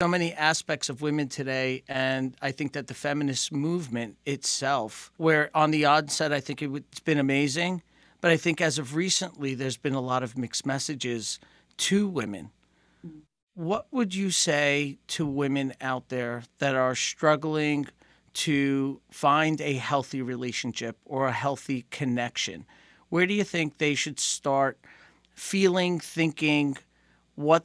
so 0.00 0.08
many 0.08 0.32
aspects 0.34 0.88
of 0.88 1.02
women 1.02 1.28
today 1.28 1.82
and 1.88 2.36
i 2.40 2.52
think 2.52 2.72
that 2.72 2.86
the 2.86 2.94
feminist 2.94 3.50
movement 3.52 4.16
itself 4.24 5.10
where 5.16 5.50
on 5.54 5.72
the 5.72 5.84
onset 5.84 6.32
i 6.32 6.38
think 6.40 6.62
it's 6.62 7.00
been 7.00 7.18
amazing 7.18 7.82
but 8.20 8.30
i 8.30 8.36
think 8.36 8.60
as 8.60 8.78
of 8.78 8.94
recently 8.94 9.54
there's 9.54 9.76
been 9.76 9.94
a 9.94 10.00
lot 10.00 10.22
of 10.22 10.38
mixed 10.38 10.64
messages 10.64 11.40
to 11.78 12.06
women. 12.06 12.50
What 13.54 13.86
would 13.90 14.14
you 14.14 14.30
say 14.30 14.98
to 15.08 15.26
women 15.26 15.72
out 15.80 16.10
there 16.10 16.42
that 16.58 16.74
are 16.74 16.94
struggling 16.94 17.86
to 18.34 19.00
find 19.10 19.60
a 19.60 19.74
healthy 19.74 20.22
relationship 20.22 20.96
or 21.04 21.26
a 21.26 21.32
healthy 21.32 21.86
connection? 21.90 22.66
Where 23.08 23.26
do 23.26 23.34
you 23.34 23.42
think 23.44 23.78
they 23.78 23.94
should 23.94 24.20
start 24.20 24.78
feeling 25.32 25.98
thinking 25.98 26.76
what 27.34 27.64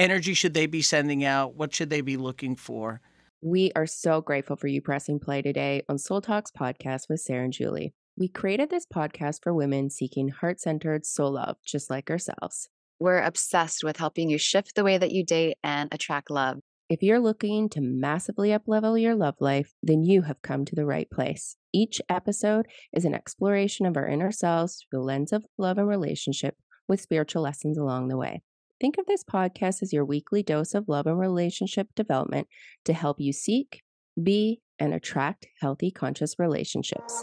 energy 0.00 0.32
should 0.32 0.54
they 0.54 0.64
be 0.66 0.80
sending 0.80 1.24
out? 1.24 1.54
What 1.54 1.74
should 1.74 1.90
they 1.90 2.00
be 2.00 2.16
looking 2.16 2.56
for? 2.56 3.02
We 3.42 3.70
are 3.76 3.86
so 3.86 4.22
grateful 4.22 4.56
for 4.56 4.66
you 4.66 4.80
pressing 4.80 5.20
play 5.20 5.42
today 5.42 5.82
on 5.90 5.98
Soul 5.98 6.22
Talks 6.22 6.50
podcast 6.50 7.02
with 7.10 7.20
Sarah 7.20 7.44
and 7.44 7.52
Julie. 7.52 7.92
We 8.16 8.28
created 8.28 8.70
this 8.70 8.86
podcast 8.86 9.42
for 9.42 9.52
women 9.52 9.90
seeking 9.90 10.28
heart 10.28 10.58
centered 10.58 11.04
soul 11.04 11.32
love, 11.32 11.56
just 11.66 11.90
like 11.90 12.10
ourselves. 12.10 12.68
We're 12.98 13.22
obsessed 13.22 13.84
with 13.84 13.98
helping 13.98 14.30
you 14.30 14.38
shift 14.38 14.74
the 14.74 14.84
way 14.84 14.96
that 14.96 15.12
you 15.12 15.24
date 15.24 15.58
and 15.62 15.92
attract 15.92 16.30
love. 16.30 16.60
If 16.88 17.02
you're 17.02 17.20
looking 17.20 17.68
to 17.70 17.80
massively 17.82 18.50
uplevel 18.50 19.00
your 19.00 19.14
love 19.14 19.36
life, 19.38 19.74
then 19.82 20.02
you 20.02 20.22
have 20.22 20.42
come 20.42 20.64
to 20.64 20.74
the 20.74 20.86
right 20.86 21.10
place. 21.10 21.56
Each 21.72 22.00
episode 22.08 22.66
is 22.92 23.04
an 23.04 23.14
exploration 23.14 23.86
of 23.86 23.96
our 23.96 24.08
inner 24.08 24.32
selves 24.32 24.78
through 24.90 25.00
the 25.00 25.04
lens 25.04 25.32
of 25.32 25.44
love 25.58 25.78
and 25.78 25.86
relationship 25.86 26.56
with 26.88 27.00
spiritual 27.00 27.42
lessons 27.42 27.78
along 27.78 28.08
the 28.08 28.16
way. 28.16 28.42
Think 28.80 28.96
of 28.96 29.04
this 29.04 29.22
podcast 29.22 29.82
as 29.82 29.92
your 29.92 30.06
weekly 30.06 30.42
dose 30.42 30.72
of 30.72 30.88
love 30.88 31.06
and 31.06 31.18
relationship 31.18 31.88
development 31.94 32.48
to 32.86 32.94
help 32.94 33.20
you 33.20 33.30
seek, 33.30 33.82
be, 34.22 34.62
and 34.78 34.94
attract 34.94 35.48
healthy, 35.60 35.90
conscious 35.90 36.38
relationships. 36.38 37.22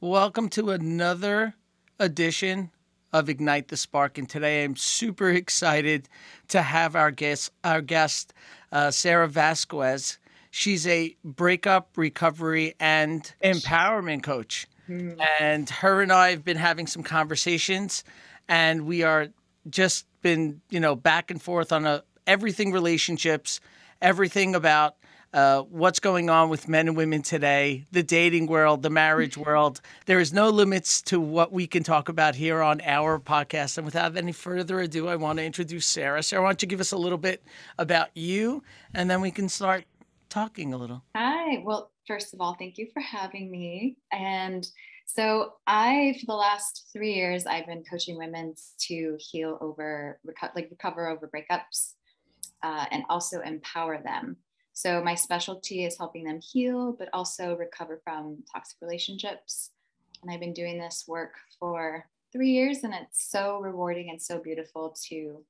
Welcome 0.00 0.48
to 0.48 0.70
another 0.70 1.56
edition 1.98 2.70
of 3.12 3.28
Ignite 3.28 3.68
the 3.68 3.76
Spark. 3.76 4.16
And 4.16 4.26
today 4.26 4.64
I'm 4.64 4.76
super 4.76 5.28
excited 5.30 6.08
to 6.48 6.62
have 6.62 6.96
our 6.96 7.10
guest, 7.10 7.52
our 7.62 7.82
guest 7.82 8.32
uh, 8.72 8.90
Sarah 8.90 9.28
Vasquez. 9.28 10.16
She's 10.58 10.86
a 10.86 11.14
breakup, 11.22 11.90
recovery, 11.98 12.76
and 12.80 13.30
empowerment 13.44 14.22
coach. 14.22 14.66
Mm. 14.88 15.22
And 15.38 15.68
her 15.68 16.00
and 16.00 16.10
I 16.10 16.30
have 16.30 16.46
been 16.46 16.56
having 16.56 16.86
some 16.86 17.02
conversations, 17.02 18.04
and 18.48 18.86
we 18.86 19.02
are 19.02 19.28
just 19.68 20.06
been, 20.22 20.62
you 20.70 20.80
know, 20.80 20.96
back 20.96 21.30
and 21.30 21.42
forth 21.42 21.72
on 21.72 21.84
a 21.84 22.04
everything 22.26 22.72
relationships, 22.72 23.60
everything 24.00 24.54
about 24.54 24.96
uh, 25.34 25.60
what's 25.64 25.98
going 25.98 26.30
on 26.30 26.48
with 26.48 26.68
men 26.68 26.88
and 26.88 26.96
women 26.96 27.20
today, 27.20 27.84
the 27.92 28.02
dating 28.02 28.46
world, 28.46 28.82
the 28.82 28.88
marriage 28.88 29.36
world. 29.36 29.82
There 30.06 30.20
is 30.20 30.32
no 30.32 30.48
limits 30.48 31.02
to 31.02 31.20
what 31.20 31.52
we 31.52 31.66
can 31.66 31.82
talk 31.82 32.08
about 32.08 32.34
here 32.34 32.62
on 32.62 32.80
our 32.80 33.20
podcast. 33.20 33.76
And 33.76 33.84
without 33.84 34.16
any 34.16 34.32
further 34.32 34.80
ado, 34.80 35.06
I 35.06 35.16
want 35.16 35.38
to 35.38 35.44
introduce 35.44 35.84
Sarah. 35.84 36.22
Sarah, 36.22 36.44
why 36.44 36.48
don't 36.48 36.62
you 36.62 36.68
give 36.68 36.80
us 36.80 36.92
a 36.92 36.96
little 36.96 37.18
bit 37.18 37.42
about 37.78 38.08
you, 38.14 38.62
and 38.94 39.10
then 39.10 39.20
we 39.20 39.30
can 39.30 39.50
start 39.50 39.84
talking 40.28 40.72
a 40.72 40.76
little. 40.76 41.02
Hi. 41.16 41.62
Well, 41.64 41.90
first 42.06 42.34
of 42.34 42.40
all, 42.40 42.54
thank 42.54 42.78
you 42.78 42.88
for 42.92 43.00
having 43.00 43.50
me. 43.50 43.96
And 44.12 44.66
so, 45.06 45.54
I, 45.66 46.16
for 46.20 46.26
the 46.26 46.34
last 46.34 46.90
three 46.92 47.14
years, 47.14 47.46
I've 47.46 47.66
been 47.66 47.84
coaching 47.84 48.18
women 48.18 48.54
to 48.88 49.16
heal 49.18 49.56
over, 49.60 50.18
reco- 50.26 50.54
like 50.56 50.68
recover 50.70 51.08
over 51.08 51.28
breakups, 51.28 51.92
uh, 52.62 52.86
and 52.90 53.04
also 53.08 53.40
empower 53.40 54.02
them. 54.02 54.36
So, 54.72 55.02
my 55.02 55.14
specialty 55.14 55.84
is 55.84 55.96
helping 55.96 56.24
them 56.24 56.40
heal, 56.40 56.92
but 56.98 57.08
also 57.12 57.56
recover 57.56 58.00
from 58.02 58.42
toxic 58.52 58.78
relationships. 58.82 59.70
And 60.22 60.30
I've 60.30 60.40
been 60.40 60.52
doing 60.52 60.78
this 60.78 61.04
work 61.06 61.34
for 61.60 62.06
three 62.32 62.50
years, 62.50 62.82
and 62.82 62.92
it's 62.92 63.30
so 63.30 63.60
rewarding 63.60 64.10
and 64.10 64.20
so 64.20 64.40
beautiful 64.40 64.96
to 65.08 65.44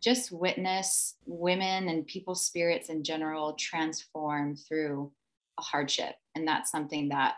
just 0.00 0.30
witness 0.30 1.14
women 1.26 1.88
and 1.88 2.06
people's 2.06 2.44
spirits 2.44 2.88
in 2.88 3.02
general 3.02 3.54
transform 3.54 4.56
through 4.56 5.10
a 5.58 5.62
hardship. 5.62 6.14
And 6.34 6.46
that's 6.46 6.70
something 6.70 7.08
that 7.08 7.34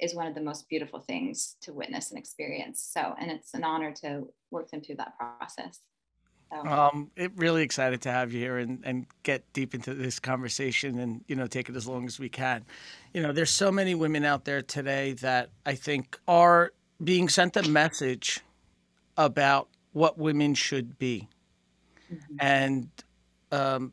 is 0.00 0.14
one 0.14 0.26
of 0.26 0.34
the 0.34 0.40
most 0.40 0.68
beautiful 0.68 1.00
things 1.00 1.56
to 1.62 1.72
witness 1.72 2.10
and 2.10 2.18
experience. 2.18 2.88
So, 2.92 3.14
and 3.18 3.30
it's 3.30 3.52
an 3.54 3.64
honor 3.64 3.92
to 4.02 4.28
work 4.50 4.70
them 4.70 4.80
through 4.80 4.96
that 4.96 5.18
process. 5.18 5.80
So. 6.52 6.66
Um, 6.66 7.10
it 7.14 7.32
really 7.36 7.62
excited 7.62 8.00
to 8.02 8.10
have 8.10 8.32
you 8.32 8.40
here 8.40 8.56
and, 8.56 8.80
and 8.84 9.06
get 9.22 9.52
deep 9.52 9.74
into 9.74 9.92
this 9.92 10.18
conversation 10.18 10.98
and, 10.98 11.22
you 11.26 11.36
know, 11.36 11.46
take 11.46 11.68
it 11.68 11.76
as 11.76 11.86
long 11.86 12.06
as 12.06 12.18
we 12.18 12.30
can. 12.30 12.64
You 13.12 13.22
know, 13.22 13.32
there's 13.32 13.50
so 13.50 13.70
many 13.70 13.94
women 13.94 14.24
out 14.24 14.44
there 14.44 14.62
today 14.62 15.12
that 15.14 15.50
I 15.66 15.74
think 15.74 16.18
are 16.26 16.72
being 17.02 17.28
sent 17.28 17.56
a 17.56 17.68
message 17.68 18.40
about 19.16 19.68
what 19.92 20.16
women 20.16 20.54
should 20.54 20.98
be 20.98 21.28
mm-hmm. 22.12 22.36
and 22.40 22.88
um, 23.52 23.92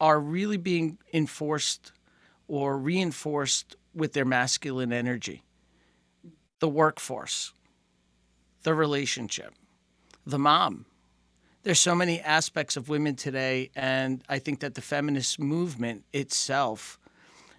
are 0.00 0.18
really 0.18 0.56
being 0.56 0.98
enforced 1.12 1.92
or 2.48 2.76
reinforced 2.76 3.76
with 3.94 4.12
their 4.12 4.24
masculine 4.24 4.92
energy. 4.92 5.42
The 6.58 6.68
workforce, 6.68 7.52
the 8.62 8.74
relationship, 8.74 9.54
the 10.26 10.38
mom. 10.38 10.86
There's 11.62 11.80
so 11.80 11.94
many 11.94 12.20
aspects 12.20 12.76
of 12.76 12.88
women 12.88 13.16
today, 13.16 13.70
and 13.76 14.22
I 14.28 14.38
think 14.38 14.60
that 14.60 14.74
the 14.74 14.80
feminist 14.80 15.38
movement 15.38 16.04
itself, 16.12 16.98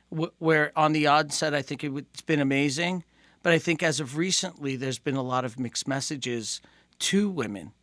where 0.09 0.71
on 0.75 0.91
the 0.93 1.07
onset 1.07 1.53
I 1.53 1.61
think 1.61 1.83
it's 1.83 2.21
been 2.21 2.39
amazing, 2.39 3.03
but 3.43 3.53
I 3.53 3.59
think 3.59 3.81
as 3.81 3.99
of 3.99 4.17
recently 4.17 4.75
there's 4.75 4.99
been 4.99 5.15
a 5.15 5.23
lot 5.23 5.45
of 5.45 5.59
mixed 5.59 5.87
messages 5.87 6.61
to 6.99 7.29
women 7.29 7.73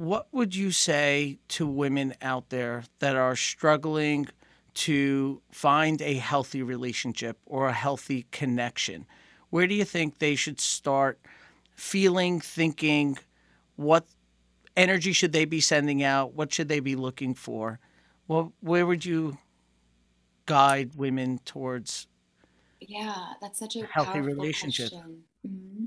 what 0.00 0.28
would 0.32 0.56
you 0.56 0.70
say 0.70 1.38
to 1.46 1.66
women 1.66 2.14
out 2.22 2.48
there 2.48 2.84
that 3.00 3.16
are 3.16 3.36
struggling 3.36 4.26
to 4.72 5.42
find 5.52 6.00
a 6.00 6.14
healthy 6.14 6.62
relationship 6.62 7.36
or 7.44 7.68
a 7.68 7.74
healthy 7.74 8.24
connection? 8.30 9.04
Where 9.50 9.66
do 9.66 9.74
you 9.74 9.84
think 9.84 10.18
they 10.18 10.36
should 10.36 10.58
start 10.58 11.20
feeling, 11.74 12.40
thinking, 12.40 13.18
what 13.76 14.06
energy 14.74 15.12
should 15.12 15.32
they 15.32 15.44
be 15.44 15.60
sending 15.60 16.02
out? 16.02 16.32
What 16.32 16.50
should 16.50 16.68
they 16.70 16.80
be 16.80 16.96
looking 16.96 17.34
for? 17.34 17.78
Well, 18.26 18.54
where 18.60 18.86
would 18.86 19.04
you 19.04 19.36
guide 20.46 20.94
women 20.94 21.40
towards? 21.44 22.06
Yeah, 22.80 23.34
that's 23.42 23.58
such 23.58 23.76
a 23.76 23.84
healthy 23.84 24.22
relationship. 24.22 24.92
Mm-hmm 25.46 25.84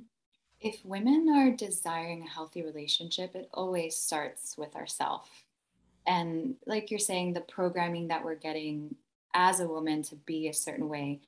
if 0.64 0.84
women 0.86 1.28
are 1.30 1.52
desiring 1.52 2.24
a 2.24 2.30
healthy 2.30 2.64
relationship, 2.64 3.36
it 3.36 3.50
always 3.54 3.98
starts 3.98 4.58
with 4.58 4.76
ourself. 4.76 5.30
And 6.08 6.56
like 6.66 6.90
you're 6.90 7.00
saying, 7.00 7.34
the 7.34 7.42
programming 7.42 8.08
that 8.08 8.24
we're 8.24 8.36
getting 8.36 8.96
as 9.34 9.60
a 9.60 9.68
woman 9.68 10.02
to 10.04 10.16
be 10.16 10.48
a 10.48 10.54
certain 10.54 10.88
way. 10.88 11.20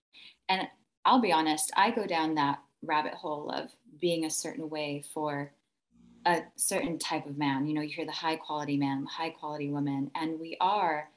And 0.47 0.68
I'll 1.03 1.19
be 1.19 1.34
honest, 1.34 1.72
I 1.75 1.91
go 1.91 2.07
down 2.07 2.35
that 2.35 2.59
rabbit 2.81 3.13
hole 3.13 3.50
of 3.51 3.72
being 4.00 4.23
a 4.23 4.29
certain 4.29 4.69
way 4.69 5.03
for 5.13 5.52
a 6.25 6.44
certain 6.56 6.97
type 6.97 7.25
of 7.25 7.38
man. 7.38 7.67
You 7.67 7.73
know, 7.73 7.81
you 7.81 7.94
hear 7.94 8.06
the 8.06 8.12
high 8.12 8.38
quality 8.38 8.78
man, 8.78 9.03
the 9.03 9.09
high 9.09 9.29
quality 9.29 9.69
woman, 9.69 10.12
and 10.16 10.40
we 10.40 10.56
are 10.62 11.09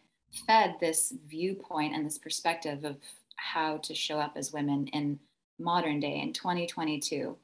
fed 0.47 0.75
this 0.81 1.15
viewpoint 1.29 1.95
and 1.95 2.05
this 2.05 2.19
perspective 2.19 2.85
of 2.85 2.97
how 3.37 3.77
to 3.79 3.95
show 3.95 4.19
up 4.19 4.33
as 4.37 4.53
women 4.53 4.89
in 4.89 5.21
modern 5.59 6.01
day 6.01 6.21
in 6.21 6.33
2022 6.33 7.37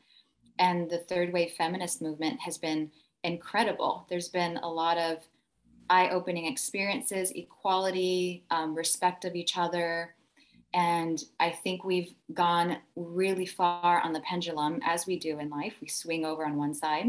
and 0.59 0.89
the 0.91 0.99
third 0.99 1.33
wave 1.33 1.53
feminist 1.53 2.01
movement 2.03 2.41
has 2.41 2.59
been 2.59 2.91
incredible. 3.23 4.07
There's 4.09 4.29
been 4.29 4.59
a 4.59 4.69
lot 4.69 4.99
of 4.99 5.19
eye 5.91 6.11
opening 6.11 6.47
experiences, 6.47 7.33
equality, 7.33 8.45
um, 8.51 8.75
respect 8.75 9.25
of 9.25 9.35
each 9.35 9.57
other. 9.59 10.15
And 10.73 11.23
I 11.39 11.51
think 11.51 11.85
we've 11.85 12.15
gone 12.33 12.79
really 12.97 13.47
far 13.47 14.01
on 14.01 14.13
the 14.13 14.21
pendulum, 14.21 14.81
as 14.85 15.07
we 15.07 15.19
do 15.19 15.39
in 15.39 15.51
life. 15.51 15.75
We 15.81 15.89
swing 15.89 16.25
over 16.25 16.45
on 16.45 16.57
one 16.57 16.75
side 16.75 17.07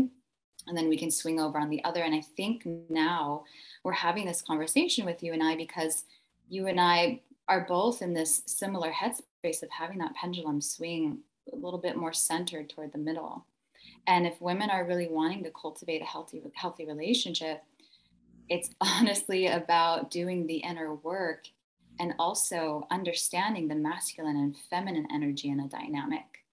and 0.68 0.78
then 0.78 0.90
we 0.90 0.98
can 0.98 1.12
swing 1.12 1.40
over 1.40 1.60
on 1.60 1.70
the 1.70 1.84
other. 1.84 2.04
And 2.04 2.14
I 2.14 2.22
think 2.22 2.64
now 2.90 3.44
we're 3.84 3.94
having 3.94 4.26
this 4.26 4.42
conversation 4.42 5.06
with 5.06 5.24
you 5.24 5.34
and 5.34 5.44
I 5.44 5.56
because 5.56 6.04
you 6.50 6.68
and 6.68 6.80
I 6.80 7.22
are 7.48 7.66
both 7.68 8.02
in 8.02 8.14
this 8.14 8.42
similar 8.46 8.92
headspace 8.92 9.62
of 9.62 9.70
having 9.70 10.00
that 10.00 10.16
pendulum 10.16 10.62
swing 10.62 11.20
a 11.52 11.56
little 11.56 11.80
bit 11.80 11.96
more 11.96 12.14
centered 12.14 12.70
toward 12.70 12.92
the 12.92 12.98
middle. 12.98 13.46
And 14.08 14.26
if 14.28 14.42
women 14.42 14.70
are 14.70 14.86
really 14.86 15.08
wanting 15.08 15.44
to 15.44 15.52
cultivate 15.52 16.02
a 16.02 16.06
healthy 16.06 16.42
healthy 16.56 16.86
relationship, 16.86 17.64
it's 18.50 18.70
honestly 18.82 19.48
about 19.48 20.12
doing 20.12 20.48
the 20.48 20.58
inner 20.58 20.94
work 20.94 21.48
and 22.00 22.14
also 22.20 22.86
understanding 22.92 23.68
the 23.68 23.76
masculine 23.76 24.36
and 24.36 24.56
feminine 24.70 25.08
energy 25.14 25.50
in 25.50 25.60
a 25.60 25.68
dynamic. 25.68 26.44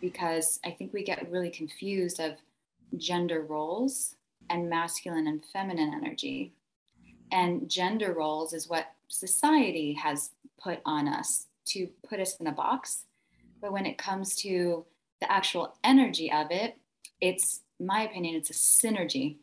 because 0.00 0.60
I 0.64 0.70
think 0.70 0.92
we 0.92 1.02
get 1.02 1.30
really 1.30 1.50
confused 1.50 2.20
of 2.20 2.36
gender 2.96 3.42
roles 3.42 4.14
and 4.48 4.70
masculine 4.70 5.26
and 5.26 5.44
feminine 5.44 5.92
energy. 5.92 6.52
And 7.30 7.68
gender 7.68 8.12
roles 8.12 8.52
is 8.52 8.68
what 8.68 8.92
society 9.08 9.94
has 9.94 10.30
put 10.62 10.80
on 10.84 11.08
us 11.08 11.46
to 11.66 11.88
put 12.08 12.20
us 12.20 12.36
in 12.40 12.46
a 12.46 12.52
box. 12.52 13.04
But 13.60 13.72
when 13.72 13.86
it 13.86 13.98
comes 13.98 14.36
to 14.36 14.84
the 15.20 15.30
actual 15.30 15.74
energy 15.84 16.30
of 16.32 16.48
it, 16.50 16.76
it's 17.20 17.62
my 17.80 18.02
opinion, 18.02 18.36
it's 18.36 18.50
a 18.50 18.52
synergy. 18.52 19.38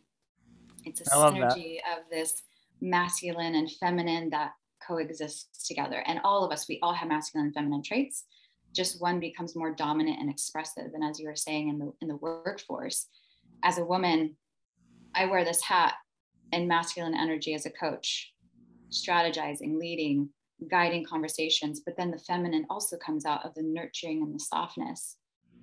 It's 0.85 1.01
a 1.01 1.05
synergy 1.05 1.77
that. 1.83 1.99
of 1.99 2.09
this 2.09 2.43
masculine 2.81 3.55
and 3.55 3.71
feminine 3.71 4.29
that 4.29 4.51
coexists 4.85 5.67
together. 5.67 6.03
And 6.05 6.19
all 6.23 6.43
of 6.43 6.51
us, 6.51 6.67
we 6.67 6.79
all 6.81 6.93
have 6.93 7.07
masculine 7.07 7.47
and 7.47 7.53
feminine 7.53 7.83
traits. 7.83 8.25
Just 8.73 9.01
one 9.01 9.19
becomes 9.19 9.55
more 9.55 9.73
dominant 9.73 10.19
and 10.19 10.29
expressive. 10.29 10.91
And 10.93 11.03
as 11.03 11.19
you 11.19 11.27
were 11.27 11.35
saying 11.35 11.69
in 11.69 11.79
the 11.79 11.93
in 12.01 12.07
the 12.07 12.17
workforce, 12.17 13.07
as 13.63 13.77
a 13.77 13.85
woman, 13.85 14.35
I 15.13 15.25
wear 15.25 15.45
this 15.45 15.61
hat 15.61 15.93
in 16.51 16.67
masculine 16.67 17.15
energy 17.15 17.53
as 17.53 17.65
a 17.65 17.71
coach, 17.71 18.33
strategizing, 18.91 19.79
leading, 19.79 20.29
guiding 20.69 21.05
conversations. 21.05 21.81
But 21.85 21.97
then 21.97 22.11
the 22.11 22.17
feminine 22.17 22.65
also 22.69 22.97
comes 22.97 23.25
out 23.25 23.45
of 23.45 23.53
the 23.55 23.63
nurturing 23.63 24.21
and 24.21 24.33
the 24.33 24.39
softness. 24.39 25.17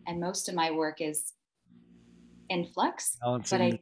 And 0.06 0.21
most 0.21 0.49
of 0.49 0.55
my 0.55 0.71
work 0.71 1.00
is 1.00 1.33
in 2.49 2.67
flux. 2.67 3.17
But 3.25 3.61
I, 3.61 3.81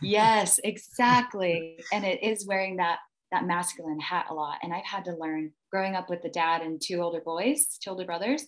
yes, 0.00 0.60
exactly. 0.64 1.80
and 1.92 2.04
it 2.04 2.22
is 2.22 2.46
wearing 2.46 2.76
that 2.76 2.98
that 3.32 3.46
masculine 3.46 4.00
hat 4.00 4.26
a 4.30 4.34
lot. 4.34 4.58
And 4.62 4.72
I've 4.72 4.84
had 4.84 5.04
to 5.06 5.16
learn 5.16 5.50
growing 5.70 5.96
up 5.96 6.08
with 6.08 6.22
the 6.22 6.28
dad 6.28 6.62
and 6.62 6.80
two 6.80 7.00
older 7.00 7.20
boys, 7.20 7.78
two 7.82 7.90
older 7.90 8.04
brothers. 8.04 8.46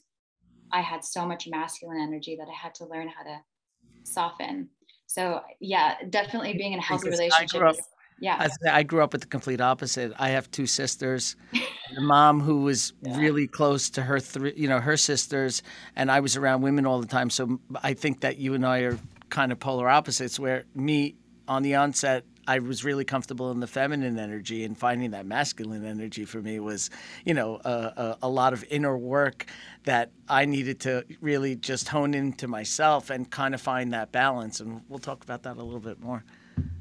I 0.72 0.80
had 0.80 1.04
so 1.04 1.26
much 1.26 1.48
masculine 1.48 2.00
energy 2.00 2.36
that 2.36 2.48
I 2.48 2.54
had 2.54 2.74
to 2.76 2.86
learn 2.86 3.08
how 3.08 3.24
to 3.24 3.40
soften. 4.04 4.68
So 5.06 5.40
yeah, 5.60 5.96
definitely 6.10 6.54
being 6.54 6.72
in 6.72 6.78
a 6.78 6.82
healthy 6.82 7.10
relationship. 7.10 7.62
Up, 7.62 7.74
is, 7.74 7.80
yeah. 8.18 8.48
I, 8.64 8.78
I, 8.78 8.82
grew 8.82 9.02
up 9.02 9.12
with 9.12 9.22
the 9.22 9.26
complete 9.26 9.60
opposite. 9.60 10.12
I 10.18 10.30
have 10.30 10.50
two 10.50 10.66
sisters, 10.66 11.36
a 11.96 12.00
mom 12.00 12.40
who 12.40 12.62
was 12.62 12.92
yeah. 13.02 13.18
really 13.18 13.46
close 13.46 13.90
to 13.90 14.02
her 14.02 14.20
three, 14.20 14.54
you 14.56 14.68
know, 14.68 14.80
her 14.80 14.96
sisters, 14.96 15.62
and 15.94 16.10
I 16.10 16.20
was 16.20 16.36
around 16.36 16.62
women 16.62 16.86
all 16.86 17.00
the 17.00 17.06
time. 17.06 17.30
So 17.30 17.60
I 17.82 17.94
think 17.94 18.20
that 18.20 18.38
you 18.38 18.54
and 18.54 18.66
I 18.66 18.80
are 18.80 18.98
kind 19.28 19.52
of 19.52 19.60
polar 19.60 19.88
opposites. 19.88 20.38
Where 20.38 20.64
me 20.74 21.16
on 21.46 21.62
the 21.62 21.74
onset, 21.74 22.24
I 22.48 22.60
was 22.60 22.84
really 22.84 23.04
comfortable 23.04 23.50
in 23.50 23.60
the 23.60 23.66
feminine 23.66 24.18
energy, 24.18 24.64
and 24.64 24.78
finding 24.78 25.10
that 25.10 25.26
masculine 25.26 25.84
energy 25.84 26.24
for 26.24 26.40
me 26.40 26.60
was, 26.60 26.90
you 27.24 27.34
know, 27.34 27.60
a, 27.64 27.70
a, 27.70 28.18
a, 28.22 28.28
lot 28.28 28.52
of 28.52 28.64
inner 28.70 28.96
work 28.96 29.46
that 29.84 30.10
I 30.28 30.44
needed 30.44 30.80
to 30.80 31.04
really 31.20 31.56
just 31.56 31.88
hone 31.88 32.14
into 32.14 32.48
myself 32.48 33.10
and 33.10 33.28
kind 33.30 33.54
of 33.54 33.60
find 33.60 33.92
that 33.92 34.12
balance. 34.12 34.60
And 34.60 34.82
we'll 34.88 35.00
talk 35.00 35.24
about 35.24 35.42
that 35.42 35.56
a 35.56 35.62
little 35.62 35.80
bit 35.80 36.00
more. 36.00 36.24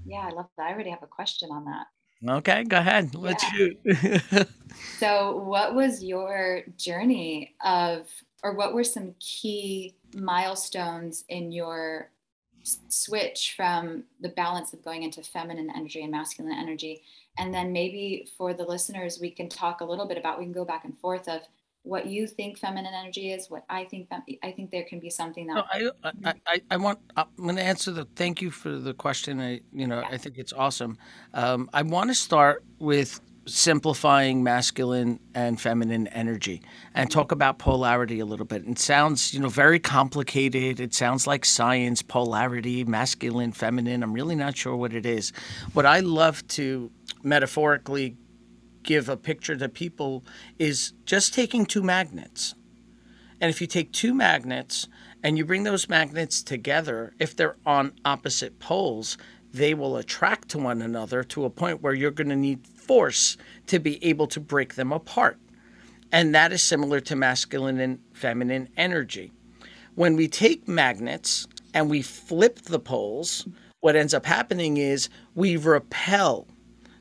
Yeah, 0.05 0.27
I 0.27 0.29
love 0.29 0.47
that. 0.57 0.67
I 0.67 0.73
already 0.73 0.91
have 0.91 1.03
a 1.03 1.07
question 1.07 1.49
on 1.51 1.65
that. 1.65 1.87
Okay, 2.27 2.63
go 2.63 2.77
ahead. 2.77 3.13
Let's 3.13 3.43
yeah. 3.43 3.49
shoot. 3.49 4.47
so, 4.99 5.37
what 5.37 5.75
was 5.75 6.03
your 6.03 6.61
journey 6.77 7.55
of, 7.63 8.07
or 8.43 8.55
what 8.55 8.73
were 8.73 8.83
some 8.83 9.15
key 9.19 9.95
milestones 10.15 11.25
in 11.29 11.51
your 11.51 12.09
switch 12.89 13.53
from 13.55 14.03
the 14.21 14.29
balance 14.29 14.73
of 14.73 14.83
going 14.83 15.03
into 15.03 15.21
feminine 15.21 15.69
energy 15.75 16.01
and 16.01 16.11
masculine 16.11 16.57
energy 16.57 17.03
and 17.37 17.53
then 17.53 17.71
maybe 17.71 18.27
for 18.37 18.53
the 18.53 18.63
listeners 18.63 19.19
we 19.19 19.29
can 19.29 19.47
talk 19.47 19.81
a 19.81 19.85
little 19.85 20.07
bit 20.07 20.17
about 20.17 20.39
we 20.39 20.45
can 20.45 20.53
go 20.53 20.65
back 20.65 20.83
and 20.83 20.97
forth 20.97 21.27
of 21.27 21.41
what 21.85 22.07
you 22.07 22.27
think 22.27 22.57
feminine 22.57 22.93
energy 22.93 23.31
is 23.31 23.49
what 23.49 23.63
i 23.69 23.83
think 23.85 24.09
i 24.43 24.51
think 24.51 24.71
there 24.71 24.85
can 24.89 24.99
be 24.99 25.09
something 25.09 25.47
that 25.47 25.55
no, 25.55 25.63
I, 26.03 26.09
I, 26.23 26.33
I, 26.47 26.61
I 26.71 26.77
want 26.77 26.99
i'm 27.15 27.27
going 27.37 27.55
to 27.55 27.61
answer 27.61 27.91
the 27.91 28.05
thank 28.15 28.41
you 28.41 28.51
for 28.51 28.71
the 28.71 28.93
question 28.93 29.39
i 29.39 29.61
you 29.71 29.87
know 29.87 29.99
yeah. 29.99 30.07
i 30.09 30.17
think 30.17 30.37
it's 30.37 30.53
awesome 30.53 30.97
um, 31.33 31.69
i 31.73 31.81
want 31.83 32.09
to 32.09 32.15
start 32.15 32.63
with 32.79 33.21
simplifying 33.47 34.43
masculine 34.43 35.19
and 35.35 35.61
feminine 35.61 36.07
energy 36.07 36.63
and 36.95 37.11
talk 37.11 37.31
about 37.31 37.59
polarity 37.59 38.19
a 38.19 38.25
little 38.25 38.45
bit. 38.45 38.67
It 38.67 38.79
sounds, 38.79 39.33
you 39.33 39.39
know, 39.39 39.49
very 39.49 39.79
complicated. 39.79 40.79
It 40.79 40.95
sounds 40.95 41.27
like 41.27 41.45
science, 41.45 42.01
polarity, 42.01 42.83
masculine, 42.85 43.51
feminine. 43.51 44.01
I'm 44.01 44.13
really 44.13 44.35
not 44.35 44.57
sure 44.57 44.75
what 44.75 44.93
it 44.93 45.05
is. 45.05 45.31
What 45.73 45.85
I 45.85 45.99
love 45.99 46.45
to 46.49 46.89
metaphorically 47.21 48.15
give 48.85 49.09
a 49.09 49.17
picture 49.17 49.55
to 49.57 49.67
people 49.67 50.23
is 50.57 50.93
just 51.05 51.33
taking 51.33 51.65
two 51.65 51.83
magnets. 51.83 52.55
And 53.41 53.49
if 53.49 53.59
you 53.59 53.67
take 53.67 53.91
two 53.91 54.13
magnets 54.13 54.87
and 55.21 55.37
you 55.37 55.43
bring 55.43 55.63
those 55.63 55.89
magnets 55.89 56.41
together, 56.41 57.13
if 57.19 57.35
they're 57.35 57.57
on 57.65 57.91
opposite 58.05 58.59
poles, 58.59 59.17
they 59.53 59.73
will 59.73 59.97
attract 59.97 60.49
to 60.49 60.57
one 60.57 60.81
another 60.81 61.23
to 61.23 61.45
a 61.45 61.49
point 61.49 61.81
where 61.81 61.93
you're 61.93 62.11
going 62.11 62.29
to 62.29 62.35
need 62.35 62.65
force 62.67 63.37
to 63.67 63.79
be 63.79 64.03
able 64.03 64.27
to 64.27 64.39
break 64.39 64.75
them 64.75 64.91
apart. 64.91 65.37
And 66.11 66.33
that 66.35 66.53
is 66.53 66.61
similar 66.61 66.99
to 67.01 67.15
masculine 67.15 67.79
and 67.79 67.99
feminine 68.13 68.69
energy. 68.77 69.31
When 69.95 70.15
we 70.15 70.27
take 70.27 70.67
magnets 70.67 71.47
and 71.73 71.89
we 71.89 72.01
flip 72.01 72.59
the 72.61 72.79
poles, 72.79 73.47
what 73.81 73.95
ends 73.95 74.13
up 74.13 74.25
happening 74.25 74.77
is 74.77 75.09
we 75.35 75.57
repel 75.57 76.47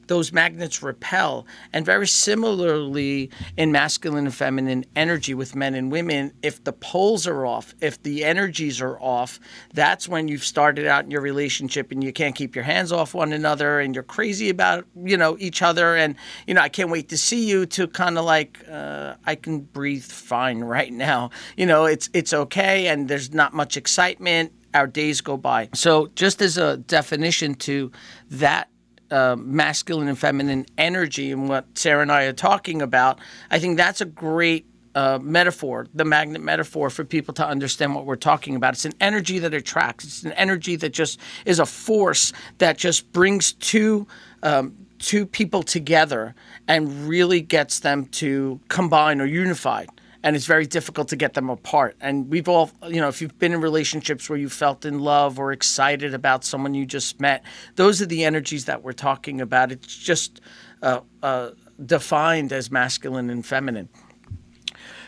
those 0.06 0.32
magnets 0.32 0.82
repel. 0.82 1.46
And 1.72 1.84
very 1.84 2.06
similarly 2.06 3.30
in 3.56 3.72
masculine 3.72 4.26
and 4.26 4.34
feminine 4.34 4.84
energy 4.96 5.34
with 5.34 5.54
men 5.54 5.74
and 5.74 5.90
women, 5.90 6.32
if 6.42 6.62
the 6.64 6.72
poles 6.72 7.26
are 7.26 7.46
off, 7.46 7.74
if 7.80 8.02
the 8.02 8.24
energies 8.24 8.80
are 8.80 8.98
off, 9.00 9.40
that's 9.72 10.08
when 10.08 10.28
you've 10.28 10.44
started 10.44 10.86
out 10.86 11.04
in 11.04 11.10
your 11.10 11.20
relationship 11.20 11.90
and 11.90 12.02
you 12.02 12.12
can't 12.12 12.34
keep 12.34 12.54
your 12.54 12.64
hands 12.64 12.92
off 12.92 13.14
one 13.14 13.32
another 13.32 13.80
and 13.80 13.94
you're 13.94 14.04
crazy 14.04 14.50
about, 14.50 14.84
you 15.04 15.16
know, 15.16 15.36
each 15.38 15.62
other. 15.62 15.96
And, 15.96 16.16
you 16.46 16.54
know, 16.54 16.60
I 16.60 16.68
can't 16.68 16.90
wait 16.90 17.08
to 17.10 17.18
see 17.18 17.48
you 17.48 17.66
to 17.66 17.88
kind 17.88 18.18
of 18.18 18.24
like, 18.24 18.64
uh, 18.70 19.14
I 19.24 19.34
can 19.34 19.60
breathe 19.60 20.04
fine 20.04 20.60
right 20.64 20.92
now. 20.92 21.30
You 21.56 21.66
know, 21.66 21.84
it's, 21.86 22.10
it's 22.12 22.32
okay. 22.32 22.88
And 22.88 23.08
there's 23.08 23.32
not 23.32 23.54
much 23.54 23.76
excitement 23.76 24.52
our 24.74 24.86
days 24.86 25.20
go 25.20 25.36
by. 25.36 25.68
So, 25.72 26.08
just 26.16 26.42
as 26.42 26.58
a 26.58 26.76
definition 26.76 27.54
to 27.54 27.92
that 28.30 28.68
uh, 29.10 29.36
masculine 29.38 30.08
and 30.08 30.18
feminine 30.18 30.66
energy 30.78 31.32
and 31.32 31.48
what 31.48 31.66
Sarah 31.74 32.02
and 32.02 32.12
I 32.12 32.24
are 32.24 32.32
talking 32.32 32.82
about, 32.82 33.20
I 33.50 33.58
think 33.58 33.76
that's 33.76 34.00
a 34.00 34.06
great 34.06 34.66
uh, 34.94 35.18
metaphor, 35.20 35.86
the 35.94 36.04
magnet 36.04 36.40
metaphor 36.40 36.88
for 36.88 37.04
people 37.04 37.34
to 37.34 37.46
understand 37.46 37.94
what 37.94 38.06
we're 38.06 38.16
talking 38.16 38.54
about. 38.54 38.74
It's 38.74 38.84
an 38.84 38.94
energy 39.00 39.38
that 39.40 39.52
attracts. 39.52 40.04
It's 40.04 40.22
an 40.22 40.32
energy 40.32 40.76
that 40.76 40.92
just 40.92 41.18
is 41.44 41.58
a 41.58 41.66
force 41.66 42.32
that 42.58 42.78
just 42.78 43.12
brings 43.12 43.52
two 43.54 44.06
um, 44.42 44.74
two 44.98 45.26
people 45.26 45.62
together 45.62 46.34
and 46.68 47.08
really 47.08 47.40
gets 47.40 47.80
them 47.80 48.06
to 48.06 48.60
combine 48.68 49.20
or 49.20 49.26
unify 49.26 49.84
and 50.24 50.34
it's 50.34 50.46
very 50.46 50.64
difficult 50.64 51.08
to 51.08 51.16
get 51.16 51.34
them 51.34 51.50
apart. 51.50 51.96
And 52.00 52.30
we've 52.30 52.48
all, 52.48 52.70
you 52.88 52.98
know, 52.98 53.08
if 53.08 53.20
you've 53.20 53.38
been 53.38 53.52
in 53.52 53.60
relationships 53.60 54.28
where 54.30 54.38
you 54.38 54.48
felt 54.48 54.86
in 54.86 54.98
love 54.98 55.38
or 55.38 55.52
excited 55.52 56.14
about 56.14 56.44
someone 56.44 56.72
you 56.72 56.86
just 56.86 57.20
met, 57.20 57.44
those 57.76 58.00
are 58.00 58.06
the 58.06 58.24
energies 58.24 58.64
that 58.64 58.82
we're 58.82 58.92
talking 58.92 59.42
about. 59.42 59.70
It's 59.70 59.94
just 59.94 60.40
uh, 60.82 61.00
uh, 61.22 61.50
defined 61.84 62.54
as 62.54 62.70
masculine 62.70 63.28
and 63.28 63.44
feminine. 63.44 63.90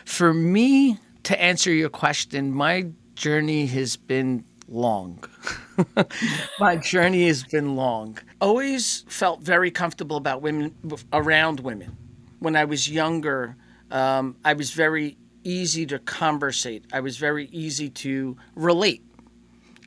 For 0.05 0.35
me, 0.35 0.99
to 1.23 1.41
answer 1.41 1.73
your 1.73 1.89
question, 1.89 2.53
my 2.53 2.85
journey 3.15 3.65
has 3.65 3.97
been 3.97 4.45
long. 4.67 5.23
my 6.59 6.75
journey 6.75 7.25
has 7.25 7.43
been 7.43 7.75
long. 7.75 8.19
Always 8.39 9.03
felt 9.07 9.41
very 9.41 9.71
comfortable 9.71 10.17
about 10.17 10.43
women, 10.43 10.75
around 11.11 11.61
women. 11.61 11.97
When 12.37 12.55
I 12.55 12.65
was 12.65 12.87
younger, 12.87 13.57
um, 13.91 14.35
I 14.43 14.53
was 14.53 14.71
very 14.71 15.17
easy 15.43 15.85
to 15.85 15.99
conversate. 15.99 16.85
I 16.91 16.99
was 16.99 17.17
very 17.17 17.45
easy 17.51 17.89
to 17.89 18.37
relate, 18.55 19.03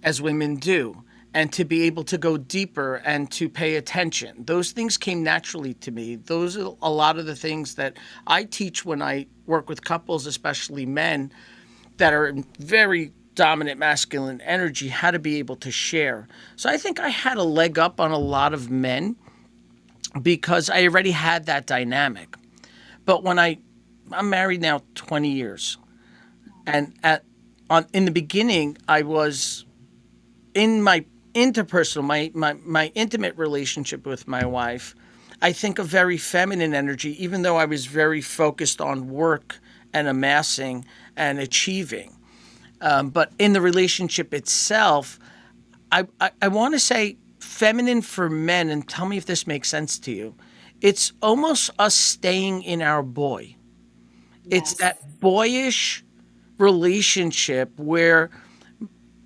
as 0.02 0.23
women 0.23 0.57
do, 0.57 1.04
and 1.35 1.52
to 1.52 1.64
be 1.64 1.83
able 1.83 2.02
to 2.04 2.19
go 2.19 2.37
deeper 2.37 2.97
and 3.04 3.30
to 3.33 3.49
pay 3.49 3.76
attention. 3.76 4.45
Those 4.47 4.73
things 4.73 4.97
came 4.97 5.23
naturally 5.23 5.75
to 5.75 5.90
me. 5.90 6.16
Those 6.16 6.57
are 6.57 6.75
a 6.83 6.90
lot 6.90 7.19
of 7.19 7.26
the 7.26 7.37
things 7.37 7.75
that 7.76 7.99
I 8.26 8.45
teach 8.45 8.85
when 8.85 9.02
I 9.02 9.26
work 9.47 9.69
with 9.69 9.85
couples, 9.85 10.26
especially 10.26 10.87
men 10.87 11.33
that 11.99 12.12
are 12.12 12.26
in 12.26 12.45
very 12.59 13.12
dominant 13.35 13.78
masculine 13.78 14.40
energy, 14.40 14.88
how 14.88 15.11
to 15.11 15.19
be 15.19 15.38
able 15.38 15.57
to 15.57 15.71
share. 15.71 16.26
So 16.57 16.69
I 16.69 16.76
think 16.76 16.99
I 16.99 17.09
had 17.09 17.37
a 17.37 17.42
leg 17.42 17.78
up 17.78 18.00
on 18.00 18.11
a 18.11 18.19
lot 18.19 18.52
of 18.52 18.71
men 18.71 19.16
because 20.21 20.69
I 20.69 20.85
already 20.85 21.12
had 21.12 21.47
that 21.47 21.66
dynamic. 21.66 22.35
But 23.04 23.23
when 23.23 23.38
I 23.38 23.59
I'm 24.12 24.31
married 24.31 24.61
now 24.61 24.83
20 24.95 25.29
years, 25.29 25.79
and 26.67 26.95
at 27.02 27.25
on 27.69 27.87
in 27.93 28.05
the 28.05 28.11
beginning 28.11 28.76
I 28.88 29.02
was 29.02 29.64
in 30.55 30.83
my 30.83 31.05
interpersonal 31.35 32.05
my 32.05 32.31
my 32.35 32.55
my 32.64 32.93
intimate 32.95 33.37
relationship 33.37 34.07
with 34.07 34.26
my 34.26 34.45
wife. 34.45 34.95
I 35.43 35.52
think 35.52 35.79
a 35.79 35.85
very 35.85 36.19
feminine 36.19 36.75
energy, 36.75 37.23
even 37.23 37.43
though 37.43 37.57
I 37.57 37.64
was 37.64 37.87
very 37.87 38.21
focused 38.21 38.81
on 38.81 39.09
work 39.09 39.59
and 39.93 40.07
amassing 40.07 40.85
and 41.17 41.38
achieving. 41.38 42.17
Um, 42.81 43.11
but 43.11 43.33
in 43.38 43.52
the 43.52 43.61
relationship 43.61 44.35
itself, 44.35 45.19
I, 45.93 46.07
I, 46.21 46.31
I 46.43 46.49
want 46.49 46.75
to 46.75 46.81
say 46.81 47.17
feminine 47.38 48.02
for 48.02 48.29
men, 48.29 48.69
and 48.71 48.88
tell 48.88 49.07
me 49.07 49.17
if 49.17 49.26
this 49.26 49.47
makes 49.47 49.69
sense 49.69 49.99
to 50.00 50.12
you. 50.12 50.35
It's 50.81 51.12
almost 51.21 51.71
us 51.79 51.95
staying 51.95 52.62
in 52.62 52.81
our 52.81 53.02
boy. 53.02 53.57
It's 54.49 54.75
that 54.75 55.21
boyish 55.21 56.05
relationship 56.59 57.71
where 57.79 58.31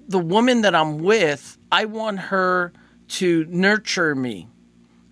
the 0.09 0.19
woman 0.19 0.63
that 0.63 0.75
I'm 0.75 0.99
with, 0.99 1.59
I 1.73 1.85
want 1.87 2.19
her 2.19 2.73
to 3.09 3.45
nurture 3.49 4.15
me. 4.15 4.49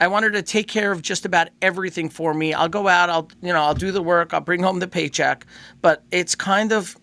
I 0.00 0.08
want 0.08 0.24
her 0.24 0.30
to 0.32 0.42
take 0.42 0.66
care 0.66 0.90
of 0.90 1.00
just 1.00 1.24
about 1.24 1.48
everything 1.60 2.08
for 2.08 2.34
me. 2.34 2.52
I'll 2.52 2.68
go 2.68 2.88
out, 2.88 3.08
I'll 3.08 3.28
you 3.40 3.52
know, 3.52 3.62
I'll 3.62 3.74
do 3.74 3.92
the 3.92 4.02
work, 4.02 4.34
I'll 4.34 4.40
bring 4.40 4.62
home 4.62 4.80
the 4.80 4.88
paycheck, 4.88 5.46
but 5.80 6.02
it's 6.10 6.34
kind 6.34 6.72
of 6.72 6.96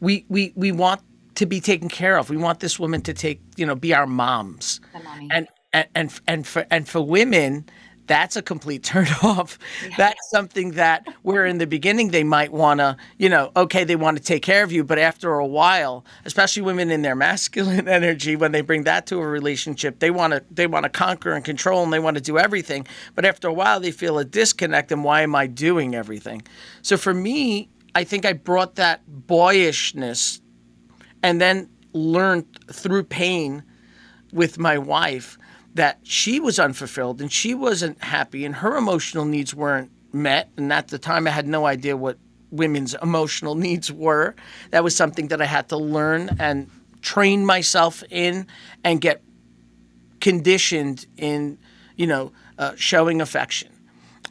we 0.00 0.24
we 0.28 0.52
we 0.54 0.70
want 0.70 1.00
to 1.34 1.46
be 1.46 1.60
taken 1.60 1.88
care 1.88 2.16
of. 2.16 2.30
We 2.30 2.36
want 2.36 2.60
this 2.60 2.78
woman 2.78 3.00
to 3.02 3.12
take, 3.12 3.40
you 3.56 3.66
know, 3.66 3.74
be 3.74 3.92
our 3.92 4.06
moms. 4.06 4.80
And 5.32 5.48
and 5.72 5.88
and, 5.94 6.20
and 6.28 6.46
for 6.46 6.66
and 6.70 6.88
for 6.88 7.00
women, 7.00 7.66
that's 8.06 8.36
a 8.36 8.42
complete 8.42 8.82
turn 8.84 9.06
off. 9.22 9.58
That's 9.96 10.30
something 10.30 10.72
that 10.72 11.06
where 11.22 11.46
in 11.46 11.58
the 11.58 11.66
beginning 11.66 12.10
they 12.10 12.24
might 12.24 12.52
want 12.52 12.80
to, 12.80 12.96
you 13.18 13.28
know, 13.28 13.50
okay, 13.56 13.84
they 13.84 13.96
want 13.96 14.16
to 14.16 14.22
take 14.22 14.42
care 14.42 14.62
of 14.62 14.72
you, 14.72 14.84
but 14.84 14.98
after 14.98 15.34
a 15.34 15.46
while, 15.46 16.04
especially 16.24 16.62
women 16.62 16.90
in 16.90 17.02
their 17.02 17.14
masculine 17.24 17.88
energy, 17.88 18.36
when 18.36 18.52
they 18.52 18.60
bring 18.60 18.84
that 18.84 19.06
to 19.06 19.20
a 19.20 19.26
relationship, 19.26 19.98
they 19.98 20.10
want 20.10 20.32
to 20.32 20.44
they 20.50 20.66
want 20.66 20.84
to 20.84 20.90
conquer 20.90 21.32
and 21.32 21.44
control 21.44 21.82
and 21.82 21.92
they 21.92 21.98
want 21.98 22.16
to 22.16 22.22
do 22.22 22.38
everything. 22.38 22.86
But 23.14 23.24
after 23.24 23.48
a 23.48 23.52
while, 23.52 23.80
they 23.80 23.90
feel 23.90 24.18
a 24.18 24.24
disconnect. 24.24 24.92
And 24.92 25.04
why 25.04 25.22
am 25.22 25.34
I 25.34 25.46
doing 25.46 25.94
everything? 25.94 26.42
So 26.82 26.96
for 26.96 27.14
me, 27.14 27.68
I 27.94 28.04
think 28.04 28.26
I 28.26 28.32
brought 28.32 28.74
that 28.74 29.02
boyishness 29.06 30.40
and 31.22 31.40
then 31.40 31.68
learned 31.92 32.46
through 32.70 33.04
pain 33.04 33.62
with 34.32 34.58
my 34.58 34.76
wife 34.76 35.38
that 35.74 35.98
she 36.02 36.40
was 36.40 36.58
unfulfilled 36.58 37.20
and 37.20 37.30
she 37.30 37.54
wasn't 37.54 38.02
happy 38.02 38.44
and 38.44 38.56
her 38.56 38.76
emotional 38.76 39.24
needs 39.24 39.54
weren't 39.54 39.90
met. 40.12 40.48
And 40.56 40.72
at 40.72 40.88
the 40.88 40.98
time, 40.98 41.26
I 41.26 41.30
had 41.30 41.46
no 41.46 41.66
idea 41.66 41.96
what 41.96 42.18
women's 42.50 42.94
emotional 43.02 43.56
needs 43.56 43.90
were. 43.92 44.34
That 44.70 44.84
was 44.84 44.94
something 44.96 45.28
that 45.28 45.42
I 45.42 45.46
had 45.46 45.68
to 45.70 45.76
learn 45.76 46.36
and 46.38 46.70
train 47.02 47.44
myself 47.44 48.02
in 48.10 48.46
and 48.84 49.00
get 49.00 49.22
conditioned 50.20 51.06
in, 51.16 51.58
you 51.96 52.06
know, 52.06 52.32
uh, 52.58 52.72
showing 52.76 53.20
affection, 53.20 53.72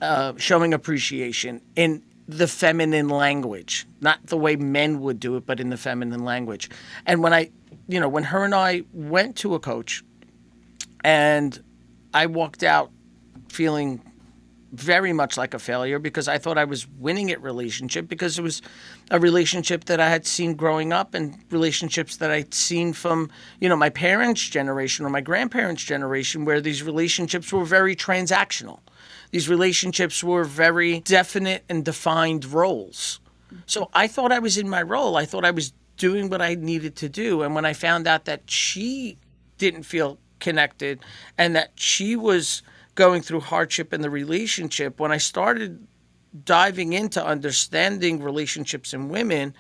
uh, 0.02 0.34
showing 0.38 0.74
appreciation 0.74 1.62
in 1.76 2.02
the 2.28 2.48
feminine 2.48 3.10
language, 3.10 3.86
not 4.00 4.26
the 4.28 4.38
way 4.38 4.56
men 4.56 5.02
would 5.02 5.20
do 5.20 5.36
it, 5.36 5.46
but 5.46 5.60
in 5.60 5.70
the 5.70 5.78
feminine 5.78 6.24
language. 6.24 6.70
And 7.06 7.22
when 7.22 7.34
I, 7.34 7.52
you 7.90 8.00
know, 8.00 8.08
when 8.08 8.24
her 8.24 8.46
and 8.46 8.56
I 8.56 8.84
went 8.94 9.36
to 9.38 9.56
a 9.56 9.60
coach, 9.60 10.04
and 11.04 11.62
I 12.14 12.28
walked 12.28 12.64
out 12.64 12.92
feeling 13.50 14.02
very 14.74 15.14
much 15.14 15.38
like 15.38 15.54
a 15.54 15.60
failure 15.60 16.00
because 16.00 16.28
I 16.28 16.40
thought 16.40 16.58
I 16.58 16.64
was 16.66 16.88
winning 16.88 17.30
at 17.30 17.42
relationship 17.44 18.08
because 18.08 18.40
it 18.40 18.42
was 18.42 18.64
a 19.12 19.20
relationship 19.20 19.86
that 19.86 20.00
I 20.00 20.10
had 20.10 20.26
seen 20.26 20.56
growing 20.56 20.92
up 20.92 21.14
and 21.14 21.38
relationships 21.52 22.18
that 22.18 22.32
I'd 22.32 22.56
seen 22.56 22.92
from, 22.92 23.30
you 23.60 23.70
know, 23.70 23.76
my 23.76 23.92
parents' 23.92 24.50
generation 24.50 25.06
or 25.06 25.10
my 25.10 25.22
grandparents' 25.22 25.84
generation 25.84 26.44
where 26.44 26.60
these 26.60 26.82
relationships 26.82 27.54
were 27.54 27.66
very 27.66 27.96
transactional. 27.96 28.80
These 29.30 29.48
relationships 29.48 30.24
were 30.24 30.44
very 30.44 31.02
definite 31.02 31.64
and 31.70 31.86
defined 31.86 32.46
roles. 32.46 33.20
So 33.68 33.92
I 33.94 34.08
thought 34.08 34.32
I 34.32 34.40
was 34.40 34.58
in 34.58 34.68
my 34.68 34.82
role. 34.82 35.18
I 35.18 35.26
thought 35.26 35.46
I 35.46 35.52
was 35.52 35.72
doing 35.98 36.30
what 36.30 36.42
I 36.42 36.56
needed 36.56 36.96
to 36.98 37.10
do. 37.10 37.44
And 37.44 37.54
when 37.54 37.66
I 37.66 37.74
found 37.74 38.08
out 38.08 38.26
that 38.26 38.50
she 38.50 39.18
didn't 39.60 39.84
feel 39.84 40.18
connected 40.44 41.00
and 41.38 41.56
that 41.56 41.72
she 41.76 42.16
was 42.16 42.62
going 42.96 43.22
through 43.22 43.40
hardship 43.40 43.94
in 43.94 44.02
the 44.02 44.10
relationship, 44.10 45.00
when 45.00 45.12
I 45.12 45.18
started 45.18 45.88
diving 46.46 46.94
into 46.94 47.26
understanding 47.26 48.22
relationships 48.22 48.94
in 48.94 49.10
women, 49.10 49.56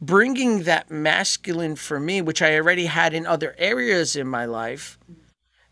bringing 0.00 0.64
that 0.64 0.90
masculine 0.90 1.76
for 1.76 1.98
me, 1.98 2.20
which 2.20 2.42
I 2.42 2.56
already 2.56 2.86
had 2.86 3.14
in 3.14 3.26
other 3.26 3.54
areas 3.58 4.16
in 4.16 4.26
my 4.26 4.44
life, 4.44 4.98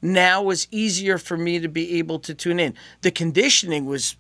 now 0.01 0.43
was 0.43 0.69
easier 0.71 1.19
for 1.19 1.37
me 1.37 1.59
to 1.59 1.69
be 1.69 1.99
able 1.99 2.19
to 2.21 2.35
tune 2.35 2.61
in. 2.61 2.75
The 3.03 3.11
conditioning 3.11 3.87
was 3.87 4.17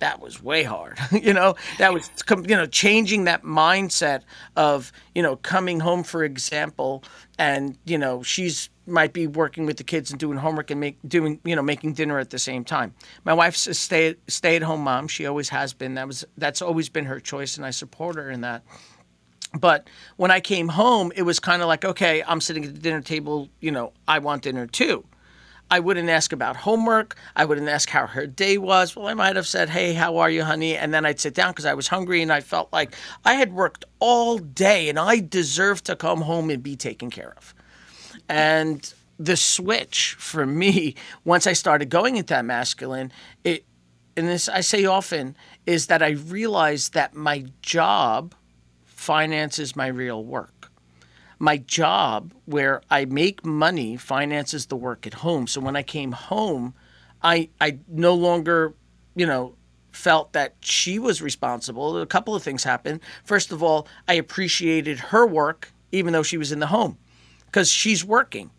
that 0.00 0.20
was 0.20 0.42
way 0.42 0.64
hard. 0.64 0.98
you 1.12 1.32
know, 1.32 1.54
that 1.78 1.92
was 1.92 2.10
you 2.28 2.56
know 2.56 2.66
changing 2.66 3.24
that 3.24 3.42
mindset 3.42 4.22
of 4.56 4.92
you 5.14 5.22
know 5.22 5.36
coming 5.36 5.80
home, 5.80 6.02
for 6.02 6.24
example, 6.24 7.04
and 7.38 7.78
you 7.84 7.98
know 7.98 8.22
she's 8.22 8.70
might 8.86 9.12
be 9.12 9.26
working 9.26 9.66
with 9.66 9.76
the 9.76 9.84
kids 9.84 10.10
and 10.10 10.20
doing 10.20 10.38
homework 10.38 10.70
and 10.70 10.80
make 10.80 10.98
doing 11.06 11.40
you 11.44 11.56
know 11.56 11.62
making 11.62 11.94
dinner 11.94 12.18
at 12.18 12.30
the 12.30 12.38
same 12.38 12.64
time. 12.64 12.94
My 13.24 13.32
wife's 13.32 13.66
a 13.66 13.74
stay 13.74 14.16
stay 14.28 14.56
at 14.56 14.62
home 14.62 14.82
mom. 14.82 15.08
She 15.08 15.26
always 15.26 15.48
has 15.50 15.72
been. 15.72 15.94
That 15.94 16.06
was 16.06 16.24
that's 16.36 16.62
always 16.62 16.88
been 16.88 17.04
her 17.06 17.20
choice, 17.20 17.56
and 17.56 17.64
I 17.64 17.70
support 17.70 18.16
her 18.16 18.30
in 18.30 18.42
that. 18.42 18.62
But 19.58 19.88
when 20.16 20.30
I 20.30 20.40
came 20.40 20.68
home, 20.68 21.12
it 21.14 21.22
was 21.22 21.38
kind 21.38 21.62
of 21.62 21.68
like, 21.68 21.84
okay, 21.84 22.22
I'm 22.26 22.40
sitting 22.40 22.64
at 22.64 22.74
the 22.74 22.80
dinner 22.80 23.00
table. 23.00 23.48
You 23.60 23.70
know, 23.70 23.92
I 24.08 24.18
want 24.18 24.42
dinner 24.42 24.66
too. 24.66 25.04
I 25.70 25.80
wouldn't 25.80 26.10
ask 26.10 26.32
about 26.32 26.56
homework. 26.56 27.16
I 27.34 27.44
wouldn't 27.44 27.68
ask 27.68 27.88
how 27.88 28.06
her 28.06 28.26
day 28.26 28.58
was. 28.58 28.94
Well, 28.94 29.06
I 29.06 29.14
might 29.14 29.36
have 29.36 29.46
said, 29.46 29.70
"Hey, 29.70 29.94
how 29.94 30.18
are 30.18 30.28
you, 30.28 30.44
honey?" 30.44 30.76
And 30.76 30.92
then 30.92 31.06
I'd 31.06 31.20
sit 31.20 31.34
down 31.34 31.52
because 31.52 31.64
I 31.64 31.74
was 31.74 31.88
hungry 31.88 32.20
and 32.20 32.32
I 32.32 32.40
felt 32.40 32.72
like 32.72 32.94
I 33.24 33.34
had 33.34 33.52
worked 33.52 33.84
all 33.98 34.38
day 34.38 34.88
and 34.88 34.98
I 34.98 35.20
deserved 35.20 35.86
to 35.86 35.96
come 35.96 36.20
home 36.22 36.50
and 36.50 36.62
be 36.62 36.76
taken 36.76 37.10
care 37.10 37.32
of. 37.36 37.53
And 38.28 38.92
the 39.18 39.36
switch 39.36 40.16
for 40.18 40.46
me, 40.46 40.94
once 41.24 41.46
I 41.46 41.52
started 41.52 41.88
going 41.88 42.16
into 42.16 42.34
that 42.34 42.44
masculine, 42.44 43.12
it, 43.44 43.64
and 44.16 44.28
this 44.28 44.48
I 44.48 44.60
say 44.60 44.84
often, 44.84 45.36
is 45.66 45.86
that 45.88 46.02
I 46.02 46.10
realized 46.10 46.94
that 46.94 47.14
my 47.14 47.44
job 47.62 48.34
finances 48.84 49.76
my 49.76 49.86
real 49.88 50.24
work. 50.24 50.70
My 51.38 51.58
job, 51.58 52.32
where 52.46 52.80
I 52.90 53.04
make 53.04 53.44
money, 53.44 53.96
finances 53.96 54.66
the 54.66 54.76
work 54.76 55.06
at 55.06 55.14
home. 55.14 55.46
So 55.46 55.60
when 55.60 55.76
I 55.76 55.82
came 55.82 56.12
home, 56.12 56.74
I 57.22 57.50
I 57.60 57.78
no 57.88 58.14
longer, 58.14 58.74
you 59.14 59.26
know, 59.26 59.54
felt 59.92 60.32
that 60.32 60.54
she 60.60 60.98
was 60.98 61.20
responsible. 61.20 62.00
A 62.00 62.06
couple 62.06 62.34
of 62.34 62.42
things 62.42 62.64
happened. 62.64 63.00
First 63.24 63.52
of 63.52 63.62
all, 63.62 63.86
I 64.08 64.14
appreciated 64.14 64.98
her 64.98 65.26
work, 65.26 65.72
even 65.92 66.12
though 66.12 66.22
she 66.22 66.38
was 66.38 66.50
in 66.52 66.60
the 66.60 66.66
home, 66.68 66.98
because 67.54 67.70
she's 67.70 68.04
working. 68.04 68.50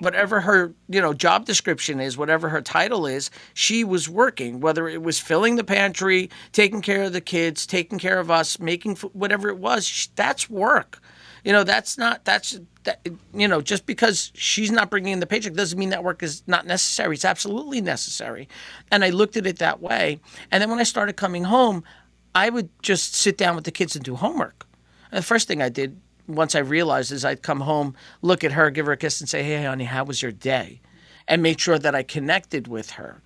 Whatever 0.00 0.40
her 0.40 0.74
you 0.88 1.00
know 1.00 1.14
job 1.14 1.46
description 1.46 2.00
is 2.00 2.18
whatever 2.18 2.48
her 2.48 2.60
title 2.60 3.06
is 3.06 3.30
she 3.54 3.84
was 3.84 4.08
working 4.08 4.58
whether 4.58 4.88
it 4.88 5.00
was 5.04 5.20
filling 5.20 5.54
the 5.54 5.62
pantry 5.62 6.30
taking 6.50 6.82
care 6.82 7.04
of 7.04 7.12
the 7.12 7.20
kids 7.20 7.64
taking 7.64 8.00
care 8.00 8.18
of 8.18 8.32
us 8.32 8.58
making 8.58 8.96
food, 8.96 9.12
whatever 9.14 9.48
it 9.48 9.58
was 9.58 10.08
that's 10.16 10.50
work. 10.50 11.00
You 11.44 11.52
know 11.52 11.62
that's 11.62 11.96
not 11.96 12.24
that's 12.24 12.58
that, 12.82 13.06
you 13.32 13.46
know 13.46 13.60
just 13.60 13.86
because 13.86 14.32
she's 14.34 14.72
not 14.72 14.90
bringing 14.90 15.12
in 15.12 15.20
the 15.20 15.26
paycheck 15.26 15.52
doesn't 15.52 15.78
mean 15.78 15.90
that 15.90 16.02
work 16.02 16.24
is 16.24 16.42
not 16.48 16.66
necessary. 16.66 17.14
It's 17.14 17.24
absolutely 17.24 17.80
necessary. 17.80 18.48
And 18.90 19.04
i 19.04 19.10
looked 19.10 19.36
at 19.36 19.46
it 19.46 19.60
that 19.60 19.80
way. 19.80 20.18
And 20.50 20.60
then 20.60 20.70
when 20.70 20.80
i 20.80 20.84
started 20.94 21.12
coming 21.12 21.44
home 21.44 21.84
i 22.34 22.50
would 22.50 22.68
just 22.82 23.14
sit 23.14 23.38
down 23.38 23.54
with 23.54 23.64
the 23.64 23.70
kids 23.70 23.94
and 23.94 24.04
do 24.04 24.16
homework. 24.16 24.66
And 25.12 25.18
the 25.18 25.22
first 25.22 25.46
thing 25.46 25.62
i 25.62 25.68
did 25.68 26.00
once 26.26 26.54
I 26.54 26.60
realized 26.60 27.12
is 27.12 27.24
I'd 27.24 27.42
come 27.42 27.60
home, 27.60 27.94
look 28.22 28.44
at 28.44 28.52
her, 28.52 28.70
give 28.70 28.86
her 28.86 28.92
a 28.92 28.96
kiss, 28.96 29.20
and 29.20 29.28
say, 29.28 29.42
Hey, 29.42 29.64
honey, 29.64 29.84
how 29.84 30.04
was 30.04 30.22
your 30.22 30.32
day? 30.32 30.80
And 31.28 31.42
make 31.42 31.58
sure 31.58 31.78
that 31.78 31.94
I 31.94 32.02
connected 32.02 32.68
with 32.68 32.90
her. 32.92 33.22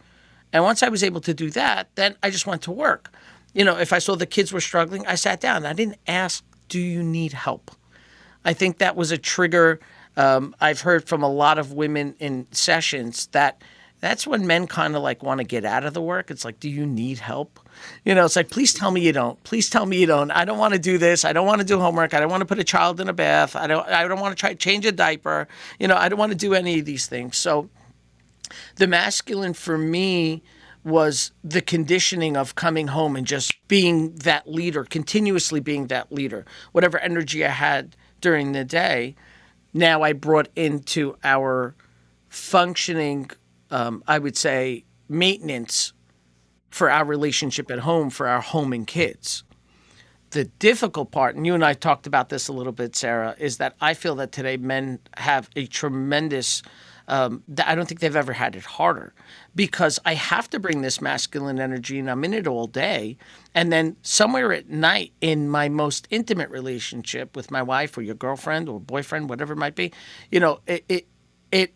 And 0.53 0.65
once 0.65 0.83
I 0.83 0.89
was 0.89 1.03
able 1.03 1.21
to 1.23 1.35
do 1.35 1.51
that, 1.51 1.95
then 1.95 2.17
I 2.23 2.31
just 2.31 2.47
went 2.47 2.63
to 2.63 2.71
work. 2.71 3.13
You 3.53 3.65
know, 3.65 3.77
if 3.79 3.93
I 3.93 3.99
saw 3.99 4.15
the 4.15 4.27
kids 4.27 4.53
were 4.53 4.61
struggling, 4.61 5.07
I 5.07 5.15
sat 5.15 5.41
down. 5.41 5.67
I 5.67 5.73
didn't 5.73 5.99
ask, 6.07 6.45
Do 6.69 6.79
you 6.79 7.03
need 7.03 7.33
help? 7.33 7.71
I 8.45 8.53
think 8.53 8.79
that 8.79 8.97
was 8.97 9.11
a 9.11 9.19
trigger. 9.19 9.81
Um, 10.17 10.55
I've 10.61 10.81
heard 10.81 11.09
from 11.09 11.23
a 11.23 11.29
lot 11.29 11.59
of 11.59 11.73
women 11.73 12.15
in 12.19 12.47
sessions 12.51 13.27
that 13.29 13.63
that's 14.01 14.27
when 14.27 14.47
men 14.47 14.67
kind 14.67 14.95
of 14.95 15.03
like 15.03 15.23
want 15.23 15.39
to 15.39 15.45
get 15.45 15.65
out 15.65 15.85
of 15.85 15.95
the 15.95 16.03
work. 16.03 16.31
It's 16.31 16.45
like, 16.45 16.61
do 16.61 16.69
you 16.69 16.87
need 16.87 17.19
help? 17.19 17.59
You 18.05 18.15
know, 18.15 18.25
it's 18.25 18.37
like, 18.37 18.51
please 18.51 18.73
tell 18.73 18.91
me 18.91 19.01
you 19.01 19.13
don't. 19.13 19.43
Please 19.45 19.69
tell 19.69 19.87
me 19.87 19.99
you 19.99 20.07
don't. 20.07 20.31
I 20.31 20.45
don't 20.45 20.59
want 20.59 20.75
to 20.75 20.81
do 20.81 20.99
this. 20.99 21.25
I 21.25 21.33
don't 21.33 21.47
want 21.47 21.61
to 21.61 21.67
do 21.67 21.79
homework. 21.79 22.15
I 22.15 22.21
don't 22.21 22.31
want 22.31 22.43
to 22.43 22.47
put 22.47 22.59
a 22.59 22.65
child 22.65 23.01
in 23.01 23.09
a 23.09 23.13
bath. 23.13 23.57
I 23.57 23.67
don't. 23.67 23.87
I 23.89 24.07
don't 24.07 24.21
want 24.21 24.37
to 24.37 24.41
try 24.41 24.55
change 24.55 24.87
a 24.87 24.93
diaper. 24.93 25.49
You 25.79 25.89
know, 25.89 25.97
I 25.97 26.09
don't 26.09 26.19
want 26.19 26.33
to 26.33 26.39
do 26.39 26.55
any 26.55 26.79
of 26.79 26.85
these 26.85 27.07
things. 27.07 27.37
So, 27.37 27.71
the 28.77 28.87
masculine 28.87 29.55
for 29.55 29.77
me 29.77 30.43
was 30.85 31.33
the 31.45 31.61
conditioning 31.61 32.37
of 32.37 32.55
coming 32.55 32.89
home 32.89 33.17
and 33.17 33.27
just 33.27 33.53
being 33.69 34.15
that 34.17 34.49
leader, 34.49 34.85
continuously 34.85 35.61
being 35.61 35.89
that 35.89 36.13
leader. 36.13 36.47
Whatever 36.73 36.99
energy 36.99 37.45
I 37.45 37.51
had 37.51 37.97
during 38.21 38.53
the 38.53 38.65
day, 38.65 39.17
now 39.75 40.03
I 40.03 40.13
brought 40.13 40.49
into 40.57 41.17
our 41.25 41.75
functioning, 42.29 43.31
um, 43.71 44.03
I 44.07 44.19
would 44.19 44.37
say, 44.37 44.85
maintenance 45.09 45.93
for 46.71 46.91
our 46.91 47.05
relationship 47.05 47.71
at 47.71 47.81
home, 47.81 48.11
for 48.11 48.29
our 48.29 48.41
home 48.41 48.73
and 48.73 48.87
kids. 48.87 49.45
the 50.31 50.45
difficult 50.45 51.11
part, 51.11 51.37
and 51.37 51.47
you 51.47 51.55
and 51.55 51.65
I 51.65 51.73
talked 51.75 52.07
about 52.07 52.29
this 52.29 52.49
a 52.49 52.53
little 52.53 52.73
bit, 52.73 52.95
Sarah, 52.95 53.35
is 53.39 53.59
that 53.59 53.75
I 53.81 53.95
feel 53.95 54.15
that 54.17 54.33
today 54.33 54.57
men 54.57 54.99
have 55.17 55.49
a 55.57 55.67
tremendous. 55.67 56.63
Um, 57.07 57.43
I 57.65 57.75
don't 57.75 57.89
think 57.89 58.01
they've 58.01 58.15
ever 58.15 58.35
had 58.35 58.55
it 58.55 58.65
harder 58.65 59.15
because 59.55 59.99
I 60.05 60.13
have 60.13 60.51
to 60.51 60.61
bring 60.61 60.83
this 60.83 61.01
masculine 61.01 61.59
energy 61.59 61.99
and 61.99 62.11
I'm 62.11 62.23
in 62.25 62.35
it 62.35 62.47
all 62.47 62.67
day. 62.67 63.17
And 63.55 63.73
then 63.73 63.97
somewhere 64.03 64.53
at 64.53 64.69
night 64.69 65.13
in 65.23 65.49
my 65.49 65.71
most 65.71 66.07
intimate 66.11 66.51
relationship 66.51 67.35
with 67.35 67.51
my 67.51 67.63
wife 67.63 67.97
or 67.97 68.03
your 68.03 68.15
girlfriend 68.15 68.69
or 68.69 68.79
boyfriend, 68.79 69.31
whatever 69.31 69.55
it 69.55 69.57
might 69.57 69.75
be, 69.75 69.91
you 70.31 70.39
know, 70.39 70.61
it, 70.67 70.85
it, 70.91 71.07
it 71.51 71.73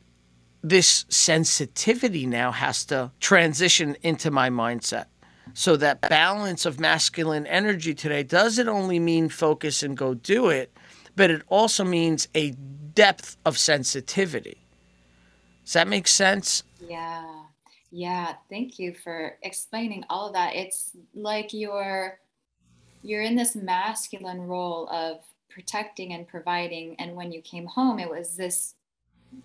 this 0.62 1.04
sensitivity 1.08 2.26
now 2.26 2.52
has 2.52 2.84
to 2.86 3.10
transition 3.20 3.96
into 4.02 4.30
my 4.30 4.48
mindset. 4.48 5.06
So 5.54 5.76
that 5.76 6.00
balance 6.00 6.64
of 6.64 6.80
masculine 6.80 7.46
energy 7.46 7.94
today 7.94 8.22
doesn't 8.22 8.68
only 8.68 8.98
mean 8.98 9.28
focus 9.28 9.82
and 9.82 9.96
go 9.96 10.14
do 10.14 10.48
it, 10.48 10.72
but 11.16 11.30
it 11.30 11.42
also 11.48 11.84
means 11.84 12.28
a 12.34 12.52
depth 12.52 13.36
of 13.44 13.58
sensitivity. 13.58 14.58
Does 15.64 15.74
that 15.74 15.88
make 15.88 16.08
sense? 16.08 16.62
Yeah. 16.80 17.42
Yeah, 17.90 18.34
thank 18.48 18.78
you 18.78 18.94
for 18.94 19.36
explaining 19.42 20.04
all 20.08 20.28
of 20.28 20.32
that. 20.32 20.54
It's 20.54 20.96
like 21.14 21.52
you're 21.52 22.18
you're 23.02 23.20
in 23.20 23.36
this 23.36 23.54
masculine 23.54 24.40
role 24.40 24.88
of 24.88 25.18
protecting 25.50 26.14
and 26.14 26.26
providing 26.26 26.96
and 26.98 27.14
when 27.14 27.30
you 27.32 27.42
came 27.42 27.66
home 27.66 27.98
it 27.98 28.08
was 28.08 28.36
this 28.36 28.74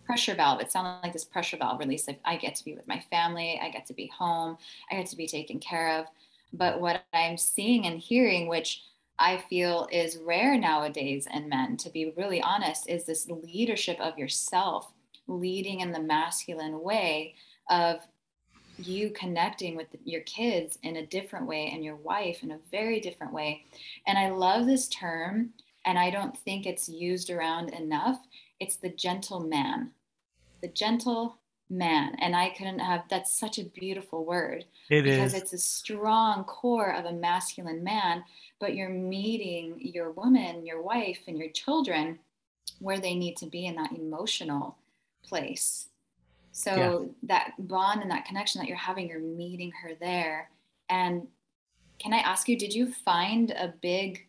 pressure 0.05 0.35
valve. 0.35 0.61
It 0.61 0.71
sounded 0.71 0.99
like 1.03 1.13
this 1.13 1.25
pressure 1.25 1.57
valve 1.57 1.79
release. 1.79 2.07
Like 2.07 2.19
I 2.25 2.37
get 2.37 2.55
to 2.55 2.65
be 2.65 2.73
with 2.73 2.87
my 2.87 2.99
family, 3.11 3.59
I 3.61 3.69
get 3.69 3.85
to 3.87 3.93
be 3.93 4.07
home, 4.07 4.57
I 4.91 4.95
get 4.95 5.07
to 5.07 5.17
be 5.17 5.27
taken 5.27 5.59
care 5.59 5.99
of. 5.99 6.05
But 6.53 6.79
what 6.79 7.03
I'm 7.13 7.37
seeing 7.37 7.85
and 7.85 7.99
hearing, 7.99 8.47
which 8.47 8.83
I 9.19 9.37
feel 9.37 9.87
is 9.91 10.17
rare 10.17 10.57
nowadays 10.57 11.27
in 11.33 11.49
men, 11.49 11.77
to 11.77 11.89
be 11.89 12.13
really 12.15 12.41
honest, 12.41 12.89
is 12.89 13.05
this 13.05 13.27
leadership 13.29 13.99
of 13.99 14.17
yourself, 14.17 14.91
leading 15.27 15.81
in 15.81 15.91
the 15.91 15.99
masculine 15.99 16.81
way 16.81 17.35
of 17.69 17.99
you 18.77 19.09
connecting 19.09 19.75
with 19.75 19.87
your 20.05 20.21
kids 20.21 20.77
in 20.83 20.97
a 20.97 21.05
different 21.05 21.47
way 21.47 21.71
and 21.73 21.83
your 21.83 21.95
wife 21.95 22.43
in 22.43 22.51
a 22.51 22.59
very 22.71 22.99
different 22.99 23.33
way. 23.33 23.65
And 24.05 24.17
I 24.17 24.29
love 24.29 24.67
this 24.67 24.87
term, 24.87 25.49
and 25.85 25.97
I 25.97 26.11
don't 26.11 26.37
think 26.37 26.65
it's 26.65 26.87
used 26.87 27.29
around 27.29 27.69
enough 27.69 28.19
it's 28.59 28.77
the 28.77 28.89
gentle 28.89 29.39
man. 29.39 29.91
The 30.61 30.67
gentle 30.67 31.37
man. 31.69 32.15
And 32.19 32.35
i 32.35 32.49
couldn't 32.49 32.79
have 32.79 33.03
that's 33.09 33.37
such 33.37 33.59
a 33.59 33.65
beautiful 33.65 34.25
word. 34.25 34.65
It 34.89 35.03
because 35.03 35.33
is. 35.33 35.41
it's 35.41 35.53
a 35.53 35.57
strong 35.57 36.45
core 36.45 36.93
of 36.93 37.05
a 37.05 37.11
masculine 37.11 37.83
man 37.83 38.23
but 38.59 38.73
you're 38.73 38.89
meeting 38.89 39.75
your 39.79 40.11
woman 40.11 40.65
your 40.65 40.81
wife 40.81 41.19
and 41.27 41.37
your 41.37 41.49
children 41.49 42.19
where 42.79 42.99
they 42.99 43.15
need 43.15 43.35
to 43.37 43.45
be 43.47 43.65
in 43.65 43.75
that 43.75 43.91
emotional 43.91 44.77
place. 45.23 45.89
So 46.51 46.71
yeah. 46.75 46.99
that 47.23 47.67
bond 47.67 48.01
and 48.01 48.11
that 48.11 48.25
connection 48.25 48.59
that 48.59 48.67
you're 48.67 48.77
having 48.77 49.09
you're 49.09 49.19
meeting 49.19 49.71
her 49.83 49.91
there. 49.99 50.49
And 50.89 51.27
can 51.99 52.13
i 52.13 52.17
ask 52.17 52.47
you 52.47 52.57
did 52.57 52.73
you 52.73 52.91
find 52.91 53.51
a 53.51 53.73
big 53.81 54.27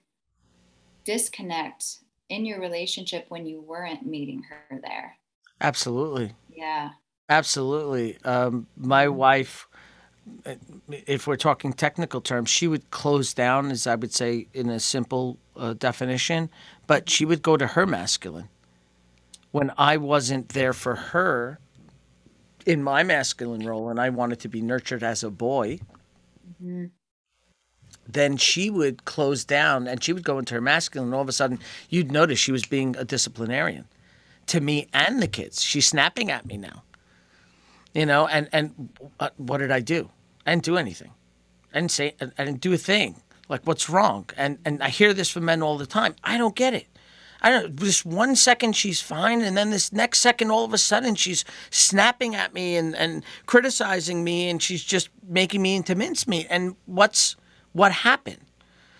disconnect 1.05 2.01
in 2.29 2.45
your 2.45 2.61
relationship 2.61 3.27
when 3.29 3.47
you 3.47 3.61
weren't 3.61 4.07
meeting 4.07 4.43
her 4.43 4.81
there. 4.83 5.17
Absolutely. 5.61 6.35
Yeah. 6.51 6.91
Absolutely. 7.29 8.19
Um, 8.25 8.67
my 8.77 9.07
mm-hmm. 9.07 9.17
wife, 9.17 9.69
if 10.89 11.27
we're 11.27 11.37
talking 11.37 11.73
technical 11.73 12.21
terms, 12.21 12.51
she 12.51 12.67
would 12.69 12.91
close 12.91 13.35
down, 13.35 13.71
as 13.71 13.87
I 13.87 13.95
would 13.95 14.13
say 14.13 14.47
in 14.55 14.69
a 14.71 14.81
simple 14.81 15.39
uh, 15.57 15.75
definition, 15.75 16.51
but 16.87 17.11
she 17.11 17.25
would 17.25 17.43
go 17.43 17.57
to 17.57 17.67
her 17.67 17.87
masculine. 17.87 18.49
When 19.51 19.73
I 19.79 19.97
wasn't 19.97 20.51
there 20.51 20.73
for 20.73 20.95
her 20.95 21.59
in 22.67 22.83
my 22.83 23.03
masculine 23.03 23.65
role 23.65 23.89
and 23.89 23.99
I 23.99 24.11
wanted 24.11 24.41
to 24.41 24.49
be 24.49 24.61
nurtured 24.61 25.03
as 25.03 25.25
a 25.25 25.31
boy, 25.31 25.81
mm-hmm 26.63 26.87
then 28.09 28.37
she 28.37 28.71
would 28.71 29.05
close 29.05 29.45
down 29.45 29.87
and 29.87 30.03
she 30.03 30.13
would 30.13 30.25
go 30.25 30.39
into 30.39 30.55
her 30.55 30.61
masculine. 30.61 31.09
And 31.09 31.15
all 31.15 31.21
of 31.21 31.29
a 31.29 31.33
sudden, 31.33 31.61
you'd 31.91 32.11
notice 32.11 32.39
she 32.39 32.53
was 32.53 32.65
being 32.65 32.97
a 32.97 33.05
disciplinarian 33.05 33.85
to 34.47 34.61
me 34.61 34.89
and 34.93 35.23
the 35.23 35.29
kids. 35.29 35.63
She's 35.63 35.87
snapping 35.87 36.31
at 36.31 36.47
me 36.47 36.57
now. 36.57 36.83
You 37.95 38.07
know, 38.07 38.27
and 38.27 38.49
and 38.53 38.91
uh, 39.19 39.31
what 39.37 39.59
did 39.59 39.71
I 39.71 39.81
do? 39.81 40.11
I 40.47 40.51
didn't 40.51 40.65
do 40.65 40.77
anything. 40.77 41.13
I 41.73 41.81
didn't 41.81 41.91
say. 41.91 42.15
I 42.21 42.45
didn't 42.45 42.61
do 42.61 42.73
a 42.73 42.79
thing. 42.79 43.23
Like, 43.49 43.67
what's 43.67 43.89
wrong? 43.89 44.27
And 44.37 44.59
and 44.65 44.83
I 44.83 44.89
hear 44.89 45.15
this 45.15 45.31
from 45.31 45.47
men 45.47 45.63
all 45.63 45.79
the 45.79 45.87
time. 45.87 46.15
I 46.23 46.39
don't 46.39 46.55
get 46.55 46.75
it. 46.75 46.87
I 47.41 47.51
don't. 47.51 47.77
This 47.77 48.05
one 48.05 48.37
second 48.37 48.75
she's 48.75 49.01
fine, 49.01 49.41
and 49.41 49.57
then 49.57 49.71
this 49.71 49.93
next 49.93 50.19
second, 50.19 50.51
all 50.51 50.65
of 50.65 50.75
a 50.75 50.79
sudden 50.79 51.15
she's 51.15 51.45
snapping 51.71 52.35
at 52.35 52.53
me 52.53 52.77
and 52.77 52.95
and 52.95 53.25
criticizing 53.47 54.23
me, 54.23 54.49
and 54.49 54.63
she's 54.63 54.85
just 54.85 55.09
making 55.27 55.63
me 55.63 55.77
into 55.77 55.95
mincemeat. 55.95 56.47
And 56.51 56.77
what's 56.87 57.37
what 57.73 57.93
happened? 57.93 58.41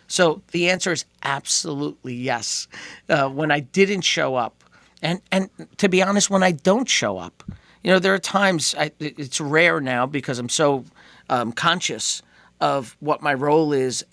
So 0.09 0.43
the 0.53 0.71
answer 0.71 0.93
is 0.93 1.05
absolutely 1.23 2.15
yes. 2.15 2.67
Uh, 3.09 3.29
when 3.29 3.51
I 3.51 3.61
didn't 3.61 4.03
show 4.03 4.35
up, 4.35 4.65
and 5.03 5.21
and 5.31 5.51
to 5.77 5.89
be 5.89 6.03
honest, 6.03 6.31
when 6.31 6.43
I 6.43 6.53
don't 6.53 6.89
show 6.89 7.19
up, 7.19 7.45
you 7.83 7.91
know, 7.91 7.99
there 7.99 8.15
are 8.15 8.19
times 8.19 8.75
I, 8.77 8.91
it's 8.99 9.41
rare 9.41 9.81
now 9.81 10.07
because 10.07 10.39
I'm 10.39 10.49
so 10.49 10.85
um, 11.29 11.53
conscious 11.53 12.23
of 12.61 12.97
what 13.01 13.23
my 13.23 13.35
role 13.35 13.73
is 13.73 14.05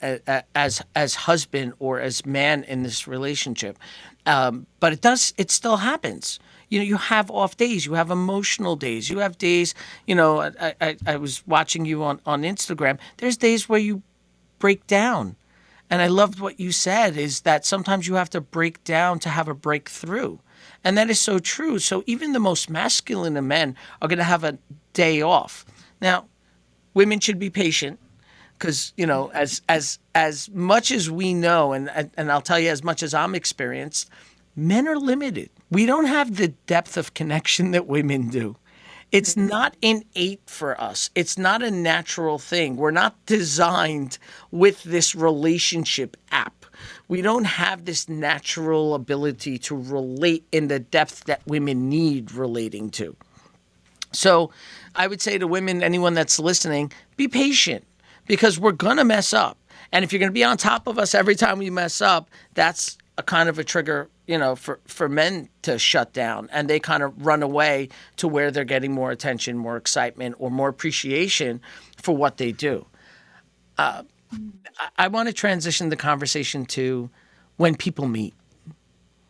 as 0.56 0.82
as 0.96 1.16
husband 1.16 1.74
or 1.80 2.00
as 2.00 2.26
man 2.26 2.64
in 2.66 2.84
this 2.84 3.08
relationship. 3.08 3.80
Um, 4.26 4.68
but 4.80 4.94
it 4.94 5.02
does 5.02 5.34
it 5.38 5.50
still 5.50 5.78
happens. 5.78 6.40
You 6.70 6.80
know, 6.80 6.86
you 6.86 6.98
have 6.98 7.30
off 7.32 7.58
days, 7.58 7.86
you 7.86 7.94
have 7.94 8.12
emotional 8.12 8.76
days, 8.76 9.10
you 9.10 9.20
have 9.20 9.38
days. 9.38 9.76
You 10.08 10.16
know, 10.16 10.42
I, 10.42 10.74
I, 10.82 10.98
I 11.06 11.16
was 11.18 11.46
watching 11.48 11.86
you 11.86 12.04
on 12.04 12.20
on 12.26 12.44
Instagram. 12.44 13.00
There's 13.18 13.38
days 13.38 13.70
where 13.70 13.80
you 13.80 14.04
break 14.60 14.88
down. 14.88 15.36
And 15.90 16.02
I 16.02 16.08
loved 16.08 16.40
what 16.40 16.60
you 16.60 16.72
said 16.72 17.16
is 17.18 17.42
that 17.42 17.66
sometimes 17.66 18.08
you 18.08 18.16
have 18.16 18.30
to 18.32 18.42
break 18.42 18.84
down 18.84 19.20
to 19.20 19.30
have 19.30 19.48
a 19.48 19.54
breakthrough. 19.54 20.40
And 20.84 20.98
that 20.98 21.10
is 21.10 21.20
so 21.20 21.40
true. 21.40 21.80
So 21.80 22.04
even 22.06 22.34
the 22.34 22.40
most 22.40 22.70
masculine 22.70 23.38
of 23.38 23.44
men 23.44 23.76
are 24.02 24.08
going 24.08 24.18
to 24.18 24.24
have 24.24 24.44
a 24.44 24.58
day 24.94 25.22
off. 25.22 25.66
Now, 26.02 26.26
women 26.94 27.20
should 27.20 27.40
be 27.40 27.50
patient 27.50 28.00
because, 28.58 28.94
you 28.98 29.06
know, 29.06 29.32
as 29.34 29.62
as 29.70 30.00
as 30.14 30.50
much 30.50 30.92
as 30.92 31.10
we 31.12 31.34
know 31.34 31.74
and 31.74 31.90
and 32.16 32.32
I'll 32.32 32.42
tell 32.42 32.60
you 32.60 32.70
as 32.70 32.84
much 32.84 33.04
as 33.04 33.14
I'm 33.14 33.36
experienced, 33.36 34.10
men 34.56 34.88
are 34.88 34.98
limited. 34.98 35.50
We 35.70 35.86
don't 35.86 36.06
have 36.06 36.38
the 36.38 36.50
depth 36.50 36.98
of 36.98 37.14
connection 37.14 37.72
that 37.72 37.88
women 37.88 38.30
do. 38.30 38.56
It's 39.16 39.36
mm-hmm. 39.36 39.48
not 39.48 39.78
innate 39.82 40.42
for 40.46 40.80
us. 40.80 41.10
It's 41.16 41.38
not 41.38 41.64
a 41.64 41.72
natural 41.72 42.38
thing. 42.38 42.76
We're 42.76 42.92
not 42.92 43.16
designed 43.26 44.18
with 44.52 44.84
this 44.84 45.16
relationship 45.16 46.18
app. 46.32 46.66
We 47.08 47.22
don't 47.22 47.46
have 47.46 47.86
this 47.86 48.10
natural 48.10 48.94
ability 48.94 49.58
to 49.60 49.78
relate 49.78 50.46
in 50.52 50.68
the 50.68 50.80
depth 50.80 51.24
that 51.26 51.42
women 51.48 51.88
need 51.88 52.34
relating 52.34 52.90
to. 52.92 53.16
So 54.12 54.52
I 54.96 55.08
would 55.08 55.22
say 55.22 55.38
to 55.38 55.48
women, 55.48 55.82
anyone 55.82 56.14
that's 56.14 56.38
listening, 56.38 56.92
be 57.16 57.30
patient 57.30 57.86
because 58.28 58.60
we're 58.60 58.74
going 58.74 58.98
to 58.98 59.06
mess 59.06 59.34
up. 59.34 59.58
And 59.94 60.04
if 60.04 60.12
you're 60.12 60.20
going 60.20 60.32
to 60.32 60.34
be 60.34 60.44
on 60.44 60.58
top 60.58 60.88
of 60.88 61.00
us 61.00 61.16
every 61.16 61.36
time 61.36 61.60
we 61.60 61.70
mess 61.70 62.02
up, 62.02 62.30
that's 62.54 62.98
a 63.18 63.24
kind 63.24 63.48
of 63.48 63.60
a 63.60 63.64
trigger 63.64 64.10
you 64.28 64.38
know, 64.38 64.56
for, 64.56 64.80
for 64.86 65.08
men 65.08 65.50
to 65.62 65.78
shut 65.78 66.14
down 66.14 66.50
and 66.52 66.70
they 66.70 66.80
kind 66.80 67.04
of 67.04 67.26
run 67.26 67.44
away 67.44 67.90
to 68.18 68.28
where 68.28 68.52
they're 68.52 68.64
getting 68.64 68.92
more 68.92 69.12
attention, 69.12 69.58
more 69.58 69.78
excitement, 69.78 70.36
or 70.40 70.50
more 70.50 70.70
appreciation 70.70 71.62
for 72.02 72.16
what 72.16 72.38
they 72.38 72.52
do. 72.52 72.86
Uh, 73.78 74.04
I, 74.32 74.90
I 74.98 75.08
want 75.10 75.28
to 75.28 75.34
transition 75.34 75.90
the 75.90 75.96
conversation 75.96 76.66
to 76.68 77.10
when 77.58 77.76
people 77.76 78.08
meet. 78.08 78.34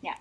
Yeah. 0.02 0.16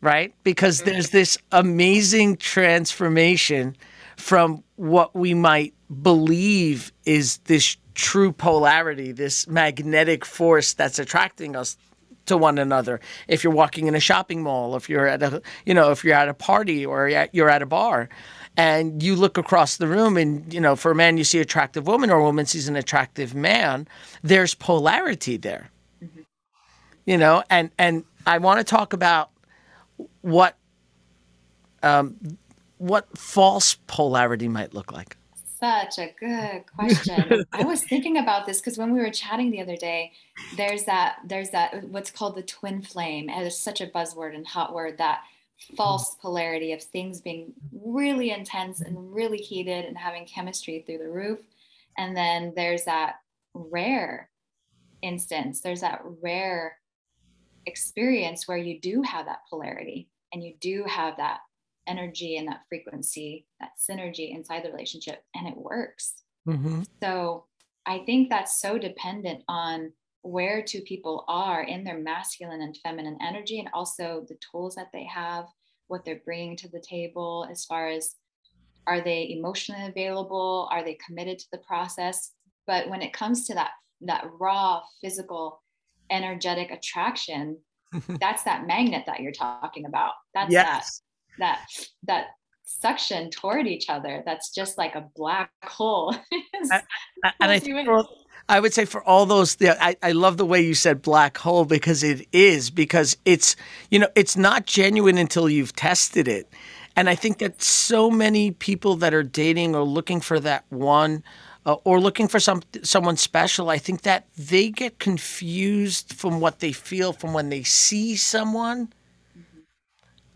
Right? 0.00 0.34
Because 0.44 0.82
there's 0.82 1.10
this 1.10 1.38
amazing 1.50 2.36
transformation 2.36 3.76
from 4.16 4.62
what 4.76 5.14
we 5.14 5.34
might 5.34 5.74
believe 6.02 6.92
is 7.04 7.38
this 7.38 7.76
true 7.94 8.32
polarity, 8.32 9.12
this 9.12 9.46
magnetic 9.48 10.24
force 10.24 10.74
that's 10.74 10.98
attracting 10.98 11.56
us 11.56 11.76
to 12.26 12.36
one 12.36 12.58
another. 12.58 13.00
If 13.28 13.42
you're 13.42 13.52
walking 13.52 13.86
in 13.86 13.94
a 13.94 14.00
shopping 14.00 14.42
mall, 14.42 14.76
if 14.76 14.88
you're 14.88 15.06
at 15.06 15.22
a, 15.22 15.42
you 15.66 15.74
know, 15.74 15.90
if 15.90 16.04
you're 16.04 16.14
at 16.14 16.28
a 16.28 16.34
party 16.34 16.86
or 16.86 17.08
you're 17.32 17.50
at 17.50 17.62
a 17.62 17.66
bar, 17.66 18.08
and 18.56 19.02
you 19.02 19.16
look 19.16 19.38
across 19.38 19.76
the 19.76 19.86
room, 19.86 20.16
and 20.16 20.52
you 20.52 20.60
know, 20.60 20.76
for 20.76 20.90
a 20.90 20.94
man 20.94 21.16
you 21.16 21.24
see 21.24 21.38
an 21.38 21.42
attractive 21.42 21.86
woman, 21.86 22.10
or 22.10 22.18
a 22.18 22.22
woman 22.22 22.46
sees 22.46 22.68
an 22.68 22.76
attractive 22.76 23.34
man. 23.34 23.88
There's 24.22 24.54
polarity 24.54 25.36
there. 25.36 25.70
Mm-hmm. 26.02 26.20
You 27.06 27.18
know, 27.18 27.42
and 27.48 27.70
and 27.78 28.04
I 28.26 28.38
want 28.38 28.58
to 28.58 28.64
talk 28.64 28.92
about 28.92 29.30
what 30.20 30.56
um, 31.82 32.16
what 32.78 33.06
false 33.16 33.76
polarity 33.86 34.48
might 34.48 34.74
look 34.74 34.92
like. 34.92 35.16
Such 35.62 35.98
a 35.98 36.12
good 36.18 36.64
question. 36.66 37.44
I 37.52 37.62
was 37.64 37.84
thinking 37.84 38.18
about 38.18 38.46
this 38.46 38.60
because 38.60 38.78
when 38.78 38.92
we 38.92 38.98
were 38.98 39.10
chatting 39.10 39.50
the 39.50 39.60
other 39.60 39.76
day, 39.76 40.12
there's 40.56 40.84
that 40.84 41.18
there's 41.24 41.50
that 41.50 41.84
what's 41.84 42.10
called 42.10 42.34
the 42.34 42.42
twin 42.42 42.82
flame. 42.82 43.28
And 43.28 43.46
it's 43.46 43.58
such 43.58 43.80
a 43.80 43.86
buzzword 43.86 44.34
and 44.34 44.46
hot 44.46 44.74
word 44.74 44.98
that 44.98 45.22
false 45.76 46.16
mm. 46.16 46.20
polarity 46.20 46.72
of 46.72 46.82
things 46.82 47.20
being 47.20 47.52
really 47.72 48.32
intense 48.32 48.80
and 48.80 49.14
really 49.14 49.38
heated 49.38 49.84
and 49.84 49.96
having 49.96 50.26
chemistry 50.26 50.82
through 50.84 50.98
the 50.98 51.08
roof. 51.08 51.38
And 51.96 52.16
then 52.16 52.52
there's 52.56 52.84
that 52.84 53.16
rare 53.54 54.30
instance, 55.02 55.60
there's 55.60 55.82
that 55.82 56.02
rare 56.20 56.78
experience 57.66 58.48
where 58.48 58.58
you 58.58 58.80
do 58.80 59.02
have 59.02 59.26
that 59.26 59.42
polarity 59.48 60.08
and 60.32 60.42
you 60.42 60.54
do 60.60 60.84
have 60.88 61.16
that 61.18 61.40
energy 61.86 62.36
and 62.36 62.48
that 62.48 62.62
frequency, 62.68 63.46
that 63.60 63.70
synergy 63.78 64.34
inside 64.34 64.64
the 64.64 64.70
relationship, 64.70 65.22
and 65.34 65.48
it 65.48 65.56
works. 65.56 66.14
Mm-hmm. 66.48 66.82
So 67.02 67.46
I 67.86 68.00
think 68.00 68.28
that's 68.30 68.60
so 68.60 68.78
dependent 68.78 69.42
on 69.48 69.92
where 70.22 70.62
two 70.62 70.82
people 70.82 71.24
are 71.28 71.62
in 71.64 71.82
their 71.82 71.98
masculine 71.98 72.62
and 72.62 72.76
feminine 72.82 73.18
energy, 73.20 73.58
and 73.58 73.68
also 73.72 74.24
the 74.28 74.38
tools 74.50 74.74
that 74.76 74.90
they 74.92 75.04
have, 75.04 75.46
what 75.88 76.04
they're 76.04 76.22
bringing 76.24 76.56
to 76.56 76.68
the 76.68 76.80
table 76.80 77.46
as 77.50 77.64
far 77.64 77.88
as 77.88 78.14
are 78.86 79.00
they 79.00 79.30
emotionally 79.30 79.86
available, 79.86 80.68
are 80.72 80.82
they 80.82 80.98
committed 81.04 81.38
to 81.38 81.46
the 81.52 81.58
process. 81.58 82.32
But 82.66 82.88
when 82.88 83.02
it 83.02 83.12
comes 83.12 83.46
to 83.46 83.54
that 83.54 83.70
that 84.04 84.26
raw 84.38 84.82
physical 85.00 85.62
energetic 86.10 86.70
attraction, 86.70 87.58
that's 88.20 88.42
that 88.44 88.66
magnet 88.66 89.04
that 89.06 89.20
you're 89.20 89.32
talking 89.32 89.86
about. 89.86 90.12
That's 90.34 90.52
yes. 90.52 91.02
That 91.38 91.64
that 92.04 92.26
suction 92.64 93.30
toward 93.30 93.66
each 93.66 93.88
other. 93.88 94.22
That's 94.24 94.50
just 94.50 94.78
like 94.78 94.94
a 94.94 95.08
black 95.14 95.50
hole. 95.64 96.14
and 96.70 96.82
I 97.40 97.58
think 97.58 97.86
for, 97.86 98.04
I 98.48 98.60
would 98.60 98.74
say 98.74 98.84
for 98.84 99.02
all 99.04 99.26
those, 99.26 99.56
I, 99.60 99.96
I 100.02 100.12
love 100.12 100.36
the 100.36 100.46
way 100.46 100.60
you 100.60 100.74
said 100.74 101.02
black 101.02 101.38
hole 101.38 101.64
because 101.64 102.02
it 102.02 102.26
is 102.32 102.70
because 102.70 103.16
it's 103.24 103.56
you 103.90 103.98
know 103.98 104.08
it's 104.14 104.36
not 104.36 104.66
genuine 104.66 105.18
until 105.18 105.48
you've 105.48 105.74
tested 105.74 106.28
it. 106.28 106.52
And 106.94 107.08
I 107.08 107.14
think 107.14 107.38
that 107.38 107.62
so 107.62 108.10
many 108.10 108.50
people 108.50 108.96
that 108.96 109.14
are 109.14 109.22
dating 109.22 109.74
or 109.74 109.82
looking 109.82 110.20
for 110.20 110.38
that 110.40 110.64
one 110.68 111.22
uh, 111.64 111.76
or 111.84 112.00
looking 112.00 112.28
for 112.28 112.40
some 112.40 112.62
someone 112.82 113.16
special, 113.16 113.70
I 113.70 113.78
think 113.78 114.02
that 114.02 114.26
they 114.36 114.70
get 114.70 114.98
confused 114.98 116.12
from 116.12 116.40
what 116.40 116.58
they 116.58 116.72
feel 116.72 117.12
from 117.12 117.32
when 117.32 117.48
they 117.48 117.62
see 117.62 118.16
someone. 118.16 118.92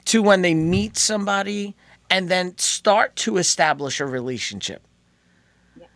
To 0.07 0.23
when 0.23 0.43
they 0.43 0.55
meet 0.55 0.97
somebody 0.97 1.77
and 2.11 2.29
then 2.29 2.57
start 2.59 3.17
to 3.17 3.37
establish 3.37 4.01
a 4.01 4.07
relationship. 4.07 4.87
Yeah. 5.79 5.87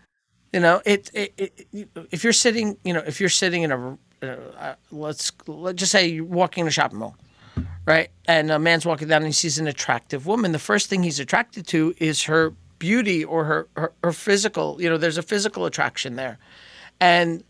You 0.53 0.61
know, 0.61 0.83
it, 0.85 1.11
it, 1.15 1.35
it, 1.73 1.89
if 2.11 2.25
you're 2.25 2.33
sitting, 2.33 2.77
you 2.85 2.93
know, 2.93 3.03
if 3.07 3.21
you're 3.21 3.29
sitting 3.29 3.63
in 3.63 3.73
a 3.73 3.99
uh, 4.23 4.75
let's 4.91 5.33
let's 5.47 5.79
just 5.79 5.93
say 5.93 6.07
you're 6.07 6.25
walking 6.25 6.63
in 6.63 6.69
a 6.69 6.71
shopping 6.71 6.99
mall, 6.99 7.17
right? 7.87 8.11
And 8.27 8.51
a 8.51 8.59
man's 8.59 8.85
walking 8.85 9.09
down 9.09 9.23
and 9.23 9.27
he 9.27 9.33
sees 9.33 9.59
an 9.59 9.67
attractive 9.67 10.27
woman. 10.27 10.53
The 10.53 10.59
first 10.59 10.89
thing 10.89 11.03
he's 11.03 11.21
attracted 11.21 11.67
to 11.69 11.95
is 11.99 12.25
her 12.25 12.55
beauty 12.79 13.25
or 13.25 13.45
her, 13.45 13.69
her, 13.77 13.93
her 14.03 14.13
physical, 14.13 14.81
you 14.81 14.89
know, 14.91 14.97
there's 14.97 15.19
a 15.19 15.23
physical 15.23 15.67
attraction 15.67 16.17
there. 16.17 16.39
And 17.01 17.45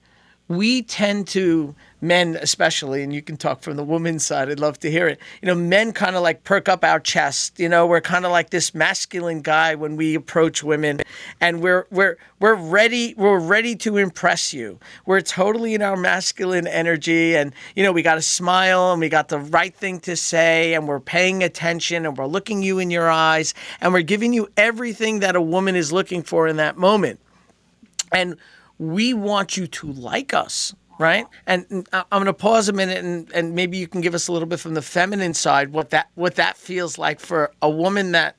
we 0.48 0.82
tend 0.82 1.28
to 1.28 1.74
men 2.00 2.36
especially 2.40 3.02
and 3.02 3.12
you 3.12 3.22
can 3.22 3.36
talk 3.36 3.60
from 3.60 3.76
the 3.76 3.84
woman's 3.84 4.24
side 4.24 4.48
i'd 4.48 4.58
love 4.58 4.78
to 4.78 4.90
hear 4.90 5.06
it. 5.08 5.20
You 5.42 5.46
know 5.46 5.54
men 5.54 5.92
kind 5.92 6.16
of 6.16 6.22
like 6.22 6.44
perk 6.44 6.68
up 6.68 6.84
our 6.84 7.00
chest 7.00 7.58
you 7.58 7.68
know? 7.68 7.86
We're 7.86 8.00
kind 8.00 8.24
of 8.24 8.32
like 8.32 8.50
this 8.50 8.74
masculine 8.74 9.42
guy 9.42 9.74
when 9.74 9.96
we 9.96 10.14
approach 10.14 10.62
women 10.62 11.00
and 11.40 11.62
we're 11.62 11.86
we're 11.90 12.16
we're 12.38 12.54
ready 12.54 13.14
we're 13.16 13.38
ready 13.38 13.76
to 13.76 13.96
impress 13.96 14.52
you. 14.52 14.78
We're 15.06 15.20
totally 15.20 15.74
in 15.74 15.82
our 15.82 15.96
masculine 15.96 16.66
energy 16.66 17.36
and 17.36 17.52
you 17.76 17.82
know 17.82 17.92
we 17.92 18.02
got 18.02 18.18
a 18.18 18.22
smile 18.22 18.92
and 18.92 19.00
we 19.00 19.08
got 19.08 19.28
the 19.28 19.38
right 19.38 19.74
thing 19.74 20.00
to 20.00 20.16
say 20.16 20.74
and 20.74 20.88
we're 20.88 21.00
paying 21.00 21.42
attention 21.42 22.06
and 22.06 22.16
we're 22.16 22.26
looking 22.26 22.62
you 22.62 22.78
in 22.78 22.90
your 22.90 23.10
eyes 23.10 23.54
and 23.80 23.92
we're 23.92 24.02
giving 24.02 24.32
you 24.32 24.48
everything 24.56 25.20
that 25.20 25.36
a 25.36 25.40
woman 25.40 25.76
is 25.76 25.92
looking 25.92 26.22
for 26.22 26.48
in 26.48 26.56
that 26.56 26.76
moment. 26.76 27.20
And 28.12 28.36
we 28.78 29.12
want 29.12 29.56
you 29.56 29.66
to 29.66 29.92
like 29.92 30.32
us 30.32 30.74
right? 31.00 31.26
And 31.46 31.88
I'm 31.94 32.04
going 32.10 32.26
to 32.26 32.34
pause 32.34 32.68
a 32.68 32.74
minute, 32.74 33.02
and, 33.02 33.32
and 33.32 33.54
maybe 33.54 33.78
you 33.78 33.88
can 33.88 34.02
give 34.02 34.14
us 34.14 34.28
a 34.28 34.32
little 34.32 34.46
bit 34.46 34.60
from 34.60 34.74
the 34.74 34.82
feminine 34.82 35.32
side 35.32 35.72
what 35.72 35.90
that 35.90 36.10
what 36.14 36.34
that 36.36 36.56
feels 36.58 36.98
like 36.98 37.18
for 37.18 37.50
a 37.62 37.70
woman 37.70 38.12
that 38.12 38.36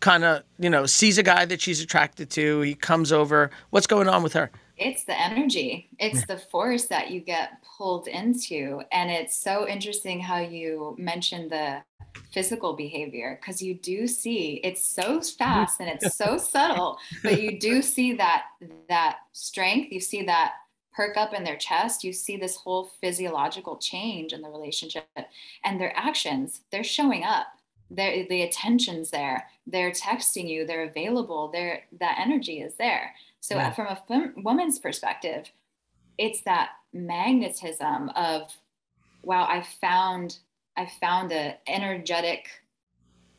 kind 0.00 0.24
of 0.24 0.42
you 0.58 0.68
know 0.68 0.84
sees 0.84 1.16
a 1.16 1.22
guy 1.22 1.44
that 1.44 1.60
she's 1.60 1.80
attracted 1.80 2.28
to. 2.30 2.60
He 2.60 2.74
comes 2.74 3.12
over. 3.12 3.50
What's 3.70 3.86
going 3.86 4.08
on 4.08 4.22
with 4.24 4.32
her? 4.32 4.50
It's 4.76 5.04
the 5.04 5.18
energy. 5.18 5.88
It's 6.00 6.26
the 6.26 6.38
force 6.38 6.86
that 6.86 7.12
you 7.12 7.20
get 7.20 7.62
pulled 7.78 8.08
into, 8.08 8.82
and 8.90 9.08
it's 9.08 9.36
so 9.36 9.68
interesting 9.68 10.18
how 10.18 10.40
you 10.40 10.96
mentioned 10.98 11.52
the 11.52 11.84
physical 12.32 12.74
behavior 12.74 13.38
because 13.40 13.62
you 13.62 13.74
do 13.74 14.06
see 14.06 14.60
it's 14.64 14.84
so 14.84 15.20
fast 15.20 15.80
and 15.80 15.88
it's 15.88 16.16
so 16.16 16.36
subtle 16.52 16.98
but 17.22 17.40
you 17.40 17.58
do 17.58 17.82
see 17.82 18.14
that 18.14 18.44
that 18.88 19.18
strength 19.32 19.92
you 19.92 20.00
see 20.00 20.22
that 20.22 20.52
perk 20.94 21.16
up 21.16 21.32
in 21.32 21.44
their 21.44 21.56
chest 21.56 22.04
you 22.04 22.12
see 22.12 22.36
this 22.36 22.56
whole 22.56 22.90
physiological 23.00 23.76
change 23.76 24.32
in 24.32 24.42
the 24.42 24.48
relationship 24.48 25.06
and 25.64 25.80
their 25.80 25.96
actions 25.96 26.62
they're 26.70 26.84
showing 26.84 27.24
up 27.24 27.46
they're, 27.90 28.26
the 28.28 28.42
attention's 28.42 29.10
there 29.10 29.48
they're 29.66 29.90
texting 29.90 30.48
you 30.48 30.66
they're 30.66 30.88
available 30.88 31.48
there 31.52 31.82
that 31.98 32.18
energy 32.18 32.60
is 32.60 32.74
there 32.74 33.14
so 33.40 33.56
yeah. 33.56 33.70
from 33.70 33.86
a 33.86 34.02
fem- 34.08 34.34
woman's 34.38 34.78
perspective 34.78 35.50
it's 36.18 36.42
that 36.42 36.70
magnetism 36.92 38.08
of 38.10 38.52
wow 39.22 39.46
i 39.48 39.62
found 39.80 40.38
I 40.76 40.90
found 41.00 41.32
an 41.32 41.54
energetic 41.66 42.48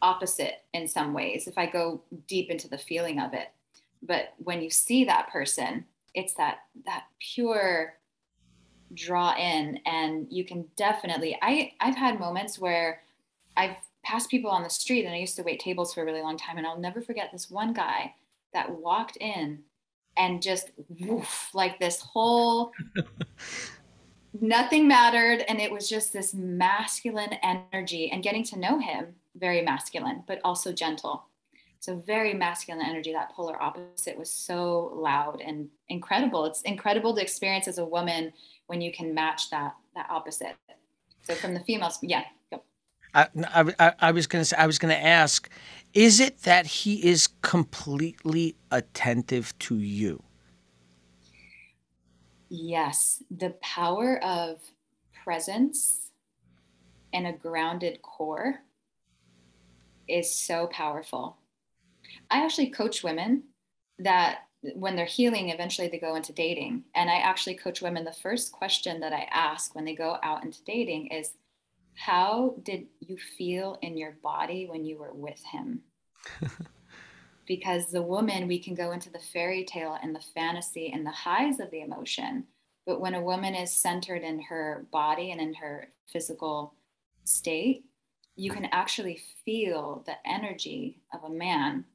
opposite 0.01 0.63
in 0.73 0.87
some 0.87 1.13
ways 1.13 1.47
if 1.47 1.57
I 1.57 1.65
go 1.65 2.01
deep 2.27 2.49
into 2.49 2.67
the 2.67 2.77
feeling 2.77 3.19
of 3.19 3.33
it. 3.33 3.49
But 4.01 4.33
when 4.37 4.61
you 4.61 4.69
see 4.69 5.05
that 5.05 5.29
person, 5.29 5.85
it's 6.13 6.33
that 6.35 6.59
that 6.85 7.05
pure 7.19 7.95
draw 8.93 9.35
in. 9.35 9.79
And 9.85 10.27
you 10.29 10.45
can 10.45 10.65
definitely 10.75 11.37
I 11.41 11.73
I've 11.79 11.95
had 11.95 12.19
moments 12.19 12.59
where 12.59 13.01
I've 13.55 13.75
passed 14.03 14.29
people 14.29 14.51
on 14.51 14.63
the 14.63 14.69
street 14.69 15.05
and 15.05 15.13
I 15.13 15.17
used 15.17 15.35
to 15.37 15.43
wait 15.43 15.59
tables 15.59 15.93
for 15.93 16.01
a 16.01 16.05
really 16.05 16.21
long 16.21 16.37
time 16.37 16.57
and 16.57 16.67
I'll 16.67 16.79
never 16.79 17.01
forget 17.01 17.29
this 17.31 17.49
one 17.49 17.73
guy 17.73 18.13
that 18.53 18.69
walked 18.69 19.17
in 19.17 19.63
and 20.15 20.41
just 20.41 20.71
woof, 20.99 21.49
like 21.53 21.79
this 21.79 21.99
whole 21.99 22.71
nothing 24.41 24.87
mattered 24.87 25.43
and 25.47 25.59
it 25.59 25.71
was 25.71 25.89
just 25.89 26.13
this 26.13 26.33
masculine 26.33 27.33
energy. 27.41 28.11
And 28.11 28.23
getting 28.23 28.43
to 28.45 28.59
know 28.59 28.79
him 28.79 29.15
very 29.35 29.61
masculine 29.61 30.23
but 30.27 30.39
also 30.43 30.71
gentle 30.71 31.25
so 31.83 31.97
very 31.97 32.33
masculine 32.33 32.81
energy 32.81 33.11
that 33.11 33.29
polar 33.33 33.61
opposite 33.61 34.17
was 34.17 34.31
so 34.31 34.93
loud 34.95 35.41
and 35.45 35.67
incredible 35.89 36.45
it's 36.45 36.61
incredible 36.61 37.13
to 37.13 37.21
experience 37.21 37.67
as 37.67 37.77
a 37.77 37.83
woman 37.83 38.31
when 38.67 38.79
you 38.79 38.89
can 38.93 39.13
match 39.13 39.49
that 39.49 39.75
that 39.93 40.09
opposite 40.09 40.55
so 41.23 41.35
from 41.35 41.53
the 41.53 41.59
females 41.59 41.99
yeah 42.01 42.23
go. 42.49 42.63
I, 43.13 43.27
I, 43.35 43.93
I 43.99 44.11
was 44.11 44.27
gonna 44.27 44.45
say 44.45 44.55
I 44.57 44.65
was 44.65 44.79
gonna 44.79 44.93
ask, 44.93 45.49
is 45.93 46.21
it 46.21 46.43
that 46.43 46.65
he 46.65 47.05
is 47.05 47.27
completely 47.41 48.55
attentive 48.71 49.53
to 49.59 49.77
you? 49.77 50.23
Yes, 52.49 53.21
the 53.29 53.51
power 53.61 54.23
of 54.23 54.61
presence 55.23 56.11
and 57.11 57.27
a 57.27 57.33
grounded 57.33 58.01
core 58.01 58.61
is 60.07 60.33
so 60.33 60.67
powerful. 60.67 61.37
I 62.29 62.43
actually 62.43 62.69
coach 62.69 63.03
women 63.03 63.43
that 63.99 64.39
when 64.75 64.95
they're 64.95 65.05
healing, 65.05 65.49
eventually 65.49 65.87
they 65.87 65.99
go 65.99 66.15
into 66.15 66.33
dating. 66.33 66.83
And 66.95 67.09
I 67.09 67.17
actually 67.17 67.55
coach 67.55 67.81
women. 67.81 68.05
The 68.05 68.13
first 68.13 68.51
question 68.51 68.99
that 69.01 69.13
I 69.13 69.27
ask 69.31 69.75
when 69.75 69.85
they 69.85 69.95
go 69.95 70.17
out 70.23 70.43
into 70.43 70.63
dating 70.63 71.07
is, 71.07 71.31
How 71.95 72.55
did 72.63 72.87
you 72.99 73.17
feel 73.37 73.77
in 73.81 73.97
your 73.97 74.17
body 74.23 74.67
when 74.69 74.85
you 74.85 74.97
were 74.97 75.13
with 75.13 75.41
him? 75.51 75.81
because 77.45 77.87
the 77.87 78.01
woman 78.01 78.47
we 78.47 78.59
can 78.59 78.75
go 78.75 78.91
into 78.91 79.09
the 79.09 79.19
fairy 79.19 79.65
tale 79.65 79.97
and 80.01 80.15
the 80.15 80.23
fantasy 80.33 80.91
and 80.93 81.05
the 81.05 81.11
highs 81.11 81.59
of 81.59 81.69
the 81.71 81.81
emotion 81.81 82.45
but 82.85 82.99
when 82.99 83.15
a 83.15 83.21
woman 83.21 83.55
is 83.55 83.71
centered 83.71 84.23
in 84.23 84.41
her 84.41 84.85
body 84.91 85.31
and 85.31 85.39
in 85.39 85.53
her 85.53 85.89
physical 86.11 86.73
state 87.23 87.85
you 88.35 88.51
can 88.51 88.65
actually 88.71 89.21
feel 89.45 90.03
the 90.05 90.15
energy 90.25 91.01
of 91.13 91.23
a 91.23 91.33
man 91.33 91.85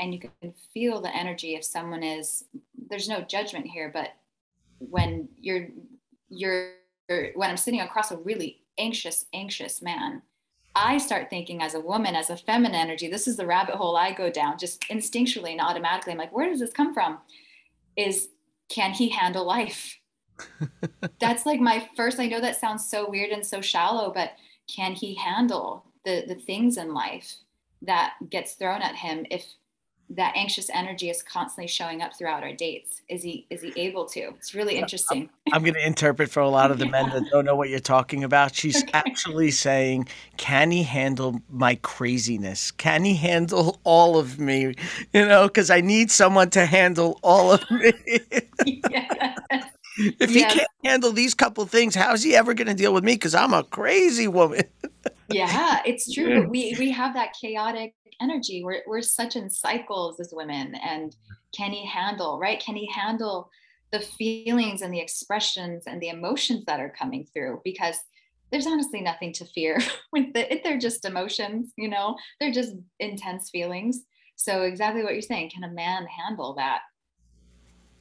and 0.00 0.12
you 0.12 0.20
can 0.20 0.52
feel 0.72 1.00
the 1.00 1.14
energy 1.14 1.54
if 1.54 1.64
someone 1.64 2.02
is 2.02 2.44
there's 2.88 3.08
no 3.08 3.20
judgment 3.22 3.66
here 3.66 3.90
but 3.92 4.10
when 4.78 5.28
you're 5.40 5.68
you're 6.28 6.72
when 7.34 7.50
i'm 7.50 7.56
sitting 7.56 7.80
across 7.80 8.10
a 8.10 8.16
really 8.18 8.62
anxious 8.78 9.26
anxious 9.32 9.82
man 9.82 10.22
I 10.80 10.98
start 10.98 11.28
thinking 11.28 11.60
as 11.60 11.74
a 11.74 11.80
woman, 11.80 12.14
as 12.14 12.30
a 12.30 12.36
feminine 12.36 12.76
energy, 12.76 13.08
this 13.08 13.26
is 13.26 13.36
the 13.36 13.46
rabbit 13.46 13.74
hole 13.74 13.96
I 13.96 14.12
go 14.12 14.30
down 14.30 14.58
just 14.58 14.80
instinctually 14.82 15.50
and 15.50 15.60
automatically. 15.60 16.12
I'm 16.12 16.18
like, 16.18 16.32
where 16.32 16.48
does 16.48 16.60
this 16.60 16.72
come 16.72 16.94
from? 16.94 17.18
Is 17.96 18.28
can 18.68 18.92
he 18.92 19.08
handle 19.08 19.44
life? 19.44 19.98
That's 21.18 21.46
like 21.46 21.60
my 21.60 21.88
first. 21.96 22.20
I 22.20 22.26
know 22.26 22.40
that 22.40 22.60
sounds 22.60 22.88
so 22.88 23.10
weird 23.10 23.30
and 23.30 23.44
so 23.44 23.60
shallow, 23.60 24.12
but 24.14 24.32
can 24.72 24.92
he 24.92 25.14
handle 25.14 25.84
the 26.04 26.24
the 26.28 26.36
things 26.36 26.76
in 26.76 26.94
life 26.94 27.34
that 27.82 28.14
gets 28.30 28.54
thrown 28.54 28.82
at 28.82 28.94
him 28.94 29.26
if 29.30 29.46
that 30.10 30.32
anxious 30.36 30.70
energy 30.72 31.10
is 31.10 31.22
constantly 31.22 31.68
showing 31.68 32.00
up 32.00 32.16
throughout 32.16 32.42
our 32.42 32.52
dates. 32.52 33.02
Is 33.08 33.22
he 33.22 33.46
is 33.50 33.60
he 33.60 33.72
able 33.76 34.06
to? 34.06 34.20
It's 34.20 34.54
really 34.54 34.76
interesting 34.76 35.28
i'm, 35.46 35.54
I'm 35.54 35.62
going 35.62 35.74
to 35.74 35.86
interpret 35.86 36.30
for 36.30 36.40
a 36.40 36.48
lot 36.48 36.70
of 36.70 36.78
the 36.78 36.86
men 36.86 37.10
that 37.10 37.24
don't 37.32 37.44
know 37.44 37.56
what 37.56 37.68
you're 37.68 37.78
talking 37.78 38.24
about. 38.24 38.54
She's 38.54 38.82
okay. 38.82 38.90
actually 38.94 39.50
saying 39.50 40.08
can 40.36 40.70
he 40.70 40.82
handle 40.82 41.42
my 41.50 41.74
craziness? 41.76 42.70
Can 42.70 43.04
he 43.04 43.16
handle 43.16 43.80
all 43.84 44.18
of 44.18 44.38
me? 44.38 44.74
You 45.12 45.26
know 45.26 45.46
because 45.46 45.70
i 45.70 45.80
need 45.80 46.10
someone 46.10 46.50
to 46.50 46.64
handle 46.66 47.18
all 47.22 47.52
of 47.52 47.70
me. 47.70 47.92
If 50.00 50.30
he 50.30 50.44
can't 50.44 50.70
handle 50.84 51.10
these 51.10 51.34
couple 51.34 51.66
things 51.66 51.96
how's 51.96 52.22
he 52.22 52.36
ever 52.36 52.54
going 52.54 52.68
to 52.68 52.74
deal 52.74 52.94
with 52.94 53.02
me? 53.02 53.14
Because 53.14 53.34
i'm 53.34 53.52
a 53.52 53.64
crazy 53.64 54.28
woman 54.28 54.62
yeah 55.28 55.80
it's 55.84 56.12
true 56.12 56.48
we 56.48 56.74
we 56.78 56.90
have 56.90 57.14
that 57.14 57.32
chaotic 57.40 57.94
energy. 58.20 58.64
We're, 58.64 58.82
we're 58.86 59.02
such 59.02 59.36
in 59.36 59.50
cycles 59.50 60.20
as 60.20 60.32
women. 60.32 60.74
And 60.76 61.14
can 61.54 61.72
he 61.72 61.86
handle, 61.86 62.38
right? 62.38 62.60
Can 62.60 62.76
he 62.76 62.90
handle 62.90 63.50
the 63.90 64.00
feelings 64.00 64.82
and 64.82 64.92
the 64.92 65.00
expressions 65.00 65.84
and 65.86 66.00
the 66.00 66.08
emotions 66.08 66.64
that 66.66 66.80
are 66.80 66.94
coming 66.96 67.26
through? 67.32 67.60
Because 67.64 67.96
there's 68.50 68.66
honestly 68.66 69.00
nothing 69.00 69.32
to 69.34 69.44
fear 69.44 69.78
with 70.12 70.34
it. 70.34 70.62
They're 70.64 70.78
just 70.78 71.04
emotions, 71.04 71.72
you 71.76 71.88
know, 71.88 72.16
they're 72.40 72.52
just 72.52 72.74
intense 72.98 73.50
feelings. 73.50 74.02
So 74.36 74.62
exactly 74.62 75.02
what 75.02 75.12
you're 75.12 75.22
saying, 75.22 75.50
can 75.50 75.64
a 75.64 75.72
man 75.72 76.06
handle 76.06 76.54
that 76.54 76.80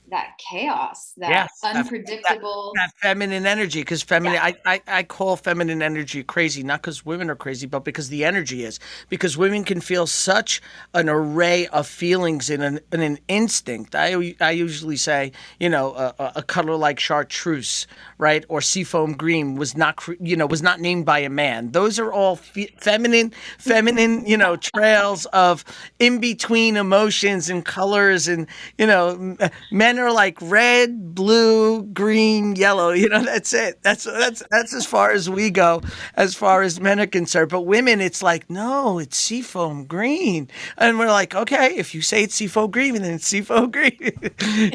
that 0.10 0.38
chaos, 0.38 1.14
that 1.18 1.30
yes, 1.30 1.50
unpredictable, 1.64 2.72
that, 2.76 2.92
that, 2.94 3.08
feminine 3.08 3.46
energy. 3.46 3.82
Because 3.82 4.02
feminine, 4.02 4.36
yeah. 4.36 4.54
I, 4.66 4.74
I, 4.74 4.82
I 4.88 5.04
call 5.04 5.36
feminine 5.36 5.82
energy 5.82 6.24
crazy, 6.24 6.64
not 6.64 6.82
because 6.82 7.06
women 7.06 7.30
are 7.30 7.36
crazy, 7.36 7.68
but 7.68 7.84
because 7.84 8.10
the 8.10 8.24
energy 8.24 8.64
is. 8.64 8.80
Because 9.10 9.38
women 9.38 9.64
can 9.64 9.82
feel 9.82 10.08
such 10.08 10.62
an 10.94 11.10
array 11.10 11.68
of 11.68 11.88
feelings 11.88 12.50
in 12.50 12.62
an, 12.62 12.80
in 12.94 13.02
an 13.02 13.20
instinct. 13.28 13.96
I, 13.96 14.36
I 14.40 14.52
usually 14.52 14.96
say, 14.96 15.34
you 15.60 15.70
know, 15.70 15.94
a, 15.94 16.34
a 16.38 16.44
color 16.44 16.76
like 16.76 17.00
chartreuse, 17.00 17.86
right, 18.18 18.46
or 18.48 18.62
seafoam 18.62 19.14
green 19.14 19.56
was 19.56 19.76
not, 19.76 20.02
you 20.20 20.38
know, 20.38 20.46
was 20.46 20.62
not 20.62 20.80
named 20.80 21.06
by 21.06 21.20
a 21.20 21.30
man. 21.30 21.72
Those 21.72 22.00
are 22.00 22.14
all 22.14 22.38
fe- 22.38 22.74
feminine, 22.78 23.34
feminine, 23.58 24.26
you 24.26 24.38
know, 24.38 24.56
trails 24.56 25.26
of 25.28 25.66
in 26.00 26.20
between 26.20 26.78
emotions 26.78 27.50
and 27.50 27.66
colors, 27.66 28.28
and 28.28 28.48
you 28.78 28.88
know, 28.88 29.38
men 29.72 29.97
are 30.00 30.12
like 30.12 30.38
red, 30.42 31.16
blue, 31.16 31.84
green, 31.84 32.56
yellow. 32.56 32.92
You 32.92 33.10
know, 33.10 33.24
that's 33.24 33.54
it. 33.54 33.82
That's 33.82 34.04
that's 34.04 34.44
that's 34.52 34.74
as 34.74 34.86
far 34.86 35.12
as 35.12 35.30
we 35.30 35.50
go, 35.50 35.82
as 36.16 36.36
far 36.36 36.62
as 36.62 36.80
men 36.80 37.00
are 37.00 37.08
concerned. 37.08 37.50
But 37.50 37.62
women, 37.62 38.02
it's 38.02 38.22
like 38.22 38.50
no, 38.50 39.00
it's 39.00 39.18
seafoam 39.18 39.86
green, 39.86 40.50
and 40.78 40.98
we're 40.98 41.08
like, 41.08 41.36
okay, 41.36 41.76
if 41.76 41.94
you 41.94 42.02
say 42.02 42.24
it's 42.24 42.36
seafoam 42.36 42.72
green, 42.72 42.96
then 42.96 43.14
it's 43.14 43.28
seafoam 43.28 43.72
green. 43.78 44.14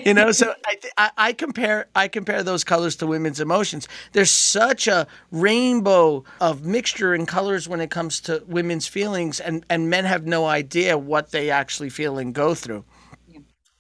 you 0.04 0.14
know, 0.14 0.32
so 0.32 0.54
I, 0.66 0.76
I 0.98 1.10
I 1.16 1.32
compare 1.32 1.86
I 1.94 2.08
compare 2.08 2.42
those 2.42 2.64
colors 2.64 2.96
to 2.96 3.06
women's 3.06 3.40
emotions. 3.40 3.88
There's 4.12 4.30
such 4.30 4.86
a 4.86 5.06
rainbow 5.30 6.24
of 6.40 6.64
mixture 6.64 7.14
in 7.14 7.26
colors 7.26 7.68
when 7.68 7.80
it 7.80 7.90
comes 7.90 8.20
to 8.22 8.42
women's 8.46 8.86
feelings, 8.86 9.40
and 9.40 9.64
and 9.68 9.90
men 9.90 10.04
have 10.04 10.26
no 10.26 10.46
idea 10.46 10.96
what 10.98 11.30
they 11.30 11.50
actually 11.50 11.90
feel 11.90 12.18
and 12.18 12.34
go 12.34 12.54
through. 12.54 12.84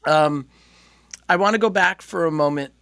Um, 0.04 0.48
I 1.32 1.36
want 1.36 1.54
to 1.54 1.58
go 1.58 1.70
back 1.70 2.02
for 2.02 2.26
a 2.26 2.30
moment 2.30 2.74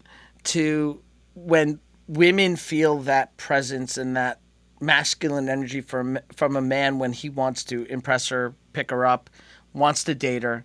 to 0.43 1.01
when 1.35 1.79
women 2.09 2.57
feel 2.57 2.99
that 3.03 3.37
presence 3.37 3.97
and 3.97 4.17
that 4.17 4.41
masculine 4.81 5.49
energy 5.49 5.81
from 5.81 6.19
from 6.35 6.57
a 6.57 6.61
man 6.61 6.99
when 6.99 7.13
he 7.13 7.31
wants 7.31 7.63
to 7.63 7.85
impress 7.85 8.29
her, 8.31 8.53
pick 8.73 8.91
her 8.91 9.07
up, 9.07 9.31
wants 9.73 10.03
to 10.03 10.17
date 10.17 10.43
her. 10.43 10.65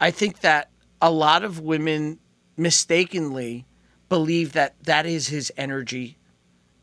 I 0.00 0.10
think 0.12 0.40
that 0.40 0.70
a 1.02 1.10
lot 1.10 1.44
of 1.44 1.60
women 1.60 2.20
mistakenly 2.56 3.66
believe 4.08 4.54
that 4.54 4.82
that 4.84 5.04
is 5.04 5.28
his 5.28 5.52
energy 5.58 6.16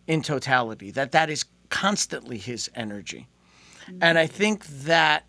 in 0.05 0.21
totality, 0.21 0.91
that 0.91 1.13
that 1.13 1.31
is 1.31 1.45
constantly 1.69 2.37
his 2.37 2.69
energy. 2.75 3.27
Mm-hmm. 3.87 3.97
And 4.03 4.19
I 4.19 4.27
think 4.27 4.67
that 4.67 5.27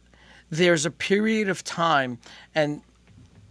there's 0.50 0.84
a 0.84 0.90
period 0.90 1.48
of 1.48 1.64
time 1.64 2.18
and 2.54 2.82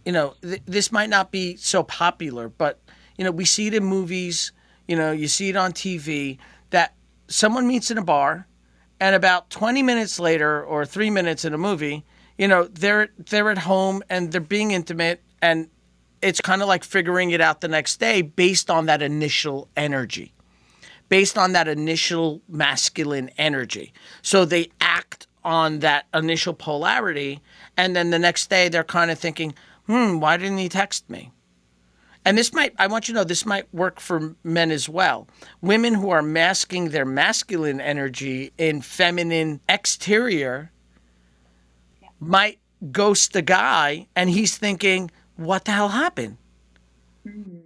you 0.04 0.12
know, 0.12 0.34
th- 0.42 0.62
this 0.66 0.92
might 0.92 1.10
not 1.10 1.30
be 1.30 1.56
so 1.56 1.82
popular, 1.82 2.48
but 2.48 2.80
you 3.16 3.24
know, 3.24 3.30
we 3.30 3.44
see 3.44 3.66
it 3.66 3.74
in 3.74 3.84
movies. 3.84 4.52
You 4.88 4.96
know, 4.96 5.12
you 5.12 5.28
see 5.28 5.48
it 5.48 5.56
on 5.56 5.72
TV 5.72 6.38
that 6.70 6.94
someone 7.28 7.66
meets 7.66 7.90
in 7.90 7.98
a 7.98 8.04
bar, 8.04 8.46
and 9.00 9.14
about 9.14 9.50
20 9.50 9.82
minutes 9.82 10.18
later 10.20 10.62
or 10.64 10.84
three 10.84 11.10
minutes 11.10 11.44
in 11.44 11.54
a 11.54 11.58
movie, 11.58 12.04
you 12.38 12.48
know, 12.48 12.64
they're 12.64 13.08
they're 13.18 13.50
at 13.50 13.58
home 13.58 14.02
and 14.10 14.32
they're 14.32 14.40
being 14.40 14.72
intimate, 14.72 15.22
and 15.40 15.68
it's 16.20 16.40
kind 16.40 16.62
of 16.62 16.68
like 16.68 16.84
figuring 16.84 17.30
it 17.30 17.40
out 17.40 17.60
the 17.60 17.68
next 17.68 17.98
day 17.98 18.22
based 18.22 18.70
on 18.70 18.86
that 18.86 19.02
initial 19.02 19.68
energy, 19.76 20.32
based 21.08 21.38
on 21.38 21.52
that 21.52 21.68
initial 21.68 22.42
masculine 22.48 23.30
energy. 23.38 23.92
So 24.22 24.44
they 24.44 24.70
act 24.80 25.26
on 25.44 25.80
that 25.80 26.06
initial 26.14 26.54
polarity, 26.54 27.40
and 27.76 27.94
then 27.94 28.10
the 28.10 28.18
next 28.18 28.48
day 28.50 28.68
they're 28.68 28.82
kind 28.82 29.10
of 29.10 29.18
thinking 29.18 29.54
hmm, 29.86 30.20
why 30.20 30.36
didn't 30.36 30.58
he 30.58 30.68
text 30.68 31.08
me? 31.08 31.32
And 32.24 32.38
this 32.38 32.52
might, 32.54 32.74
I 32.78 32.86
want 32.86 33.06
you 33.06 33.14
to 33.14 33.20
know, 33.20 33.24
this 33.24 33.44
might 33.44 33.72
work 33.74 34.00
for 34.00 34.34
men 34.42 34.70
as 34.70 34.88
well. 34.88 35.28
Women 35.60 35.94
who 35.94 36.08
are 36.10 36.22
masking 36.22 36.88
their 36.88 37.04
masculine 37.04 37.80
energy 37.80 38.52
in 38.56 38.80
feminine 38.80 39.60
exterior 39.68 40.72
yeah. 42.00 42.08
might 42.20 42.58
ghost 42.90 43.36
a 43.36 43.42
guy 43.42 44.06
and 44.16 44.30
he's 44.30 44.56
thinking, 44.56 45.10
what 45.36 45.66
the 45.66 45.72
hell 45.72 45.90
happened? 45.90 46.38
Mm-hmm. 47.26 47.58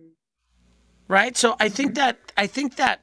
Right? 1.07 1.37
So 1.37 1.55
I 1.61 1.69
think 1.69 1.95
that, 1.95 2.19
I 2.37 2.49
think 2.49 2.77
that 2.77 3.01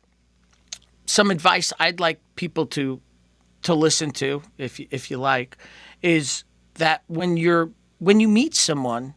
some 1.05 1.31
advice 1.31 1.71
I'd 1.79 2.01
like 2.01 2.19
people 2.35 2.65
to, 2.67 2.99
to 3.61 3.73
listen 3.73 4.11
to, 4.11 4.43
if, 4.57 4.79
if 4.91 5.09
you 5.09 5.17
like, 5.17 5.57
is 6.01 6.43
that 6.75 7.03
when 7.07 7.37
you're 7.37 7.71
when 7.99 8.19
you 8.19 8.27
meet 8.27 8.55
someone, 8.55 9.13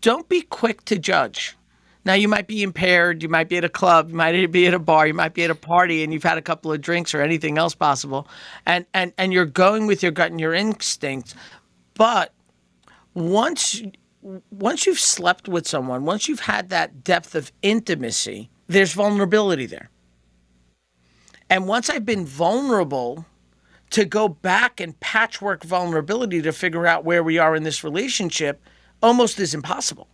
don't 0.00 0.28
be 0.28 0.42
quick 0.42 0.84
to 0.86 0.98
judge. 0.98 1.56
Now, 2.04 2.14
you 2.14 2.28
might 2.28 2.46
be 2.46 2.62
impaired, 2.62 3.22
you 3.22 3.28
might 3.28 3.48
be 3.48 3.56
at 3.56 3.64
a 3.64 3.68
club, 3.68 4.10
you 4.10 4.14
might 4.14 4.52
be 4.52 4.68
at 4.68 4.74
a 4.74 4.78
bar, 4.78 5.08
you 5.08 5.14
might 5.14 5.34
be 5.34 5.42
at 5.42 5.50
a 5.50 5.56
party, 5.56 6.04
and 6.04 6.12
you've 6.12 6.22
had 6.22 6.38
a 6.38 6.42
couple 6.42 6.72
of 6.72 6.80
drinks 6.80 7.12
or 7.14 7.20
anything 7.20 7.58
else 7.58 7.74
possible, 7.74 8.28
and, 8.64 8.86
and, 8.94 9.12
and 9.18 9.32
you're 9.32 9.44
going 9.44 9.86
with 9.88 10.04
your 10.04 10.12
gut 10.12 10.30
and 10.30 10.40
your 10.40 10.54
instincts. 10.54 11.34
But 11.94 12.32
once, 13.14 13.82
once 14.52 14.86
you've 14.86 15.00
slept 15.00 15.48
with 15.48 15.66
someone, 15.66 16.04
once 16.04 16.28
you've 16.28 16.40
had 16.40 16.68
that 16.68 17.02
depth 17.02 17.34
of 17.34 17.50
intimacy, 17.62 18.50
there's 18.68 18.92
vulnerability 18.92 19.66
there. 19.66 19.90
And 21.50 21.66
once 21.66 21.90
I've 21.90 22.04
been 22.04 22.24
vulnerable, 22.24 23.24
to 23.90 24.04
go 24.04 24.28
back 24.28 24.80
and 24.80 24.98
patchwork 25.00 25.62
vulnerability 25.64 26.42
to 26.42 26.52
figure 26.52 26.86
out 26.86 27.04
where 27.04 27.22
we 27.22 27.38
are 27.38 27.54
in 27.54 27.62
this 27.62 27.84
relationship 27.84 28.60
almost 29.02 29.38
is 29.38 29.54
impossible. 29.54 30.08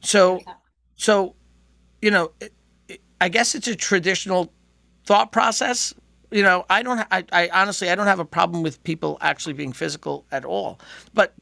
So, 0.00 0.40
so, 0.96 1.34
you 2.00 2.10
know, 2.10 2.32
I 3.20 3.28
guess 3.28 3.54
it's 3.54 3.68
a 3.68 3.76
traditional 3.76 4.52
thought 5.04 5.32
process. 5.32 5.92
You 6.30 6.42
know, 6.42 6.64
I 6.70 6.82
don't, 6.82 7.00
I, 7.10 7.24
I 7.32 7.48
honestly, 7.52 7.90
I 7.90 7.94
don't 7.94 8.06
have 8.06 8.20
a 8.20 8.24
problem 8.24 8.62
with 8.62 8.82
people 8.84 9.18
actually 9.20 9.54
being 9.54 9.72
physical 9.72 10.24
at 10.30 10.44
all, 10.44 10.78
but 11.14 11.34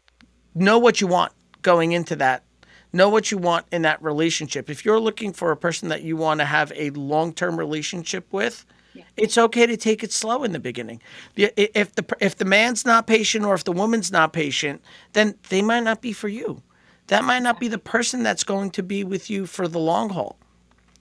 know 0.55 0.79
what 0.79 1.01
you 1.01 1.07
want 1.07 1.33
going 1.63 1.93
into 1.93 2.17
that. 2.17 2.45
Know 2.93 3.09
what 3.09 3.31
you 3.31 3.37
want 3.37 3.67
in 3.73 3.83
that 3.83 4.03
relationship. 4.03 4.71
If 4.71 4.85
you're 4.85 5.01
looking 5.01 5.33
for 5.33 5.51
a 5.51 5.57
person 5.57 5.89
that 5.91 6.03
you 6.03 6.17
want 6.17 6.41
to 6.41 6.47
have 6.47 6.73
a 6.75 6.91
long 6.91 7.33
term 7.35 7.59
relationship 7.59 8.33
with, 8.33 8.65
it's 9.17 9.39
okay 9.39 9.67
to 9.67 9.77
take 9.77 10.03
it 10.03 10.13
slow 10.13 10.45
in 10.45 10.53
the 10.53 10.59
beginning. 10.59 11.03
If 11.37 11.95
the 11.95 12.05
if 12.21 12.37
the 12.37 12.45
man's 12.45 12.85
not 12.85 13.07
patient 13.07 13.45
or 13.45 13.55
if 13.55 13.65
the 13.65 13.73
woman's 13.73 14.13
not 14.13 14.33
patient, 14.33 14.83
then 15.13 15.35
they 15.49 15.63
might 15.63 15.85
not 15.85 16.01
be 16.01 16.13
for 16.13 16.29
you. 16.29 16.63
That 17.09 17.25
might 17.25 17.43
not 17.43 17.61
be 17.61 17.69
the 17.69 17.79
person 17.79 18.23
that's 18.23 18.45
going 18.45 18.71
to 18.73 18.83
be 18.83 19.05
with 19.05 19.31
you 19.31 19.47
for 19.47 19.69
the 19.69 19.79
long 19.79 20.11
haul, 20.11 20.39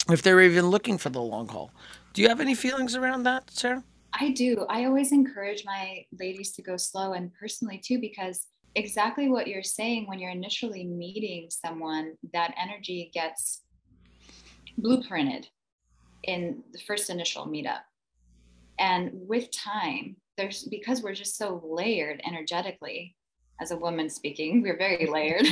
if 0.10 0.22
they're 0.22 0.42
even 0.42 0.68
looking 0.68 0.98
for 0.98 1.10
the 1.10 1.22
long 1.22 1.48
haul. 1.48 1.72
Do 2.14 2.22
you 2.22 2.30
have 2.30 2.40
any 2.40 2.56
feelings 2.56 2.96
around 2.96 3.24
that, 3.24 3.50
Sarah? 3.50 3.84
I 4.14 4.30
do. 4.30 4.66
I 4.70 4.86
always 4.86 5.12
encourage 5.12 5.66
my 5.66 6.06
ladies 6.18 6.52
to 6.54 6.62
go 6.62 6.78
slow 6.78 7.14
and 7.14 7.32
personally 7.34 7.82
too, 7.84 8.00
because 8.00 8.48
exactly 8.76 9.30
what 9.30 9.48
you're 9.48 9.64
saying 9.64 10.08
when 10.08 10.20
you're 10.20 10.32
initially 10.32 10.86
meeting 10.86 11.50
someone, 11.50 12.14
that 12.34 12.54
energy 12.62 13.12
gets 13.14 13.64
blueprinted 14.80 15.48
in 16.28 16.64
the 16.74 16.80
first 16.80 17.10
initial 17.10 17.46
meetup. 17.46 17.82
And 18.80 19.12
with 19.14 19.52
time, 19.52 20.18
there's 20.38 20.64
because 20.64 21.02
we're 21.02 21.14
just 21.14 21.38
so 21.38 21.62
layered 21.66 22.22
energetically, 22.26 23.16
as 23.62 23.72
a 23.72 23.78
woman 23.78 24.10
speaking, 24.10 24.62
we're 24.62 24.78
very 24.78 25.08
layered. 25.08 25.48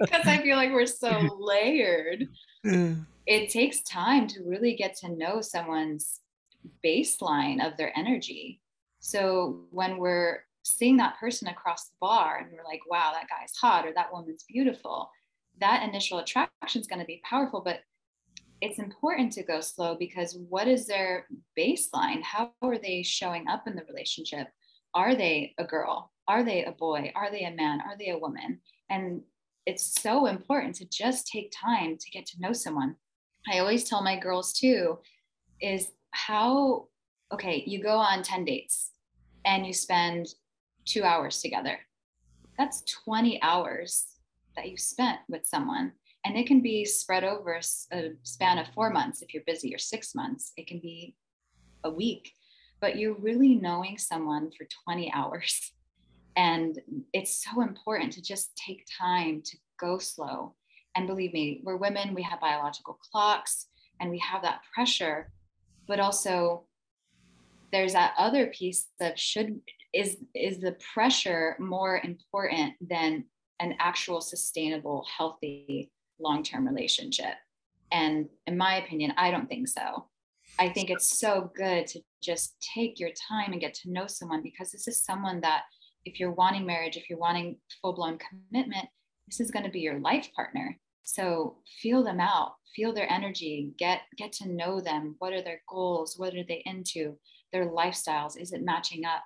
because 0.00 0.26
I 0.26 0.40
feel 0.42 0.56
like 0.56 0.70
we're 0.72 0.86
so 0.86 1.36
layered. 1.40 2.28
It 3.26 3.50
takes 3.50 3.82
time 3.82 4.28
to 4.28 4.42
really 4.44 4.74
get 4.76 4.96
to 4.98 5.08
know 5.08 5.40
someone's 5.40 6.20
baseline 6.84 7.66
of 7.66 7.76
their 7.76 7.92
energy. 7.98 8.60
So 9.00 9.64
when 9.70 9.98
we're 9.98 10.44
seeing 10.62 10.96
that 10.98 11.18
person 11.18 11.48
across 11.48 11.86
the 11.86 11.94
bar 12.00 12.38
and 12.38 12.52
we're 12.52 12.64
like, 12.64 12.82
wow, 12.88 13.12
that 13.14 13.28
guy's 13.28 13.56
hot 13.60 13.86
or 13.86 13.92
that 13.94 14.12
woman's 14.12 14.44
beautiful, 14.48 15.10
that 15.60 15.88
initial 15.88 16.18
attraction 16.18 16.80
is 16.80 16.86
going 16.86 17.00
to 17.00 17.06
be 17.06 17.22
powerful. 17.28 17.60
But 17.64 17.80
it's 18.60 18.78
important 18.78 19.32
to 19.32 19.42
go 19.42 19.60
slow 19.60 19.96
because 19.96 20.36
what 20.48 20.66
is 20.66 20.86
their 20.86 21.26
baseline? 21.58 22.22
How 22.22 22.50
are 22.62 22.78
they 22.78 23.02
showing 23.02 23.46
up 23.48 23.66
in 23.66 23.76
the 23.76 23.84
relationship? 23.88 24.48
Are 24.94 25.14
they 25.14 25.54
a 25.58 25.64
girl? 25.64 26.12
Are 26.26 26.42
they 26.42 26.64
a 26.64 26.72
boy? 26.72 27.12
Are 27.14 27.30
they 27.30 27.44
a 27.44 27.54
man? 27.54 27.80
Are 27.80 27.96
they 27.96 28.10
a 28.10 28.18
woman? 28.18 28.60
And 28.90 29.22
it's 29.66 30.00
so 30.00 30.26
important 30.26 30.74
to 30.76 30.88
just 30.88 31.26
take 31.26 31.52
time 31.52 31.96
to 31.98 32.10
get 32.10 32.26
to 32.26 32.40
know 32.40 32.52
someone. 32.52 32.96
I 33.50 33.58
always 33.58 33.84
tell 33.84 34.02
my 34.02 34.18
girls 34.18 34.52
too 34.52 34.98
is 35.60 35.90
how, 36.10 36.88
okay, 37.32 37.62
you 37.66 37.82
go 37.82 37.96
on 37.96 38.22
10 38.22 38.44
dates 38.44 38.92
and 39.44 39.66
you 39.66 39.72
spend 39.72 40.28
two 40.84 41.04
hours 41.04 41.40
together. 41.40 41.78
That's 42.58 42.82
20 43.04 43.40
hours 43.42 44.06
that 44.58 44.68
you 44.68 44.76
spent 44.76 45.20
with 45.28 45.46
someone. 45.46 45.92
And 46.24 46.36
it 46.36 46.48
can 46.48 46.60
be 46.60 46.84
spread 46.84 47.22
over 47.22 47.60
a 47.92 48.10
span 48.24 48.58
of 48.58 48.66
four 48.74 48.90
months 48.90 49.22
if 49.22 49.32
you're 49.32 49.44
busy, 49.46 49.72
or 49.72 49.78
six 49.78 50.16
months. 50.16 50.52
It 50.56 50.66
can 50.66 50.80
be 50.80 51.14
a 51.84 51.90
week, 51.90 52.32
but 52.80 52.98
you're 52.98 53.14
really 53.14 53.54
knowing 53.54 53.96
someone 53.98 54.50
for 54.50 54.66
20 54.84 55.12
hours. 55.14 55.72
And 56.36 56.78
it's 57.12 57.44
so 57.44 57.62
important 57.62 58.12
to 58.14 58.22
just 58.22 58.50
take 58.56 58.84
time 58.98 59.42
to 59.42 59.56
go 59.78 59.98
slow. 59.98 60.54
And 60.96 61.06
believe 61.06 61.32
me, 61.32 61.60
we're 61.62 61.76
women, 61.76 62.14
we 62.14 62.22
have 62.22 62.40
biological 62.40 62.98
clocks 63.10 63.66
and 64.00 64.10
we 64.10 64.18
have 64.18 64.42
that 64.42 64.62
pressure, 64.74 65.30
but 65.86 66.00
also 66.00 66.64
there's 67.72 67.92
that 67.92 68.14
other 68.18 68.48
piece 68.48 68.86
of 69.00 69.18
should 69.18 69.60
is 69.94 70.16
is 70.34 70.58
the 70.58 70.76
pressure 70.92 71.56
more 71.58 72.00
important 72.02 72.74
than 72.80 73.24
an 73.60 73.74
actual 73.78 74.20
sustainable 74.20 75.06
healthy 75.16 75.90
long-term 76.20 76.66
relationship. 76.66 77.34
And 77.90 78.28
in 78.46 78.56
my 78.56 78.76
opinion 78.76 79.12
i 79.16 79.30
don't 79.30 79.48
think 79.48 79.68
so. 79.68 80.06
I 80.58 80.68
think 80.68 80.90
it's 80.90 81.20
so 81.20 81.52
good 81.54 81.86
to 81.88 82.00
just 82.22 82.56
take 82.74 82.98
your 82.98 83.10
time 83.28 83.52
and 83.52 83.60
get 83.60 83.74
to 83.74 83.92
know 83.92 84.06
someone 84.06 84.42
because 84.42 84.72
this 84.72 84.88
is 84.88 85.04
someone 85.04 85.40
that 85.42 85.62
if 86.04 86.18
you're 86.18 86.32
wanting 86.32 86.66
marriage 86.66 86.96
if 86.96 87.08
you're 87.08 87.18
wanting 87.18 87.56
full-blown 87.80 88.18
commitment 88.18 88.88
this 89.26 89.40
is 89.40 89.50
going 89.50 89.64
to 89.64 89.70
be 89.70 89.80
your 89.80 90.00
life 90.00 90.28
partner. 90.34 90.78
So 91.04 91.58
feel 91.80 92.02
them 92.02 92.20
out 92.20 92.52
feel 92.74 92.92
their 92.92 93.10
energy 93.10 93.72
get 93.78 94.02
get 94.16 94.32
to 94.32 94.48
know 94.48 94.80
them. 94.80 95.16
What 95.18 95.32
are 95.32 95.42
their 95.42 95.62
goals? 95.68 96.14
What 96.16 96.34
are 96.34 96.44
they 96.46 96.62
into? 96.64 97.16
Their 97.52 97.66
lifestyles 97.66 98.38
is 98.38 98.52
it 98.52 98.62
matching 98.62 99.04
up? 99.04 99.22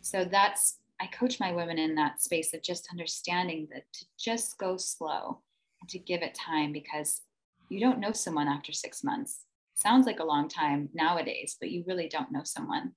So 0.00 0.24
that's 0.24 0.78
i 1.04 1.16
coach 1.16 1.38
my 1.38 1.52
women 1.52 1.78
in 1.78 1.94
that 1.94 2.22
space 2.22 2.54
of 2.54 2.62
just 2.62 2.88
understanding 2.90 3.68
that 3.72 3.84
to 3.92 4.04
just 4.18 4.56
go 4.58 4.76
slow 4.76 5.40
and 5.80 5.90
to 5.90 5.98
give 5.98 6.22
it 6.22 6.34
time 6.34 6.72
because 6.72 7.20
you 7.68 7.78
don't 7.78 8.00
know 8.00 8.12
someone 8.12 8.48
after 8.48 8.72
six 8.72 9.04
months. 9.04 9.40
Sounds 9.74 10.06
like 10.06 10.20
a 10.20 10.24
long 10.24 10.48
time 10.48 10.88
nowadays 10.94 11.56
but 11.60 11.70
you 11.70 11.84
really 11.86 12.08
don't 12.08 12.32
know 12.32 12.42
someone. 12.44 12.92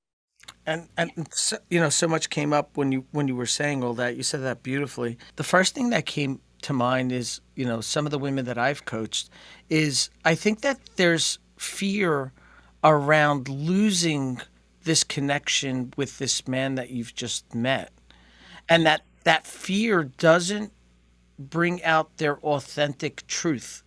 And 0.66 0.88
and 0.98 1.12
so, 1.34 1.58
you 1.70 1.80
know 1.80 1.90
so 1.90 2.08
much 2.08 2.30
came 2.30 2.54
up 2.54 2.78
when 2.78 2.92
you 2.92 3.06
when 3.12 3.28
you 3.28 3.36
were 3.36 3.46
saying 3.46 3.84
all 3.84 3.94
that. 3.96 4.16
You 4.16 4.24
said 4.24 4.44
that 4.44 4.64
beautifully. 4.64 5.18
The 5.36 5.44
first 5.44 5.76
thing 5.76 5.90
that 5.90 6.06
came 6.06 6.40
to 6.62 6.74
mind 6.74 7.12
is 7.12 7.42
you 7.56 7.66
know 7.66 7.82
some 7.82 8.06
of 8.06 8.12
the 8.12 8.18
women 8.18 8.46
that 8.46 8.58
i've 8.58 8.84
coached 8.86 9.30
is 9.70 10.10
i 10.26 10.34
think 10.34 10.62
that 10.62 10.80
there's 10.96 11.38
fear 11.56 12.34
around 12.84 13.48
losing 13.48 14.42
this 14.84 15.04
connection 15.04 15.94
with 15.96 16.18
this 16.18 16.48
man 16.48 16.74
that 16.74 16.90
you've 16.90 17.14
just 17.14 17.54
met 17.54 17.92
and 18.70 18.86
that 18.86 19.02
that 19.24 19.46
fear 19.46 20.04
doesn't 20.04 20.72
bring 21.38 21.84
out 21.84 22.18
their 22.18 22.38
authentic 22.40 23.26
truth 23.28 23.84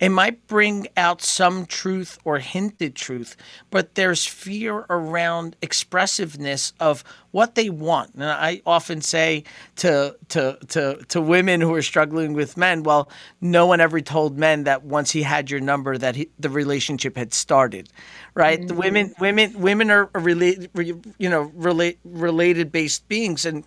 it 0.00 0.10
might 0.10 0.46
bring 0.46 0.86
out 0.96 1.22
some 1.22 1.66
truth 1.66 2.18
or 2.24 2.38
hinted 2.38 2.94
truth, 2.94 3.36
but 3.70 3.96
there's 3.96 4.24
fear 4.24 4.86
around 4.88 5.56
expressiveness 5.60 6.72
of 6.78 7.02
what 7.32 7.56
they 7.56 7.68
want. 7.68 8.14
And 8.14 8.24
I 8.24 8.62
often 8.64 9.00
say 9.00 9.42
to 9.76 10.16
to 10.28 10.58
to 10.68 11.04
to 11.08 11.20
women 11.20 11.60
who 11.60 11.74
are 11.74 11.82
struggling 11.82 12.32
with 12.32 12.56
men, 12.56 12.84
well, 12.84 13.10
no 13.40 13.66
one 13.66 13.80
ever 13.80 14.00
told 14.00 14.38
men 14.38 14.64
that 14.64 14.84
once 14.84 15.10
he 15.10 15.22
had 15.22 15.50
your 15.50 15.60
number 15.60 15.98
that 15.98 16.14
he, 16.14 16.28
the 16.38 16.50
relationship 16.50 17.16
had 17.16 17.34
started, 17.34 17.88
right? 18.34 18.60
Mm-hmm. 18.60 18.68
The 18.68 18.74
women 18.74 19.14
women 19.18 19.60
women 19.60 19.90
are 19.90 20.10
related, 20.14 20.70
you 21.18 21.28
know, 21.28 21.50
relate 21.54 21.98
related 22.04 22.70
based 22.70 23.08
beings, 23.08 23.44
and 23.44 23.64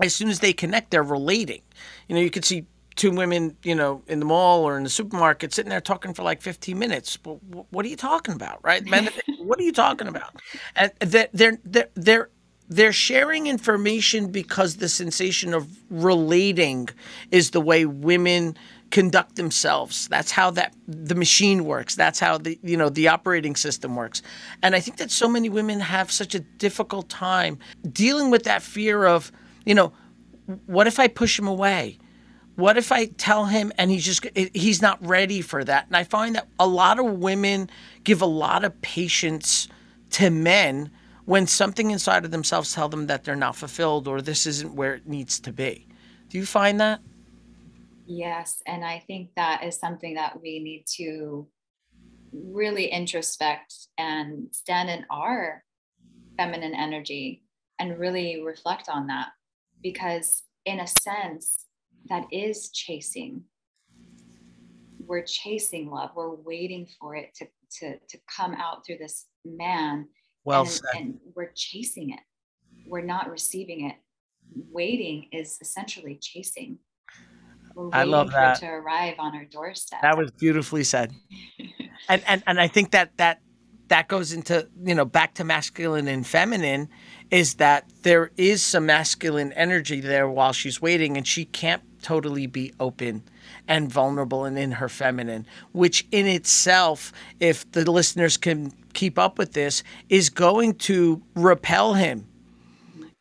as 0.00 0.14
soon 0.14 0.28
as 0.28 0.40
they 0.40 0.52
connect, 0.52 0.90
they're 0.90 1.02
relating. 1.02 1.62
You 2.08 2.14
know, 2.14 2.20
you 2.20 2.30
could 2.30 2.44
see 2.44 2.66
two 2.94 3.10
women, 3.10 3.56
you 3.62 3.74
know, 3.74 4.02
in 4.06 4.20
the 4.20 4.24
mall 4.24 4.64
or 4.64 4.76
in 4.76 4.84
the 4.84 4.90
supermarket 4.90 5.52
sitting 5.52 5.70
there 5.70 5.80
talking 5.80 6.14
for 6.14 6.22
like 6.22 6.40
15 6.40 6.78
minutes. 6.78 7.18
Well, 7.24 7.40
what 7.70 7.84
are 7.84 7.88
you 7.88 7.96
talking 7.96 8.34
about, 8.34 8.64
right? 8.64 8.84
Men, 8.84 9.10
what 9.38 9.58
are 9.58 9.62
you 9.62 9.72
talking 9.72 10.08
about? 10.08 10.36
And 10.74 10.92
they're, 11.00 11.28
they're, 11.32 11.58
they're, 11.94 12.30
they're 12.68 12.92
sharing 12.92 13.46
information 13.46 14.32
because 14.32 14.76
the 14.76 14.88
sensation 14.88 15.54
of 15.54 15.68
relating 15.90 16.88
is 17.30 17.50
the 17.50 17.60
way 17.60 17.84
women 17.84 18.56
conduct 18.90 19.36
themselves. 19.36 20.08
That's 20.08 20.30
how 20.30 20.50
that 20.52 20.74
the 20.86 21.14
machine 21.14 21.64
works. 21.64 21.94
That's 21.94 22.18
how 22.18 22.38
the 22.38 22.58
you 22.62 22.76
know 22.76 22.88
the 22.88 23.08
operating 23.08 23.56
system 23.56 23.96
works. 23.96 24.22
And 24.62 24.74
I 24.74 24.80
think 24.80 24.96
that 24.98 25.10
so 25.10 25.28
many 25.28 25.48
women 25.48 25.80
have 25.80 26.10
such 26.10 26.34
a 26.34 26.40
difficult 26.40 27.08
time 27.08 27.58
dealing 27.92 28.30
with 28.30 28.44
that 28.44 28.62
fear 28.62 29.04
of, 29.04 29.32
you 29.66 29.74
know, 29.74 29.92
what 30.64 30.86
if 30.86 30.98
I 30.98 31.08
push 31.08 31.38
him 31.38 31.46
away? 31.46 31.98
What 32.54 32.78
if 32.78 32.90
I 32.90 33.06
tell 33.06 33.44
him 33.44 33.70
and 33.76 33.90
he's 33.90 34.04
just 34.04 34.26
he's 34.54 34.80
not 34.80 35.04
ready 35.06 35.42
for 35.42 35.62
that? 35.62 35.88
And 35.88 35.96
I 35.96 36.04
find 36.04 36.36
that 36.36 36.48
a 36.58 36.66
lot 36.66 36.98
of 36.98 37.04
women 37.18 37.68
give 38.04 38.22
a 38.22 38.26
lot 38.26 38.64
of 38.64 38.80
patience 38.80 39.68
to 40.12 40.30
men 40.30 40.90
when 41.26 41.46
something 41.46 41.90
inside 41.90 42.24
of 42.24 42.30
themselves 42.30 42.72
tell 42.72 42.88
them 42.88 43.08
that 43.08 43.24
they're 43.24 43.36
not 43.36 43.56
fulfilled 43.56 44.08
or 44.08 44.22
this 44.22 44.46
isn't 44.46 44.74
where 44.74 44.94
it 44.94 45.06
needs 45.06 45.38
to 45.40 45.52
be. 45.52 45.86
Do 46.28 46.38
you 46.38 46.46
find 46.46 46.80
that? 46.80 47.00
Yes, 48.06 48.62
and 48.66 48.84
I 48.84 49.02
think 49.06 49.30
that 49.34 49.64
is 49.64 49.78
something 49.78 50.14
that 50.14 50.40
we 50.40 50.60
need 50.60 50.84
to 50.96 51.48
really 52.32 52.86
introspect 52.86 53.74
and 53.98 54.48
stand 54.52 54.88
in 54.88 55.04
our 55.10 55.64
feminine 56.36 56.74
energy 56.74 57.42
and 57.80 57.98
really 57.98 58.40
reflect 58.42 58.88
on 58.88 59.08
that 59.08 59.28
because 59.92 60.42
in 60.64 60.80
a 60.80 60.86
sense 60.86 61.66
that 62.08 62.24
is 62.32 62.70
chasing. 62.70 63.44
We're 65.06 65.22
chasing 65.22 65.88
love. 65.90 66.10
We're 66.16 66.34
waiting 66.34 66.88
for 66.98 67.14
it 67.14 67.28
to 67.36 67.46
to 67.78 67.98
to 67.98 68.18
come 68.36 68.54
out 68.54 68.84
through 68.84 68.98
this 68.98 69.26
man. 69.44 70.08
Well 70.44 70.62
and, 70.62 70.70
said. 70.70 70.82
and 70.96 71.18
we're 71.36 71.52
chasing 71.54 72.10
it. 72.10 72.20
We're 72.88 73.04
not 73.04 73.30
receiving 73.30 73.86
it. 73.86 73.94
Waiting 74.72 75.28
is 75.32 75.58
essentially 75.60 76.18
chasing. 76.20 76.78
I 77.92 78.04
love 78.04 78.30
that. 78.32 78.58
to 78.60 78.66
arrive 78.66 79.16
on 79.18 79.36
our 79.36 79.44
doorstep. 79.44 80.00
That 80.02 80.16
was 80.16 80.30
beautifully 80.32 80.82
said. 80.82 81.12
and, 82.08 82.24
and 82.26 82.42
and 82.48 82.60
I 82.60 82.66
think 82.66 82.90
that 82.90 83.16
that 83.18 83.40
that 83.88 84.08
goes 84.08 84.32
into 84.32 84.68
you 84.84 84.94
know 84.94 85.04
back 85.04 85.34
to 85.34 85.44
masculine 85.44 86.08
and 86.08 86.26
feminine 86.26 86.88
is 87.30 87.54
that 87.54 87.84
there 88.02 88.30
is 88.36 88.62
some 88.62 88.86
masculine 88.86 89.52
energy 89.52 90.00
there 90.00 90.28
while 90.28 90.52
she's 90.52 90.80
waiting 90.80 91.16
and 91.16 91.26
she 91.26 91.44
can't 91.44 91.82
totally 92.02 92.46
be 92.46 92.72
open 92.78 93.22
and 93.66 93.90
vulnerable 93.90 94.44
and 94.44 94.56
in 94.58 94.72
her 94.72 94.88
feminine, 94.88 95.44
which 95.72 96.06
in 96.12 96.26
itself, 96.26 97.12
if 97.40 97.68
the 97.72 97.90
listeners 97.90 98.36
can 98.36 98.72
keep 98.92 99.18
up 99.18 99.38
with 99.38 99.52
this, 99.54 99.82
is 100.08 100.30
going 100.30 100.74
to 100.74 101.20
repel 101.34 101.94
him. 101.94 102.26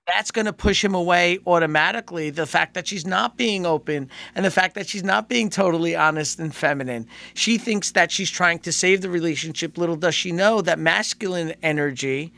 That's 0.07 0.29
going 0.31 0.45
to 0.45 0.53
push 0.53 0.83
him 0.83 0.93
away 0.93 1.39
automatically. 1.47 2.29
The 2.29 2.45
fact 2.45 2.75
that 2.75 2.87
she's 2.87 3.05
not 3.07 3.37
being 3.37 3.65
open 3.65 4.09
and 4.35 4.45
the 4.45 4.51
fact 4.51 4.75
that 4.75 4.87
she's 4.87 5.03
not 5.03 5.27
being 5.29 5.49
totally 5.49 5.95
honest 5.95 6.39
and 6.39 6.53
feminine. 6.53 7.07
She 7.33 7.57
thinks 7.57 7.91
that 7.91 8.11
she's 8.11 8.29
trying 8.29 8.59
to 8.59 8.71
save 8.71 9.01
the 9.01 9.09
relationship. 9.09 9.77
Little 9.77 9.95
does 9.95 10.13
she 10.13 10.31
know 10.31 10.61
that 10.61 10.77
masculine 10.77 11.53
energy 11.63 12.31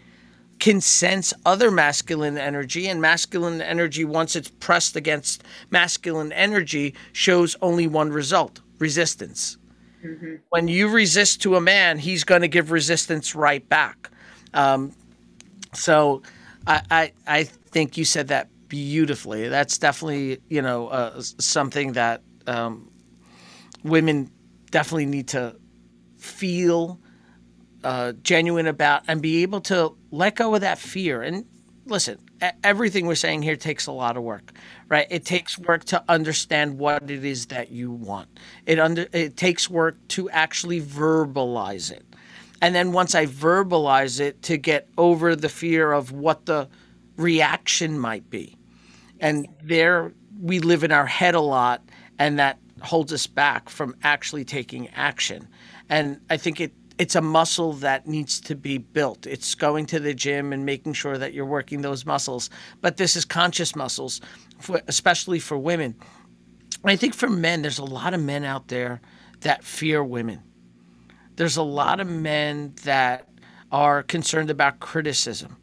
can 0.59 0.81
sense 0.81 1.33
other 1.45 1.69
masculine 1.69 2.37
energy, 2.37 2.87
and 2.87 3.01
masculine 3.01 3.61
energy, 3.61 4.03
once 4.05 4.35
it's 4.35 4.49
pressed 4.49 4.95
against 4.95 5.43
masculine 5.69 6.31
energy, 6.31 6.95
shows 7.13 7.55
only 7.61 7.85
one 7.87 8.11
result 8.11 8.61
resistance. 8.79 9.57
Mm-hmm. 10.03 10.35
When 10.49 10.67
you 10.67 10.89
resist 10.89 11.41
to 11.43 11.55
a 11.55 11.61
man, 11.61 11.99
he's 11.99 12.23
going 12.23 12.41
to 12.41 12.47
give 12.47 12.71
resistance 12.71 13.35
right 13.35 13.67
back. 13.69 14.09
Um, 14.53 14.93
so 15.73 16.21
I, 16.67 17.11
I, 17.25 17.43
think 17.43 17.97
you 17.97 18.05
said 18.05 18.29
that 18.29 18.49
beautifully. 18.67 19.47
That's 19.47 19.77
definitely 19.77 20.39
you 20.49 20.61
know 20.61 20.87
uh, 20.87 21.21
something 21.21 21.93
that 21.93 22.21
um, 22.45 22.91
women 23.83 24.31
definitely 24.71 25.05
need 25.05 25.29
to 25.29 25.55
feel 26.17 26.99
uh, 27.83 28.13
genuine 28.21 28.67
about 28.67 29.03
and 29.07 29.21
be 29.21 29.43
able 29.43 29.61
to 29.61 29.95
let 30.11 30.35
go 30.35 30.55
of 30.55 30.61
that 30.61 30.77
fear. 30.77 31.21
And 31.21 31.45
listen, 31.85 32.19
everything 32.63 33.07
we're 33.07 33.15
saying 33.15 33.43
here 33.43 33.55
takes 33.55 33.87
a 33.87 33.91
lot 33.91 34.17
of 34.17 34.23
work, 34.23 34.51
right? 34.89 35.07
It 35.09 35.25
takes 35.25 35.57
work 35.57 35.85
to 35.85 36.03
understand 36.09 36.77
what 36.77 37.09
it 37.09 37.23
is 37.23 37.47
that 37.47 37.71
you 37.71 37.91
want. 37.91 38.39
It 38.65 38.79
under 38.79 39.07
it 39.13 39.37
takes 39.37 39.69
work 39.69 39.95
to 40.09 40.29
actually 40.29 40.81
verbalize 40.81 41.91
it. 41.91 42.05
And 42.61 42.73
then 42.73 42.91
once 42.91 43.15
I 43.15 43.25
verbalize 43.25 44.19
it 44.19 44.41
to 44.43 44.57
get 44.57 44.89
over 44.97 45.35
the 45.35 45.49
fear 45.49 45.91
of 45.91 46.11
what 46.11 46.45
the 46.45 46.69
reaction 47.15 47.99
might 47.99 48.29
be. 48.29 48.57
And 49.19 49.47
there 49.63 50.13
we 50.39 50.59
live 50.59 50.83
in 50.83 50.91
our 50.91 51.05
head 51.05 51.35
a 51.35 51.41
lot 51.41 51.81
and 52.19 52.39
that 52.39 52.59
holds 52.81 53.11
us 53.11 53.27
back 53.27 53.69
from 53.69 53.95
actually 54.03 54.45
taking 54.45 54.87
action. 54.89 55.47
And 55.89 56.19
I 56.29 56.37
think 56.37 56.61
it 56.61 56.73
it's 56.97 57.15
a 57.15 57.21
muscle 57.21 57.73
that 57.73 58.07
needs 58.07 58.39
to 58.41 58.55
be 58.55 58.79
built. 58.79 59.27
It's 59.27 59.53
going 59.53 59.85
to 59.87 59.99
the 59.99 60.13
gym 60.15 60.51
and 60.51 60.65
making 60.65 60.93
sure 60.93 61.17
that 61.17 61.33
you're 61.33 61.45
working 61.45 61.81
those 61.81 62.05
muscles. 62.05 62.49
But 62.81 62.97
this 62.97 63.15
is 63.15 63.23
conscious 63.23 63.75
muscles, 63.75 64.19
for, 64.59 64.81
especially 64.87 65.39
for 65.39 65.57
women. 65.59 65.95
I 66.83 66.95
think 66.95 67.13
for 67.13 67.29
men, 67.29 67.61
there's 67.61 67.77
a 67.77 67.85
lot 67.85 68.15
of 68.15 68.21
men 68.21 68.43
out 68.43 68.69
there 68.69 69.01
that 69.41 69.63
fear 69.63 70.03
women. 70.03 70.41
There's 71.37 71.57
a 71.57 71.63
lot 71.63 71.99
of 71.99 72.07
men 72.07 72.73
that 72.83 73.27
are 73.71 74.03
concerned 74.03 74.49
about 74.49 74.79
criticism. 74.79 75.55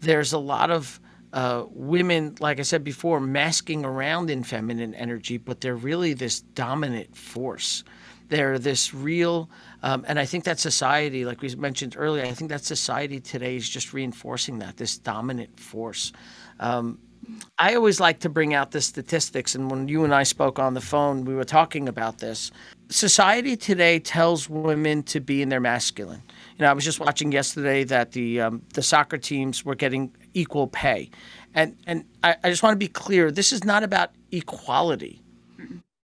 There's 0.00 0.32
a 0.32 0.38
lot 0.38 0.70
of 0.70 1.00
uh, 1.32 1.64
women, 1.70 2.36
like 2.40 2.60
I 2.60 2.62
said 2.62 2.84
before, 2.84 3.18
masking 3.20 3.84
around 3.84 4.30
in 4.30 4.44
feminine 4.44 4.94
energy, 4.94 5.38
but 5.38 5.60
they're 5.60 5.74
really 5.74 6.14
this 6.14 6.40
dominant 6.40 7.16
force. 7.16 7.84
They're 8.28 8.58
this 8.58 8.94
real 8.94 9.50
um, 9.82 10.04
and 10.06 10.18
I 10.18 10.24
think 10.24 10.44
that 10.44 10.60
society, 10.60 11.24
like 11.24 11.42
we 11.42 11.54
mentioned 11.56 11.96
earlier, 11.98 12.24
I 12.24 12.32
think 12.32 12.50
that 12.50 12.64
society 12.64 13.18
today 13.18 13.56
is 13.56 13.68
just 13.68 13.92
reinforcing 13.92 14.60
that, 14.60 14.76
this 14.76 14.96
dominant 14.96 15.58
force. 15.58 16.12
Um, 16.60 16.98
I 17.58 17.74
always 17.74 17.98
like 17.98 18.20
to 18.20 18.28
bring 18.28 18.54
out 18.54 18.70
the 18.70 18.80
statistics. 18.80 19.54
And 19.54 19.70
when 19.70 19.88
you 19.88 20.04
and 20.04 20.14
I 20.14 20.22
spoke 20.22 20.58
on 20.58 20.74
the 20.74 20.80
phone, 20.80 21.24
we 21.24 21.34
were 21.34 21.44
talking 21.44 21.88
about 21.88 22.18
this. 22.18 22.52
Society 22.92 23.56
today 23.56 23.98
tells 23.98 24.48
women 24.48 25.02
to 25.04 25.20
be 25.20 25.42
in 25.42 25.48
their 25.48 25.60
masculine. 25.60 26.22
You 26.58 26.64
know, 26.64 26.70
I 26.70 26.72
was 26.72 26.84
just 26.84 27.00
watching 27.00 27.32
yesterday 27.32 27.84
that 27.84 28.12
the 28.12 28.40
um, 28.40 28.62
the 28.74 28.82
soccer 28.82 29.18
teams 29.18 29.64
were 29.64 29.74
getting 29.74 30.14
equal 30.34 30.66
pay, 30.66 31.10
and 31.54 31.76
and 31.86 32.04
I, 32.22 32.36
I 32.44 32.50
just 32.50 32.62
want 32.62 32.74
to 32.74 32.78
be 32.78 32.88
clear: 32.88 33.30
this 33.30 33.52
is 33.52 33.64
not 33.64 33.82
about 33.82 34.10
equality. 34.30 35.22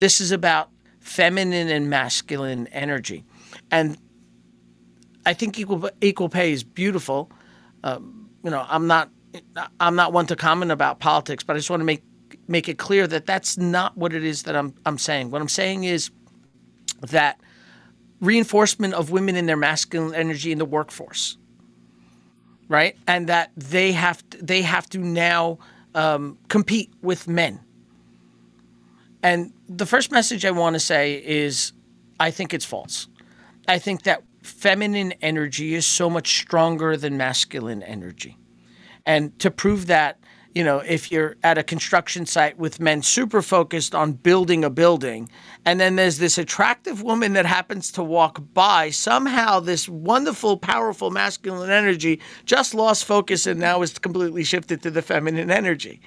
This 0.00 0.20
is 0.20 0.32
about 0.32 0.70
feminine 1.00 1.68
and 1.68 1.88
masculine 1.88 2.66
energy 2.68 3.24
and 3.70 3.96
I 5.24 5.34
think 5.34 5.58
equal 5.58 5.90
equal 6.00 6.28
pay 6.28 6.52
is 6.52 6.62
beautiful. 6.62 7.30
Um, 7.84 8.28
you 8.44 8.50
know, 8.50 8.64
I'm 8.68 8.86
not 8.86 9.10
I'm 9.80 9.96
not 9.96 10.12
one 10.12 10.26
to 10.26 10.36
comment 10.36 10.70
about 10.70 11.00
politics, 11.00 11.44
but 11.44 11.54
I 11.54 11.58
just 11.58 11.70
want 11.70 11.80
to 11.80 11.84
make 11.84 12.02
make 12.48 12.68
it 12.68 12.78
clear 12.78 13.06
that 13.06 13.26
that's 13.26 13.56
not 13.56 13.96
what 13.96 14.12
it 14.12 14.24
is 14.24 14.44
that 14.44 14.56
I'm 14.56 14.74
I'm 14.84 14.98
saying. 14.98 15.30
What 15.30 15.40
I'm 15.40 15.48
saying 15.48 15.84
is 15.84 16.10
that 17.10 17.40
reinforcement 18.20 18.94
of 18.94 19.10
women 19.10 19.36
in 19.36 19.46
their 19.46 19.56
masculine 19.56 20.14
energy 20.14 20.52
in 20.52 20.58
the 20.58 20.64
workforce, 20.64 21.36
right? 22.68 22.96
And 23.06 23.28
that 23.28 23.50
they 23.56 23.92
have 23.92 24.28
to, 24.30 24.38
they 24.38 24.62
have 24.62 24.88
to 24.90 24.98
now 24.98 25.58
um, 25.94 26.38
compete 26.48 26.92
with 27.02 27.28
men. 27.28 27.60
And 29.22 29.52
the 29.68 29.86
first 29.86 30.10
message 30.10 30.44
I 30.44 30.50
want 30.50 30.74
to 30.74 30.80
say 30.80 31.14
is, 31.24 31.72
I 32.18 32.30
think 32.30 32.54
it's 32.54 32.64
false. 32.64 33.08
I 33.68 33.78
think 33.78 34.02
that 34.02 34.22
feminine 34.42 35.12
energy 35.22 35.74
is 35.74 35.86
so 35.86 36.10
much 36.10 36.40
stronger 36.40 36.96
than 36.96 37.16
masculine 37.16 37.82
energy. 37.82 38.36
And 39.06 39.38
to 39.40 39.50
prove 39.50 39.86
that, 39.86 40.18
you 40.54 40.62
know, 40.62 40.78
if 40.78 41.10
you're 41.10 41.36
at 41.42 41.58
a 41.58 41.62
construction 41.62 42.26
site 42.26 42.58
with 42.58 42.80
men 42.80 43.02
super 43.02 43.42
focused 43.42 43.94
on 43.94 44.12
building 44.12 44.64
a 44.64 44.70
building, 44.70 45.28
and 45.64 45.80
then 45.80 45.96
there's 45.96 46.18
this 46.18 46.38
attractive 46.38 47.02
woman 47.02 47.32
that 47.32 47.46
happens 47.46 47.90
to 47.92 48.02
walk 48.02 48.42
by, 48.52 48.90
somehow 48.90 49.60
this 49.60 49.88
wonderful, 49.88 50.56
powerful 50.56 51.10
masculine 51.10 51.70
energy 51.70 52.20
just 52.44 52.74
lost 52.74 53.04
focus 53.04 53.46
and 53.46 53.60
now 53.60 53.82
is 53.82 53.98
completely 53.98 54.44
shifted 54.44 54.82
to 54.82 54.90
the 54.90 55.02
feminine 55.02 55.50
energy, 55.50 56.00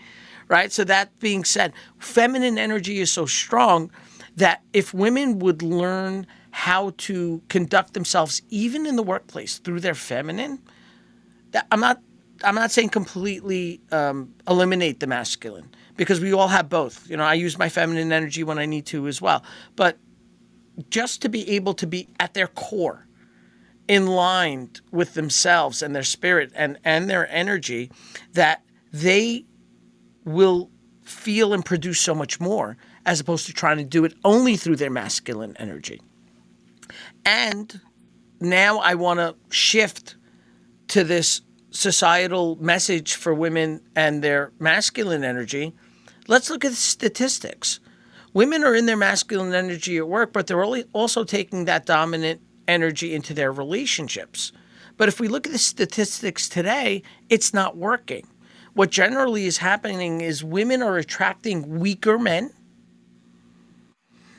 right? 0.48 0.72
So, 0.72 0.84
that 0.84 1.18
being 1.20 1.44
said, 1.44 1.74
feminine 1.98 2.58
energy 2.58 3.00
is 3.00 3.12
so 3.12 3.26
strong 3.26 3.90
that 4.36 4.62
if 4.74 4.94
women 4.94 5.40
would 5.40 5.62
learn 5.62 6.28
how 6.52 6.94
to 6.98 7.42
conduct 7.50 7.94
themselves 7.94 8.42
even 8.50 8.86
in 8.86 8.96
the 8.96 9.04
workplace 9.04 9.58
through 9.58 9.82
their 9.82 9.94
feminine 9.94 10.58
that 11.52 11.68
i'm 11.70 11.82
not 11.82 12.02
i'm 12.46 12.56
not 12.56 12.72
saying 12.72 12.90
completely 12.90 13.82
um, 13.92 14.34
eliminate 14.48 15.00
the 15.00 15.08
masculine 15.08 15.70
because 15.98 16.20
we 16.20 16.34
all 16.34 16.48
have 16.48 16.70
both. 16.70 17.10
You 17.10 17.18
know 17.18 17.24
i 17.24 17.34
use 17.34 17.58
my 17.58 17.70
feminine 17.70 18.12
energy 18.12 18.44
when 18.44 18.60
i 18.60 18.66
need 18.66 18.86
to 18.88 19.08
as 19.08 19.22
well. 19.22 19.44
But 19.76 19.98
just 20.90 21.22
to 21.22 21.30
be 21.30 21.50
able 21.52 21.74
to 21.76 21.88
be 21.88 22.08
at 22.20 22.34
their 22.34 22.48
core 22.48 23.08
in 23.88 24.08
line 24.08 24.70
with 24.92 25.14
themselves 25.14 25.82
and 25.82 25.96
their 25.96 26.04
spirit 26.04 26.52
and 26.56 26.78
and 26.84 27.10
their 27.10 27.30
energy 27.32 27.92
that 28.34 28.64
they 28.92 29.46
will 30.24 30.70
feel 31.04 31.54
and 31.54 31.64
produce 31.64 32.00
so 32.00 32.16
much 32.16 32.40
more 32.40 32.78
as 33.06 33.20
opposed 33.20 33.46
to 33.46 33.54
trying 33.54 33.78
to 33.78 33.84
do 33.84 34.04
it 34.04 34.14
only 34.24 34.58
through 34.58 34.76
their 34.76 34.90
masculine 34.90 35.56
energy. 35.58 36.02
And 37.24 37.80
now 38.40 38.80
I 38.80 38.96
want 38.96 39.20
to 39.20 39.36
shift 39.54 40.16
to 40.88 41.04
this 41.04 41.42
societal 41.76 42.56
message 42.56 43.16
for 43.16 43.34
women 43.34 43.82
and 43.96 44.24
their 44.24 44.52
masculine 44.60 45.24
energy. 45.24 45.74
Let's 46.28 46.50
look 46.50 46.66
at 46.66 46.72
the 46.72 46.78
statistics. 46.78 47.80
Women 48.34 48.64
are 48.64 48.76
in 48.76 48.86
their 48.86 48.98
masculine 48.98 49.54
energy 49.54 49.98
at 49.98 50.08
work, 50.08 50.34
but 50.34 50.48
they're 50.48 50.64
also 50.94 51.24
taking 51.24 51.66
that 51.66 51.86
dominant 51.86 52.42
energy 52.68 53.14
into 53.14 53.34
their 53.34 53.52
relationships. 53.52 54.52
But 54.98 55.10
if 55.10 55.20
we 55.20 55.28
look 55.28 55.46
at 55.46 55.54
the 55.54 55.60
statistics 55.60 56.48
today, 56.48 57.04
it's 57.30 57.54
not 57.54 57.78
working. 57.78 58.28
What 58.74 58.92
generally 58.92 59.46
is 59.46 59.58
happening 59.58 60.22
is 60.22 60.44
women 60.44 60.82
are 60.82 60.98
attracting 60.98 61.80
weaker 61.80 62.18
men 62.18 62.52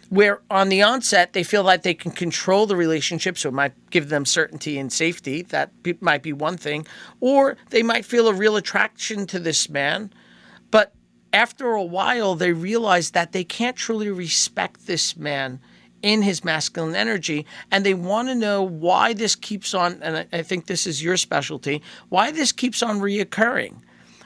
where 0.08 0.40
on 0.50 0.68
the 0.68 0.82
onset 0.82 1.32
they 1.32 1.42
feel 1.42 1.62
like 1.62 1.82
they 1.82 1.94
can 1.94 2.10
control 2.10 2.66
the 2.66 2.76
relationship, 2.76 3.38
so 3.38 3.48
it 3.48 3.52
might 3.54 3.90
give 3.90 4.08
them 4.08 4.24
certainty 4.24 4.78
and 4.78 4.92
safety. 4.92 5.42
That 5.42 5.70
might 6.00 6.22
be 6.22 6.32
one 6.32 6.56
thing. 6.56 6.86
Or 7.20 7.56
they 7.70 7.82
might 7.82 8.04
feel 8.04 8.28
a 8.28 8.34
real 8.34 8.56
attraction 8.56 9.26
to 9.28 9.38
this 9.38 9.68
man, 9.68 10.12
but 10.70 10.92
after 11.32 11.72
a 11.72 11.82
while 11.82 12.34
they 12.34 12.52
realize 12.52 13.10
that 13.10 13.32
they 13.32 13.44
can't 13.44 13.76
truly 13.76 14.10
respect 14.10 14.86
this 14.86 15.16
man 15.16 15.60
in 16.02 16.22
his 16.22 16.44
masculine 16.44 16.94
energy 16.94 17.44
and 17.70 17.84
they 17.84 17.94
want 17.94 18.28
to 18.28 18.34
know 18.34 18.62
why 18.62 19.12
this 19.12 19.34
keeps 19.34 19.74
on 19.74 20.00
and 20.02 20.26
I 20.32 20.42
think 20.42 20.66
this 20.66 20.86
is 20.86 21.02
your 21.02 21.16
specialty 21.16 21.82
why 22.10 22.30
this 22.30 22.52
keeps 22.52 22.82
on 22.82 23.00
reoccurring 23.00 23.76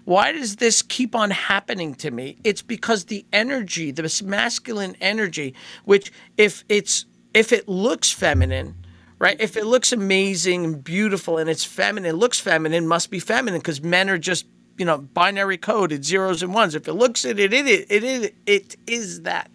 why 0.05 0.33
does 0.33 0.57
this 0.57 0.83
keep 0.83 1.15
on 1.15 1.31
happening 1.31 1.95
to 1.97 2.11
me? 2.11 2.39
It's 2.45 2.63
because 2.63 3.07
the 3.07 3.25
energy, 3.33 3.91
this 3.91 4.23
masculine 4.23 4.97
energy, 5.01 5.55
which 5.85 6.13
if 6.37 6.65
it's 6.69 7.07
if 7.35 7.53
it 7.53 7.69
looks 7.69 8.11
feminine, 8.11 8.75
right? 9.19 9.41
If 9.41 9.57
it 9.57 9.67
looks 9.67 9.93
amazing 9.93 10.65
and 10.65 10.83
beautiful 10.85 11.39
and 11.39 11.49
it's 11.49 11.65
feminine, 11.65 12.17
looks 12.17 12.41
feminine, 12.41 12.87
must 12.89 13.11
be 13.11 13.21
feminine 13.21 13.61
because 13.61 13.83
men 13.83 14.11
are 14.11 14.19
just 14.19 14.47
you 14.79 14.85
know 14.85 14.99
binary 14.99 15.59
code. 15.59 15.93
It's 15.93 16.09
zeros 16.09 16.43
and 16.43 16.55
ones. 16.55 16.75
If 16.75 16.89
it 16.89 16.95
looks 16.95 17.25
it, 17.25 17.39
it 17.39 17.53
it 17.53 17.67
it 17.67 18.03
it, 18.03 18.35
it 18.47 18.77
is 18.87 19.23
that, 19.23 19.51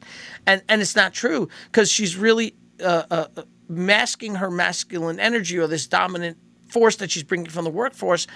and 0.46 0.62
and 0.70 0.82
it's 0.82 0.96
not 0.96 1.14
true 1.14 1.50
because 1.66 1.91
she's 1.91 2.16
really 2.16 2.56
uh, 2.82 3.04
uh, 3.10 3.28
masking 3.68 4.36
her 4.36 4.52
masculine 4.52 5.20
energy 5.20 5.58
or 5.58 5.68
this 5.68 5.88
dominant 5.88 6.38
force 6.70 6.98
that 6.98 7.10
she's 7.12 7.24
bringing 7.24 7.50
from 7.50 7.64
the 7.64 7.72
workforce, 7.72 8.28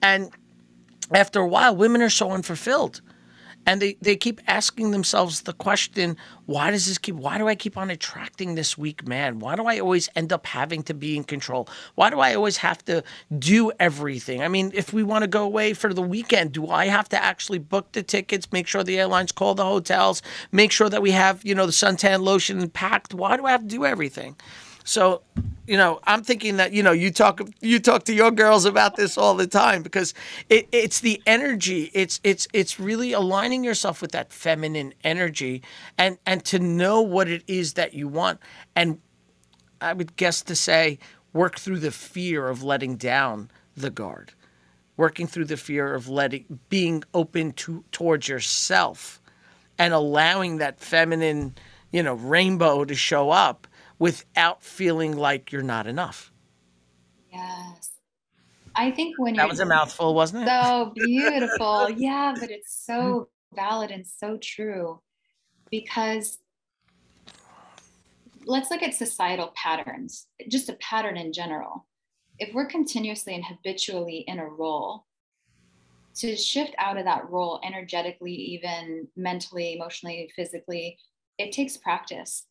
and 0.00 0.30
after 1.12 1.40
a 1.40 1.48
while, 1.48 1.74
women 1.74 2.02
are 2.02 2.10
so 2.10 2.30
unfulfilled. 2.32 3.00
and 3.66 3.82
they, 3.82 3.96
they 4.00 4.16
keep 4.16 4.40
asking 4.46 4.92
themselves 4.92 5.42
the 5.42 5.52
question 5.52 6.16
why 6.46 6.70
does 6.70 6.86
this 6.86 6.96
keep 6.96 7.16
why 7.16 7.36
do 7.36 7.48
i 7.48 7.54
keep 7.54 7.76
on 7.76 7.90
attracting 7.90 8.54
this 8.54 8.78
weak 8.78 9.06
man? 9.06 9.38
Why 9.40 9.56
do 9.56 9.66
i 9.66 9.78
always 9.78 10.08
end 10.16 10.32
up 10.32 10.46
having 10.46 10.82
to 10.84 10.94
be 10.94 11.16
in 11.16 11.24
control? 11.24 11.68
Why 11.94 12.08
do 12.08 12.18
i 12.20 12.34
always 12.34 12.56
have 12.58 12.82
to 12.86 13.04
do 13.38 13.70
everything? 13.78 14.42
I 14.42 14.48
mean 14.48 14.70
if 14.74 14.92
we 14.94 15.02
want 15.02 15.22
to 15.24 15.28
go 15.28 15.44
away 15.44 15.74
for 15.74 15.92
the 15.92 16.02
weekend 16.02 16.52
do 16.52 16.68
i 16.70 16.86
have 16.86 17.08
to 17.10 17.22
actually 17.22 17.58
book 17.58 17.92
the 17.92 18.02
tickets 18.02 18.50
make 18.52 18.66
sure 18.66 18.82
the 18.82 18.98
airlines 18.98 19.32
call 19.32 19.54
the 19.54 19.64
hotels 19.64 20.22
make 20.50 20.72
sure 20.72 20.88
that 20.88 21.02
we 21.02 21.10
have 21.10 21.44
you 21.44 21.54
know 21.54 21.66
the 21.66 21.72
suntan 21.72 22.20
lotion 22.22 22.70
packed? 22.70 23.12
Why 23.12 23.36
do 23.36 23.44
i 23.44 23.50
have 23.50 23.62
to 23.62 23.68
do 23.68 23.84
everything 23.84 24.36
so, 24.88 25.20
you 25.66 25.76
know, 25.76 26.00
I'm 26.04 26.22
thinking 26.22 26.56
that 26.56 26.72
you 26.72 26.82
know 26.82 26.92
you 26.92 27.10
talk 27.10 27.42
you 27.60 27.78
talk 27.78 28.04
to 28.04 28.14
your 28.14 28.30
girls 28.30 28.64
about 28.64 28.96
this 28.96 29.18
all 29.18 29.34
the 29.34 29.46
time 29.46 29.82
because 29.82 30.14
it, 30.48 30.66
it's 30.72 31.00
the 31.00 31.20
energy. 31.26 31.90
It's 31.92 32.20
it's 32.24 32.48
it's 32.54 32.80
really 32.80 33.12
aligning 33.12 33.64
yourself 33.64 34.00
with 34.00 34.12
that 34.12 34.32
feminine 34.32 34.94
energy 35.04 35.62
and 35.98 36.16
and 36.24 36.42
to 36.46 36.58
know 36.58 37.02
what 37.02 37.28
it 37.28 37.42
is 37.46 37.74
that 37.74 37.92
you 37.92 38.08
want. 38.08 38.40
And 38.74 38.98
I 39.82 39.92
would 39.92 40.16
guess 40.16 40.40
to 40.44 40.54
say 40.54 40.98
work 41.34 41.58
through 41.58 41.80
the 41.80 41.92
fear 41.92 42.48
of 42.48 42.62
letting 42.62 42.96
down 42.96 43.50
the 43.76 43.90
guard, 43.90 44.32
working 44.96 45.26
through 45.26 45.44
the 45.44 45.58
fear 45.58 45.94
of 45.94 46.08
letting 46.08 46.60
being 46.70 47.04
open 47.12 47.52
to 47.52 47.84
towards 47.92 48.26
yourself, 48.26 49.20
and 49.76 49.92
allowing 49.92 50.56
that 50.56 50.80
feminine 50.80 51.56
you 51.92 52.02
know 52.02 52.14
rainbow 52.14 52.86
to 52.86 52.94
show 52.94 53.28
up 53.28 53.66
without 53.98 54.62
feeling 54.62 55.16
like 55.16 55.52
you're 55.52 55.62
not 55.62 55.86
enough. 55.86 56.32
Yes. 57.32 57.90
I 58.74 58.90
think 58.90 59.18
when 59.18 59.34
that 59.34 59.48
was 59.48 59.60
a 59.60 59.66
mouthful, 59.66 60.14
wasn't 60.14 60.44
it? 60.44 60.48
So 60.48 60.92
beautiful. 60.94 61.90
yeah, 61.90 62.34
but 62.38 62.50
it's 62.50 62.84
so 62.84 63.28
valid 63.54 63.90
and 63.90 64.06
so 64.06 64.38
true 64.40 65.00
because 65.70 66.38
let's 68.44 68.70
look 68.70 68.82
at 68.82 68.94
societal 68.94 69.52
patterns, 69.54 70.26
just 70.48 70.68
a 70.68 70.74
pattern 70.74 71.16
in 71.16 71.32
general. 71.32 71.86
If 72.38 72.54
we're 72.54 72.66
continuously 72.66 73.34
and 73.34 73.44
habitually 73.44 74.24
in 74.28 74.38
a 74.38 74.46
role, 74.46 75.06
to 76.16 76.36
shift 76.36 76.74
out 76.78 76.98
of 76.98 77.04
that 77.04 77.30
role 77.30 77.60
energetically, 77.64 78.32
even 78.32 79.06
mentally, 79.16 79.74
emotionally, 79.74 80.30
physically, 80.34 80.98
it 81.38 81.52
takes 81.52 81.76
practice. 81.76 82.46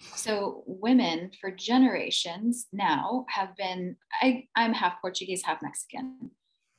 So 0.00 0.62
women 0.66 1.30
for 1.40 1.50
generations 1.50 2.66
now 2.72 3.26
have 3.28 3.56
been, 3.56 3.96
I, 4.22 4.44
I'm 4.56 4.72
half 4.72 5.00
Portuguese, 5.00 5.42
half 5.44 5.62
Mexican. 5.62 6.30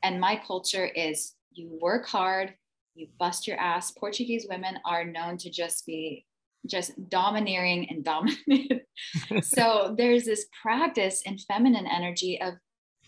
And 0.03 0.19
my 0.19 0.41
culture 0.45 0.85
is 0.85 1.33
you 1.51 1.77
work 1.81 2.07
hard, 2.07 2.55
you 2.95 3.07
bust 3.19 3.47
your 3.47 3.57
ass. 3.57 3.91
Portuguese 3.91 4.47
women 4.49 4.79
are 4.85 5.05
known 5.05 5.37
to 5.37 5.49
just 5.49 5.85
be 5.85 6.25
just 6.67 7.09
domineering 7.09 7.87
and 7.89 8.03
dominant. 8.03 8.81
so 9.41 9.95
there's 9.97 10.25
this 10.25 10.47
practice 10.61 11.21
in 11.25 11.37
feminine 11.37 11.87
energy 11.87 12.41
of 12.41 12.55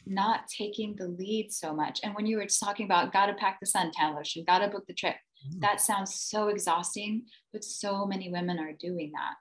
not 0.05 0.47
taking 0.47 0.95
the 0.95 1.07
lead 1.07 1.51
so 1.51 1.73
much. 1.73 2.01
And 2.03 2.13
when 2.13 2.25
you 2.25 2.37
were 2.37 2.47
talking 2.47 2.85
about 2.85 3.13
gotta 3.13 3.33
pack 3.33 3.59
the 3.59 3.67
suntan 3.67 4.15
lotion, 4.15 4.43
gotta 4.45 4.67
book 4.67 4.83
the 4.87 4.93
trip, 4.93 5.15
mm-hmm. 5.15 5.59
that 5.61 5.81
sounds 5.81 6.15
so 6.15 6.49
exhausting, 6.49 7.23
but 7.51 7.63
so 7.63 8.05
many 8.05 8.29
women 8.29 8.59
are 8.59 8.73
doing 8.73 9.11
that 9.13 9.35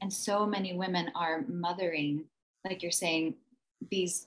and 0.00 0.12
so 0.12 0.46
many 0.46 0.76
women 0.76 1.10
are 1.14 1.44
mothering 1.48 2.24
like 2.64 2.82
you're 2.82 2.92
saying 2.92 3.34
these 3.90 4.26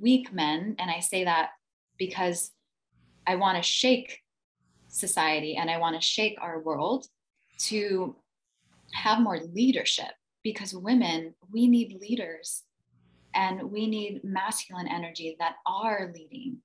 weak 0.00 0.32
men. 0.32 0.76
And 0.78 0.90
i 0.90 1.00
say 1.00 1.24
that 1.24 1.50
because 1.98 2.50
i 3.26 3.36
want 3.36 3.56
to 3.56 3.62
shake 3.62 4.20
society 4.88 5.56
and 5.56 5.70
i 5.70 5.78
want 5.78 5.94
to 5.96 6.06
shake 6.06 6.36
our 6.40 6.60
world 6.60 7.06
to 7.58 8.14
have 8.92 9.20
more 9.20 9.40
leadership 9.52 10.12
because 10.42 10.74
women 10.74 11.34
we 11.52 11.66
need 11.66 11.98
leaders 12.00 12.62
and 13.34 13.70
we 13.70 13.86
need 13.86 14.22
masculine 14.22 14.86
energy 14.86 15.34
that 15.40 15.56
are 15.66 16.12
leading. 16.14 16.58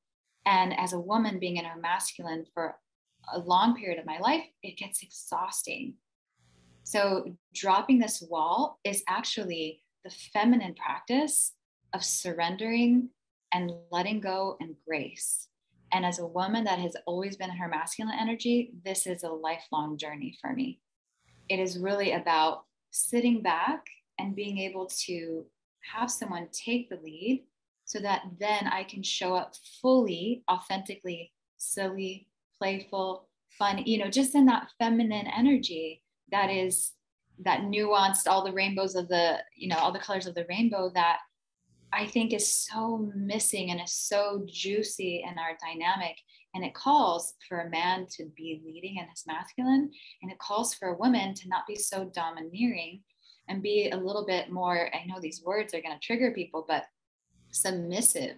And 0.45 0.77
as 0.77 0.93
a 0.93 0.99
woman 0.99 1.39
being 1.39 1.57
in 1.57 1.65
her 1.65 1.79
masculine 1.79 2.45
for 2.53 2.75
a 3.33 3.39
long 3.39 3.75
period 3.75 3.99
of 3.99 4.05
my 4.05 4.17
life 4.19 4.43
it 4.63 4.77
gets 4.77 5.03
exhausting 5.03 5.93
so, 6.89 7.35
dropping 7.53 7.99
this 7.99 8.19
wall 8.19 8.79
is 8.83 9.03
actually 9.07 9.83
the 10.03 10.09
feminine 10.09 10.73
practice 10.73 11.53
of 11.93 12.03
surrendering 12.03 13.09
and 13.53 13.71
letting 13.91 14.19
go 14.19 14.57
and 14.59 14.75
grace. 14.87 15.49
And 15.91 16.03
as 16.03 16.17
a 16.17 16.25
woman 16.25 16.63
that 16.63 16.79
has 16.79 16.95
always 17.05 17.37
been 17.37 17.51
her 17.51 17.67
masculine 17.67 18.17
energy, 18.19 18.73
this 18.83 19.05
is 19.05 19.21
a 19.21 19.29
lifelong 19.29 19.99
journey 19.99 20.35
for 20.41 20.51
me. 20.51 20.79
It 21.47 21.59
is 21.59 21.77
really 21.77 22.13
about 22.13 22.63
sitting 22.89 23.43
back 23.43 23.85
and 24.17 24.35
being 24.35 24.57
able 24.57 24.87
to 25.05 25.45
have 25.93 26.09
someone 26.09 26.47
take 26.51 26.89
the 26.89 26.99
lead 27.03 27.43
so 27.85 27.99
that 27.99 28.23
then 28.39 28.65
I 28.65 28.83
can 28.83 29.03
show 29.03 29.35
up 29.35 29.53
fully, 29.79 30.41
authentically, 30.49 31.33
silly, 31.57 32.29
playful, 32.57 33.27
fun, 33.59 33.83
you 33.85 33.99
know, 33.99 34.09
just 34.09 34.33
in 34.33 34.47
that 34.47 34.71
feminine 34.79 35.27
energy 35.27 36.01
that 36.31 36.49
is 36.49 36.93
that 37.39 37.61
nuanced 37.61 38.27
all 38.27 38.43
the 38.43 38.51
rainbows 38.51 38.95
of 38.95 39.07
the 39.07 39.37
you 39.55 39.67
know 39.67 39.77
all 39.77 39.91
the 39.91 39.99
colors 39.99 40.27
of 40.27 40.35
the 40.35 40.45
rainbow 40.49 40.91
that 40.93 41.19
i 41.93 42.05
think 42.05 42.33
is 42.33 42.47
so 42.47 43.09
missing 43.15 43.71
and 43.71 43.79
is 43.81 43.93
so 43.93 44.45
juicy 44.47 45.23
in 45.23 45.37
our 45.37 45.57
dynamic. 45.61 46.15
And 46.55 46.65
it 46.65 46.73
calls 46.73 47.35
for 47.47 47.59
a 47.59 47.69
man 47.69 48.07
to 48.17 48.25
be 48.35 48.59
leading 48.65 48.97
in 48.97 49.07
his 49.07 49.23
masculine 49.27 49.91
and 50.23 50.31
it 50.31 50.39
calls 50.39 50.73
for 50.73 50.87
a 50.89 50.97
woman 50.97 51.35
to 51.35 51.47
not 51.47 51.67
be 51.67 51.75
so 51.75 52.05
domineering 52.05 53.01
and 53.47 53.61
be 53.61 53.91
a 53.91 53.95
little 53.95 54.25
bit 54.25 54.51
more 54.51 54.89
i 54.95 55.05
know 55.05 55.19
these 55.21 55.43
words 55.45 55.75
are 55.75 55.81
going 55.81 55.93
to 55.93 56.05
trigger 56.05 56.31
people 56.31 56.65
but 56.67 56.85
submissive 57.51 58.37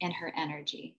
in 0.00 0.10
her 0.12 0.32
energy. 0.36 0.96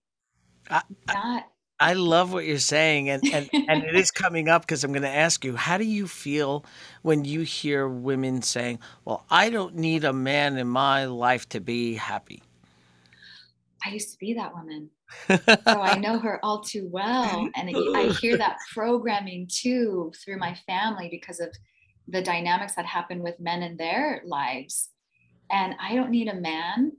I, 0.69 0.81
not 1.07 1.50
I 1.81 1.93
love 1.93 2.31
what 2.31 2.45
you're 2.45 2.59
saying, 2.59 3.09
and 3.09 3.23
and, 3.33 3.49
and 3.53 3.83
it 3.83 3.95
is 3.95 4.11
coming 4.23 4.47
up 4.47 4.61
because 4.61 4.83
I'm 4.83 4.91
going 4.91 5.01
to 5.01 5.09
ask 5.09 5.43
you, 5.43 5.55
how 5.55 5.79
do 5.79 5.83
you 5.83 6.07
feel 6.07 6.63
when 7.01 7.25
you 7.25 7.41
hear 7.41 7.87
women 7.87 8.43
saying, 8.43 8.79
"Well, 9.03 9.25
I 9.31 9.49
don't 9.49 9.75
need 9.75 10.03
a 10.03 10.13
man 10.13 10.57
in 10.57 10.67
my 10.67 11.05
life 11.05 11.49
to 11.49 11.59
be 11.59 11.95
happy"? 11.95 12.43
I 13.83 13.89
used 13.89 14.11
to 14.11 14.17
be 14.19 14.35
that 14.35 14.53
woman, 14.53 14.91
so 15.27 15.81
I 15.81 15.97
know 15.97 16.19
her 16.19 16.39
all 16.43 16.61
too 16.61 16.87
well, 16.91 17.49
and 17.55 17.75
I 17.95 18.09
hear 18.21 18.37
that 18.37 18.57
programming 18.71 19.49
too 19.51 20.13
through 20.23 20.37
my 20.37 20.53
family 20.67 21.07
because 21.09 21.39
of 21.39 21.49
the 22.07 22.21
dynamics 22.21 22.75
that 22.75 22.85
happen 22.85 23.23
with 23.23 23.39
men 23.39 23.63
in 23.63 23.75
their 23.77 24.21
lives. 24.25 24.89
And 25.49 25.73
I 25.81 25.95
don't 25.95 26.11
need 26.11 26.27
a 26.27 26.35
man. 26.35 26.91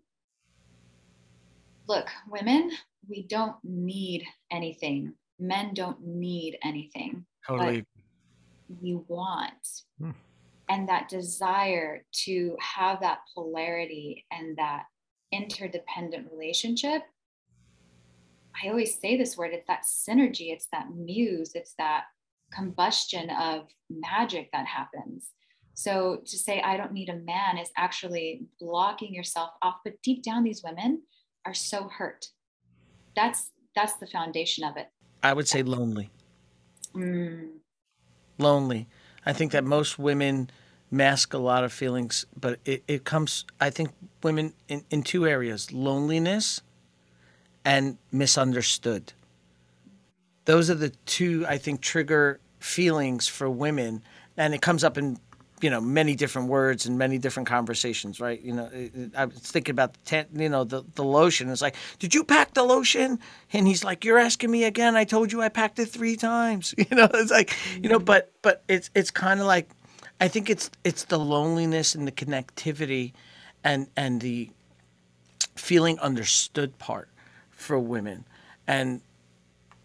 Look, 1.87 2.09
women, 2.28 2.72
we 3.09 3.26
don't 3.26 3.57
need 3.64 4.24
anything. 4.50 5.14
Men 5.38 5.74
don't 5.74 6.05
need 6.05 6.59
anything. 6.62 7.24
Totally. 7.46 7.84
we 8.80 8.94
want. 9.09 9.53
Hmm. 9.98 10.11
And 10.68 10.88
that 10.88 11.09
desire 11.09 12.05
to 12.24 12.57
have 12.61 13.00
that 13.00 13.18
polarity 13.34 14.24
and 14.30 14.57
that 14.57 14.84
interdependent 15.32 16.28
relationship. 16.30 17.03
I 18.62 18.68
always 18.68 18.98
say 18.98 19.16
this 19.16 19.36
word 19.36 19.53
it's 19.53 19.66
that 19.66 19.84
synergy, 19.84 20.53
it's 20.53 20.68
that 20.72 20.94
muse, 20.94 21.53
it's 21.55 21.74
that 21.78 22.05
combustion 22.53 23.30
of 23.30 23.66
magic 23.90 24.50
that 24.53 24.66
happens. 24.66 25.30
So 25.74 26.20
to 26.26 26.38
say, 26.38 26.61
I 26.61 26.76
don't 26.76 26.92
need 26.92 27.09
a 27.09 27.16
man 27.16 27.59
is 27.59 27.70
actually 27.76 28.46
blocking 28.61 29.14
yourself 29.14 29.50
off. 29.62 29.76
But 29.84 30.00
deep 30.03 30.22
down, 30.22 30.44
these 30.44 30.62
women 30.62 31.03
are 31.46 31.55
so 31.55 31.88
hurt 31.88 32.26
that's 33.15 33.51
that's 33.75 33.95
the 33.95 34.07
foundation 34.07 34.65
of 34.65 34.77
it. 34.77 34.89
I 35.23 35.33
would 35.33 35.49
say 35.49 35.63
lonely. 35.63 36.11
Mm. 36.95 37.49
lonely. 38.39 38.87
I 39.25 39.33
think 39.33 39.53
that 39.53 39.65
most 39.65 39.99
women 39.99 40.51
mask 40.91 41.33
a 41.33 41.39
lot 41.39 41.65
of 41.65 41.73
feelings 41.73 42.27
but 42.39 42.61
it, 42.67 42.85
it 42.87 43.03
comes 43.03 43.47
i 43.63 43.71
think 43.71 43.91
women 44.23 44.53
in, 44.69 44.85
in 44.91 45.03
two 45.03 45.27
areas 45.27 45.73
loneliness 45.73 46.61
and 47.65 47.97
misunderstood. 48.11 49.13
Those 50.45 50.69
are 50.69 50.75
the 50.75 50.91
two 51.07 51.47
i 51.49 51.57
think 51.57 51.81
trigger 51.81 52.41
feelings 52.59 53.27
for 53.27 53.49
women 53.49 54.03
and 54.37 54.53
it 54.53 54.61
comes 54.61 54.85
up 54.85 54.99
in 54.99 55.19
you 55.63 55.71
know 55.71 55.81
many 55.81 56.15
different 56.15 56.49
words 56.49 56.87
and 56.87 56.99
many 56.99 57.19
different 57.19 57.49
conversations 57.49 58.21
right? 58.21 58.41
You 58.43 58.53
know 58.53 58.71
i 59.17 59.25
was 59.25 59.39
thinking 59.39 59.73
about 59.73 59.95
the 59.95 60.01
ten, 60.05 60.27
you 60.35 60.49
know 60.49 60.65
the, 60.65 60.85
the 60.95 61.05
lotion. 61.05 61.49
It's 61.51 61.63
like 61.63 61.77
did 61.99 62.15
you 62.15 62.25
pack 62.25 62.55
the 62.55 62.63
lotion? 62.63 63.19
And 63.53 63.67
he's 63.67 63.85
like 63.85 64.05
you're 64.05 64.19
asking 64.19 64.51
me 64.51 64.65
again. 64.65 64.97
I 64.97 65.05
told 65.05 65.33
you 65.33 65.43
i 65.43 65.49
packed 65.49 65.79
it 65.79 65.87
three 65.87 66.17
times. 66.17 66.75
You 66.91 66.97
know 66.97 67.09
it's 67.15 67.31
like 67.31 67.57
you 67.81 67.89
know 67.89 67.97
mm-hmm. 67.97 68.05
but 68.05 68.33
but 68.43 68.63
it's 68.69 68.91
it's 68.95 69.11
kind 69.11 69.41
of 69.41 69.47
like 69.47 69.71
i 70.21 70.29
think 70.29 70.51
it's 70.51 70.71
it's 70.85 71.05
the 71.05 71.19
loneliness 71.19 71.95
and 71.95 72.07
the 72.07 72.13
connectivity 72.13 73.13
and 73.65 73.87
and 73.97 74.21
the 74.21 74.51
feeling 75.57 75.99
understood 76.01 76.79
part 76.79 77.09
for 77.51 77.79
women. 77.79 78.25
And 78.67 79.01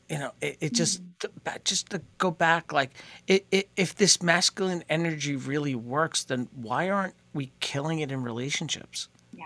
you 0.10 0.18
know, 0.20 0.32
it, 0.42 0.58
it 0.62 0.74
just 0.74 1.04
mm-hmm. 1.20 1.58
just 1.64 1.90
to 1.90 2.02
go 2.18 2.32
back, 2.32 2.72
like, 2.72 2.92
it, 3.28 3.46
it, 3.52 3.70
if 3.76 3.96
this 3.96 4.22
masculine 4.22 4.84
energy 4.90 5.36
really 5.36 5.76
works, 5.76 6.24
then 6.24 6.48
why 6.56 6.90
aren't 6.90 7.16
we 7.34 7.52
killing 7.60 8.00
it 8.00 8.12
in 8.12 8.24
relationships? 8.24 9.10
Yeah. 9.34 9.46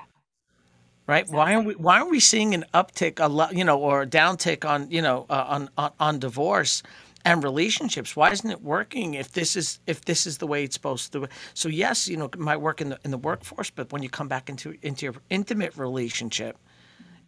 Right? 1.07 1.21
Exactly. 1.21 1.37
Why 1.37 1.55
aren't 1.55 1.67
we 1.67 1.75
Why 1.75 1.99
aren't 1.99 2.11
we 2.11 2.19
seeing 2.19 2.53
an 2.53 2.65
uptick, 2.73 3.19
a 3.19 3.27
lot, 3.27 3.55
you 3.55 3.63
know, 3.63 3.79
or 3.79 4.03
a 4.03 4.07
downtick 4.07 4.67
on, 4.67 4.89
you 4.91 5.01
know, 5.01 5.25
uh, 5.29 5.45
on, 5.47 5.69
on 5.77 5.91
on 5.99 6.19
divorce? 6.19 6.83
and 7.23 7.43
relationships 7.43 8.15
why 8.15 8.31
isn't 8.31 8.49
it 8.49 8.61
working 8.61 9.13
if 9.13 9.31
this 9.33 9.55
is 9.55 9.79
if 9.87 10.05
this 10.05 10.25
is 10.25 10.39
the 10.39 10.47
way 10.47 10.63
it's 10.63 10.73
supposed 10.73 11.11
to 11.11 11.27
so 11.53 11.69
yes 11.69 12.07
you 12.07 12.17
know 12.17 12.25
it 12.25 12.39
might 12.39 12.57
work 12.57 12.81
in 12.81 12.89
the 12.89 12.99
in 13.03 13.11
the 13.11 13.17
workforce 13.17 13.69
but 13.69 13.91
when 13.91 14.01
you 14.01 14.09
come 14.09 14.27
back 14.27 14.49
into 14.49 14.75
into 14.81 15.05
your 15.05 15.13
intimate 15.29 15.75
relationship 15.77 16.57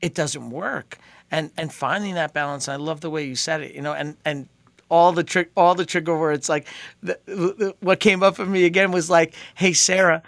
it 0.01 0.13
doesn't 0.13 0.49
work. 0.49 0.97
And 1.31 1.49
and 1.57 1.73
finding 1.73 2.13
that 2.13 2.31
balance 2.31 2.67
i 2.67 2.75
love 2.75 3.01
the 3.01 3.09
way 3.09 3.23
you 3.25 3.35
said 3.35 3.61
it 3.61 3.73
you 3.73 3.81
know 3.81 3.93
and 3.93 4.17
and 4.23 4.47
all 4.89 5.11
the 5.11 5.23
trick 5.23 5.49
all 5.57 5.73
the 5.73 5.83
trigger 5.83 6.15
words 6.15 6.47
like 6.47 6.67
the, 7.01 7.17
the, 7.25 7.75
what 7.79 7.99
came 7.99 8.21
up 8.21 8.35
for 8.35 8.45
me 8.45 8.65
again 8.65 8.91
was 8.91 9.09
like 9.09 9.33
hey 9.55 9.73
sarah 9.73 10.21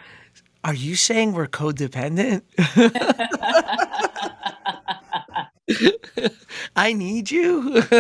are 0.64 0.74
you 0.74 0.96
saying 0.96 1.34
we're 1.34 1.46
codependent 1.46 2.42
I 6.76 6.94
need 6.94 7.32
you. 7.32 7.82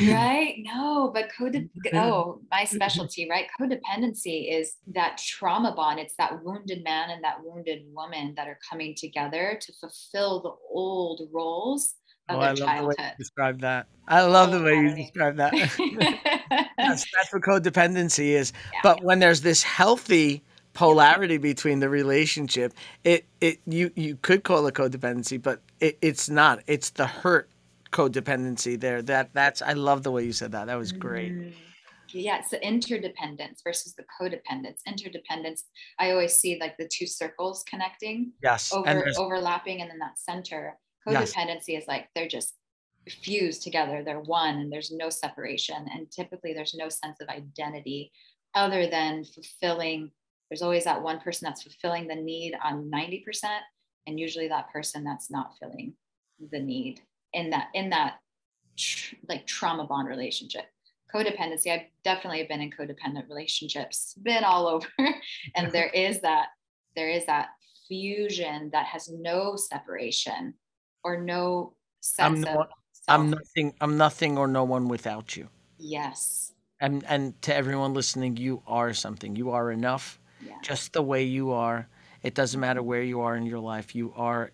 right? 0.00 0.54
No, 0.58 1.10
but 1.12 1.28
code 1.36 1.68
oh, 1.94 2.40
my 2.50 2.62
mm-hmm. 2.64 2.74
specialty, 2.74 3.28
right? 3.28 3.46
Codependency 3.60 4.52
is 4.52 4.76
that 4.94 5.18
trauma 5.18 5.74
bond. 5.74 5.98
It's 5.98 6.14
that 6.18 6.42
wounded 6.44 6.84
man 6.84 7.10
and 7.10 7.22
that 7.24 7.38
wounded 7.42 7.82
woman 7.92 8.34
that 8.36 8.46
are 8.48 8.58
coming 8.68 8.94
together 8.96 9.58
to 9.60 9.72
fulfill 9.80 10.42
the 10.42 10.52
old 10.72 11.22
roles 11.32 11.94
of 12.28 12.36
oh, 12.36 12.40
their 12.40 12.48
I 12.48 12.50
love 12.50 12.58
childhood. 12.58 12.94
The 12.96 13.02
way 13.02 13.08
you 13.08 13.18
describe 13.18 13.60
that. 13.60 13.86
I 14.08 14.22
love 14.22 14.50
oh, 14.50 14.58
the 14.58 14.64
way 14.64 14.74
you 14.74 14.90
oh, 14.90 14.96
describe 14.96 15.36
that. 15.36 15.52
that's, 16.76 17.06
that's 17.12 17.32
what 17.32 17.42
codependency 17.42 18.28
is. 18.30 18.52
Yeah. 18.72 18.80
But 18.82 19.02
when 19.02 19.18
there's 19.18 19.40
this 19.40 19.62
healthy 19.62 20.42
polarity 20.72 21.38
between 21.38 21.80
the 21.80 21.88
relationship. 21.88 22.74
It 23.04 23.24
it 23.40 23.60
you 23.66 23.90
you 23.94 24.16
could 24.16 24.44
call 24.44 24.66
it 24.66 24.74
codependency, 24.74 25.40
but 25.40 25.60
it, 25.80 25.98
it's 26.00 26.28
not. 26.28 26.62
It's 26.66 26.90
the 26.90 27.06
hurt 27.06 27.48
codependency 27.92 28.78
there. 28.78 29.02
That 29.02 29.30
that's 29.32 29.62
I 29.62 29.72
love 29.72 30.02
the 30.02 30.10
way 30.10 30.24
you 30.24 30.32
said 30.32 30.52
that. 30.52 30.66
That 30.66 30.78
was 30.78 30.92
great. 30.92 31.32
Mm-hmm. 31.32 31.50
Yeah, 32.12 32.38
it's 32.40 32.50
the 32.50 32.64
interdependence 32.66 33.62
versus 33.62 33.94
the 33.94 34.04
codependence. 34.20 34.78
Interdependence, 34.84 35.64
I 35.98 36.10
always 36.10 36.34
see 36.34 36.58
like 36.60 36.76
the 36.76 36.88
two 36.92 37.06
circles 37.06 37.64
connecting. 37.68 38.32
Yes. 38.42 38.72
Over, 38.72 38.88
and 38.88 39.16
overlapping 39.16 39.80
and 39.80 39.90
then 39.90 39.98
that 39.98 40.18
center. 40.18 40.76
Codependency 41.06 41.68
yes. 41.68 41.82
is 41.82 41.88
like 41.88 42.08
they're 42.14 42.28
just 42.28 42.54
fused 43.08 43.62
together. 43.62 44.02
They're 44.04 44.20
one 44.20 44.56
and 44.56 44.72
there's 44.72 44.90
no 44.90 45.08
separation. 45.08 45.86
And 45.94 46.10
typically 46.10 46.52
there's 46.52 46.74
no 46.74 46.88
sense 46.88 47.16
of 47.20 47.28
identity 47.28 48.12
other 48.54 48.86
than 48.88 49.24
fulfilling 49.24 50.10
there's 50.50 50.62
always 50.62 50.84
that 50.84 51.02
one 51.02 51.20
person 51.20 51.46
that's 51.46 51.62
fulfilling 51.62 52.08
the 52.08 52.14
need 52.14 52.54
on 52.62 52.90
90% 52.90 53.22
and 54.06 54.18
usually 54.18 54.48
that 54.48 54.70
person 54.72 55.04
that's 55.04 55.30
not 55.30 55.52
filling 55.60 55.94
the 56.50 56.60
need 56.60 57.00
in 57.32 57.50
that 57.50 57.68
in 57.74 57.90
that 57.90 58.14
tr- 58.76 59.14
like 59.28 59.46
trauma 59.46 59.84
bond 59.84 60.08
relationship. 60.08 60.64
Codependency 61.14 61.72
i've 61.72 61.86
definitely 62.04 62.44
been 62.44 62.60
in 62.60 62.70
codependent 62.70 63.28
relationships 63.28 64.14
been 64.22 64.44
all 64.44 64.68
over 64.68 64.86
and 65.56 65.72
there 65.72 65.88
is 65.88 66.20
that 66.20 66.48
there 66.94 67.10
is 67.10 67.26
that 67.26 67.48
fusion 67.88 68.70
that 68.72 68.86
has 68.86 69.08
no 69.08 69.56
separation 69.56 70.54
or 71.02 71.20
no 71.20 71.74
sense 72.00 72.46
I'm, 72.46 72.56
of 72.56 72.66
i'm 73.08 73.30
nothing 73.30 73.74
i'm 73.80 73.96
nothing 73.96 74.38
or 74.38 74.46
no 74.46 74.62
one 74.62 74.86
without 74.86 75.36
you. 75.36 75.48
Yes. 75.80 76.52
And 76.80 77.04
and 77.08 77.40
to 77.42 77.54
everyone 77.54 77.94
listening 77.94 78.36
you 78.36 78.62
are 78.66 78.92
something. 78.94 79.34
You 79.36 79.50
are 79.50 79.70
enough 79.70 80.20
yeah. 80.44 80.54
just 80.62 80.92
the 80.92 81.02
way 81.02 81.22
you 81.22 81.52
are. 81.52 81.88
It 82.22 82.34
doesn't 82.34 82.60
matter 82.60 82.82
where 82.82 83.02
you 83.02 83.20
are 83.20 83.36
in 83.36 83.46
your 83.46 83.60
life. 83.60 83.94
You 83.94 84.12
are 84.16 84.52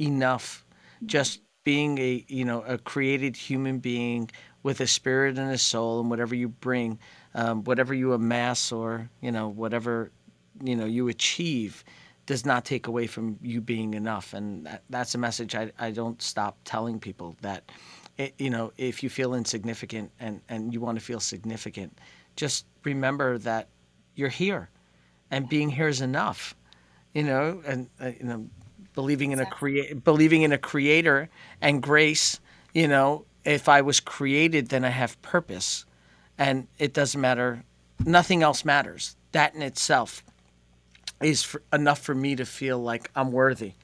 enough. 0.00 0.64
Mm-hmm. 0.96 1.06
Just 1.06 1.40
being 1.64 1.98
a 1.98 2.24
you 2.28 2.44
know 2.44 2.62
a 2.62 2.78
created 2.78 3.36
human 3.36 3.78
being 3.78 4.30
with 4.62 4.80
a 4.80 4.86
spirit 4.86 5.38
and 5.38 5.50
a 5.50 5.58
soul, 5.58 6.00
and 6.00 6.10
whatever 6.10 6.34
you 6.34 6.48
bring, 6.48 6.98
um, 7.34 7.64
whatever 7.64 7.92
you 7.92 8.12
amass, 8.12 8.72
or 8.72 9.10
you 9.20 9.32
know 9.32 9.48
whatever 9.48 10.10
you 10.62 10.76
know 10.76 10.84
you 10.84 11.08
achieve, 11.08 11.84
does 12.26 12.46
not 12.46 12.64
take 12.64 12.86
away 12.86 13.06
from 13.06 13.38
you 13.42 13.60
being 13.60 13.94
enough. 13.94 14.32
And 14.34 14.66
that, 14.66 14.82
that's 14.90 15.14
a 15.14 15.18
message 15.18 15.54
I, 15.54 15.72
I 15.78 15.90
don't 15.90 16.20
stop 16.22 16.58
telling 16.64 17.00
people 17.00 17.36
that. 17.42 17.70
It, 18.16 18.34
you 18.38 18.48
know, 18.48 18.72
if 18.78 19.02
you 19.02 19.10
feel 19.10 19.34
insignificant 19.34 20.12
and, 20.20 20.40
and 20.48 20.72
you 20.72 20.80
want 20.80 20.96
to 20.96 21.04
feel 21.04 21.18
significant, 21.18 21.98
just 22.36 22.64
remember 22.84 23.38
that 23.38 23.66
you're 24.14 24.28
here 24.28 24.70
and 25.34 25.48
being 25.48 25.70
here 25.70 25.88
is 25.88 26.00
enough 26.00 26.54
you 27.12 27.22
know 27.22 27.62
and 27.66 27.88
uh, 28.00 28.10
you 28.18 28.24
know 28.24 28.48
believing 28.94 29.32
in 29.32 29.40
a 29.40 29.46
create 29.46 30.04
believing 30.04 30.42
in 30.42 30.52
a 30.52 30.58
creator 30.58 31.28
and 31.60 31.82
grace 31.82 32.40
you 32.72 32.86
know 32.86 33.24
if 33.44 33.68
i 33.68 33.80
was 33.80 34.00
created 34.00 34.68
then 34.68 34.84
i 34.84 34.90
have 34.90 35.20
purpose. 35.22 35.84
And 36.36 36.66
it 36.80 36.92
doesn't 36.92 37.20
matter 37.20 37.64
nothing 38.04 38.42
else 38.42 38.64
matters. 38.64 39.16
That 39.32 39.54
in 39.54 39.62
itself 39.62 40.24
is 41.22 41.42
for, 41.42 41.62
enough 41.72 42.00
for 42.00 42.14
me 42.14 42.36
to 42.36 42.44
feel 42.44 42.78
like 42.78 43.10
i'm 43.14 43.32
worthy. 43.32 43.74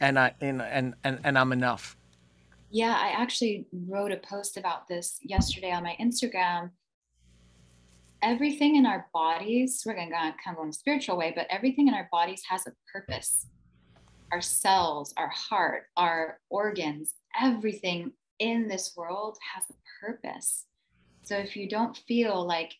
And 0.00 0.18
i 0.18 0.34
and, 0.40 0.60
and 0.60 0.94
and 1.04 1.20
and 1.24 1.38
i'm 1.38 1.52
enough. 1.52 1.96
Yeah 2.70 2.96
i 3.00 3.08
actually 3.10 3.66
wrote 3.72 4.12
a 4.12 4.18
post 4.18 4.56
about 4.56 4.88
this 4.88 5.18
yesterday 5.22 5.72
on 5.72 5.82
my 5.82 5.96
instagram 6.00 6.70
everything 8.26 8.74
in 8.74 8.86
our 8.86 9.06
bodies, 9.14 9.84
we're 9.86 9.94
going 9.94 10.08
to 10.08 10.14
kind 10.14 10.34
of 10.48 10.56
go 10.56 10.62
in 10.64 10.70
a 10.70 10.72
spiritual 10.72 11.16
way, 11.16 11.32
but 11.34 11.46
everything 11.48 11.86
in 11.86 11.94
our 11.94 12.08
bodies 12.10 12.42
has 12.48 12.66
a 12.66 12.72
purpose. 12.92 13.46
Our 14.32 14.40
cells, 14.40 15.14
our 15.16 15.28
heart, 15.28 15.84
our 15.96 16.40
organs, 16.50 17.14
everything 17.40 18.10
in 18.40 18.66
this 18.66 18.94
world 18.96 19.38
has 19.54 19.64
a 19.70 19.74
purpose. 20.04 20.66
So 21.22 21.36
if 21.36 21.54
you 21.54 21.68
don't 21.68 21.96
feel 22.08 22.44
like 22.44 22.72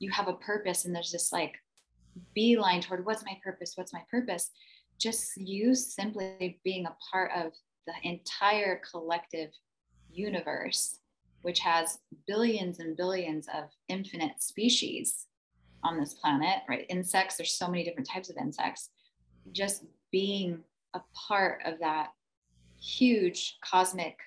you 0.00 0.10
have 0.10 0.26
a 0.26 0.32
purpose 0.32 0.84
and 0.84 0.92
there's 0.92 1.12
this 1.12 1.32
like 1.32 1.54
beeline 2.34 2.80
toward 2.80 3.06
what's 3.06 3.24
my 3.24 3.38
purpose, 3.42 3.74
what's 3.76 3.92
my 3.92 4.02
purpose, 4.10 4.50
just 4.98 5.36
you 5.36 5.76
simply 5.76 6.58
being 6.64 6.86
a 6.86 6.96
part 7.12 7.30
of 7.36 7.52
the 7.86 7.94
entire 8.02 8.82
collective 8.90 9.50
universe 10.10 10.98
which 11.48 11.60
has 11.60 12.00
billions 12.26 12.78
and 12.78 12.94
billions 12.94 13.46
of 13.54 13.70
infinite 13.88 14.42
species 14.42 15.24
on 15.82 15.98
this 15.98 16.12
planet, 16.12 16.58
right? 16.68 16.84
Insects, 16.90 17.38
there's 17.38 17.54
so 17.54 17.68
many 17.68 17.82
different 17.82 18.06
types 18.06 18.28
of 18.28 18.36
insects. 18.36 18.90
Just 19.52 19.86
being 20.12 20.58
a 20.92 21.00
part 21.14 21.62
of 21.64 21.78
that 21.80 22.08
huge 22.78 23.56
cosmic 23.64 24.18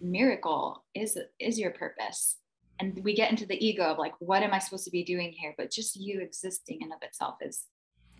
miracle 0.00 0.84
is 0.92 1.16
is 1.38 1.56
your 1.56 1.70
purpose 1.70 2.38
and 2.80 3.00
we 3.04 3.14
get 3.14 3.30
into 3.30 3.46
the 3.46 3.64
ego 3.64 3.84
of 3.84 3.98
like 3.98 4.12
what 4.20 4.42
am 4.42 4.52
i 4.52 4.58
supposed 4.58 4.84
to 4.84 4.92
be 4.92 5.02
doing 5.02 5.32
here 5.32 5.54
but 5.56 5.72
just 5.72 5.96
you 5.96 6.20
existing 6.20 6.78
in 6.82 6.92
of 6.92 6.98
itself 7.02 7.34
is 7.40 7.66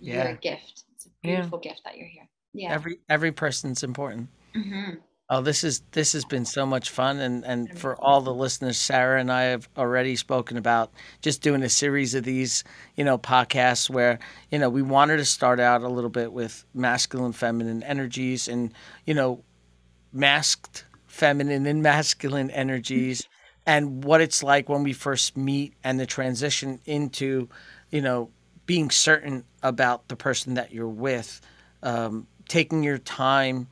yeah. 0.01 0.25
your 0.25 0.37
gift 0.37 0.85
it's 0.95 1.07
a 1.07 1.11
beautiful 1.23 1.61
yeah. 1.63 1.71
gift 1.71 1.83
that 1.85 1.97
you're 1.97 2.09
here 2.09 2.29
yeah 2.53 2.73
every 2.73 2.99
every 3.09 3.31
person's 3.31 3.85
important 3.85 4.29
mm-hmm. 4.57 4.95
Oh, 5.31 5.43
this 5.43 5.63
is 5.63 5.83
this 5.93 6.15
has 6.15 6.25
been 6.25 6.47
so 6.47 6.65
much 6.65 6.89
fun, 6.89 7.19
and 7.21 7.45
and 7.45 7.79
for 7.79 7.97
all 8.03 8.23
the 8.23 8.33
listeners, 8.33 8.79
Sarah 8.79 9.21
and 9.21 9.31
I 9.31 9.43
have 9.43 9.69
already 9.77 10.17
spoken 10.17 10.57
about 10.57 10.91
just 11.21 11.43
doing 11.43 11.63
a 11.63 11.69
series 11.69 12.15
of 12.15 12.25
these, 12.25 12.65
you 12.97 13.05
know, 13.05 13.19
podcasts 13.19 13.91
where 13.91 14.21
you 14.51 14.59
know 14.59 14.71
we 14.71 14.81
wanted 14.81 15.19
to 15.19 15.27
start 15.27 15.61
out 15.61 15.83
a 15.83 15.89
little 15.89 16.09
bit 16.09 16.33
with 16.33 16.65
masculine, 16.73 17.33
feminine 17.33 17.83
energies, 17.83 18.49
and 18.49 18.73
you 19.05 19.13
know, 19.13 19.45
masked 20.15 20.87
feminine 21.07 21.67
and 21.67 21.83
masculine 21.83 22.51
energies, 22.51 23.29
and 23.67 24.05
what 24.05 24.23
it's 24.23 24.43
like 24.43 24.71
when 24.71 24.83
we 24.83 24.95
first 24.95 25.37
meet, 25.37 25.75
and 25.85 26.01
the 26.01 26.07
transition 26.07 26.81
into, 26.87 27.51
you 27.91 28.01
know, 28.01 28.31
being 28.65 28.91
certain 28.91 29.45
about 29.63 30.09
the 30.09 30.17
person 30.17 30.55
that 30.55 30.73
you're 30.73 30.89
with, 30.89 31.43
um, 31.83 32.27
taking 32.49 32.83
your 32.83 32.97
time 32.97 33.69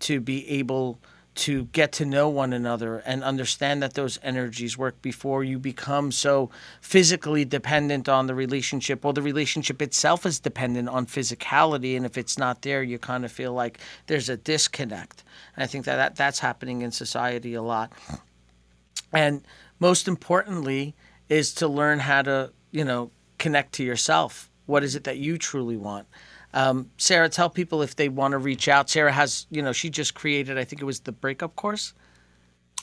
to 0.00 0.20
be 0.20 0.48
able 0.48 0.98
to 1.38 1.66
get 1.66 1.92
to 1.92 2.04
know 2.04 2.28
one 2.28 2.52
another 2.52 2.98
and 3.06 3.22
understand 3.22 3.80
that 3.80 3.94
those 3.94 4.18
energies 4.24 4.76
work 4.76 5.00
before 5.00 5.44
you 5.44 5.56
become 5.56 6.10
so 6.10 6.50
physically 6.80 7.44
dependent 7.44 8.08
on 8.08 8.26
the 8.26 8.34
relationship. 8.34 9.04
Or 9.04 9.12
the 9.12 9.22
relationship 9.22 9.80
itself 9.80 10.26
is 10.26 10.40
dependent 10.40 10.88
on 10.88 11.06
physicality 11.06 11.96
and 11.96 12.04
if 12.04 12.18
it's 12.18 12.38
not 12.38 12.62
there 12.62 12.82
you 12.82 12.98
kind 12.98 13.24
of 13.24 13.30
feel 13.30 13.52
like 13.52 13.78
there's 14.08 14.28
a 14.28 14.36
disconnect. 14.36 15.22
And 15.54 15.62
i 15.62 15.66
think 15.68 15.84
that, 15.84 15.96
that 15.96 16.16
that's 16.16 16.40
happening 16.40 16.82
in 16.82 16.90
society 16.90 17.54
a 17.54 17.62
lot. 17.62 17.92
And 19.12 19.42
most 19.78 20.08
importantly 20.08 20.96
is 21.28 21.54
to 21.54 21.68
learn 21.68 22.00
how 22.00 22.22
to 22.22 22.52
you 22.72 22.84
know 22.84 23.12
connect 23.38 23.74
to 23.74 23.84
yourself. 23.84 24.50
What 24.66 24.82
is 24.82 24.96
it 24.96 25.04
that 25.04 25.18
you 25.18 25.38
truly 25.38 25.76
want 25.76 26.08
um, 26.54 26.90
Sarah, 26.96 27.28
tell 27.28 27.50
people 27.50 27.82
if 27.82 27.96
they 27.96 28.08
want 28.08 28.32
to 28.32 28.38
reach 28.38 28.68
out. 28.68 28.88
Sarah 28.88 29.12
has, 29.12 29.46
you 29.50 29.62
know, 29.62 29.72
she 29.72 29.90
just 29.90 30.14
created, 30.14 30.58
I 30.58 30.64
think 30.64 30.80
it 30.80 30.84
was 30.84 31.00
the 31.00 31.12
breakup 31.12 31.56
course. 31.56 31.94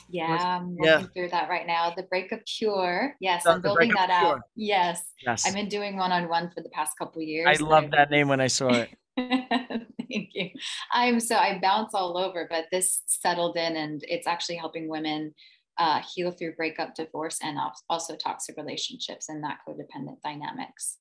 Yeah, 0.08 0.58
I'm 0.60 0.76
working 0.76 0.84
yeah. 0.84 1.02
through 1.14 1.30
that 1.30 1.48
right 1.48 1.66
now. 1.66 1.92
The 1.96 2.04
breakup 2.04 2.44
cure. 2.46 3.16
Yes, 3.20 3.44
I'm 3.44 3.60
building 3.60 3.92
that 3.94 4.08
out. 4.08 4.22
Cure. 4.22 4.40
Yes. 4.54 5.02
Yes. 5.24 5.46
I've 5.46 5.54
been 5.54 5.68
doing 5.68 5.96
one 5.96 6.12
on 6.12 6.28
one 6.28 6.50
for 6.50 6.62
the 6.62 6.68
past 6.68 6.96
couple 6.96 7.22
years. 7.22 7.46
I 7.48 7.62
love 7.62 7.90
that 7.90 8.10
name 8.10 8.28
when 8.28 8.40
I 8.40 8.46
saw 8.46 8.68
it. 8.68 8.90
Thank 9.16 10.30
you. 10.34 10.50
I'm 10.92 11.18
so 11.18 11.36
I 11.36 11.58
bounce 11.60 11.92
all 11.94 12.16
over, 12.16 12.46
but 12.48 12.66
this 12.70 13.02
settled 13.06 13.56
in 13.56 13.76
and 13.76 14.04
it's 14.06 14.28
actually 14.28 14.56
helping 14.56 14.88
women 14.88 15.34
uh, 15.78 16.00
heal 16.14 16.30
through 16.30 16.54
breakup, 16.54 16.94
divorce, 16.94 17.38
and 17.42 17.58
also 17.88 18.16
toxic 18.16 18.56
relationships 18.56 19.28
and 19.28 19.42
that 19.42 19.58
codependent 19.66 20.22
dynamics. 20.22 20.98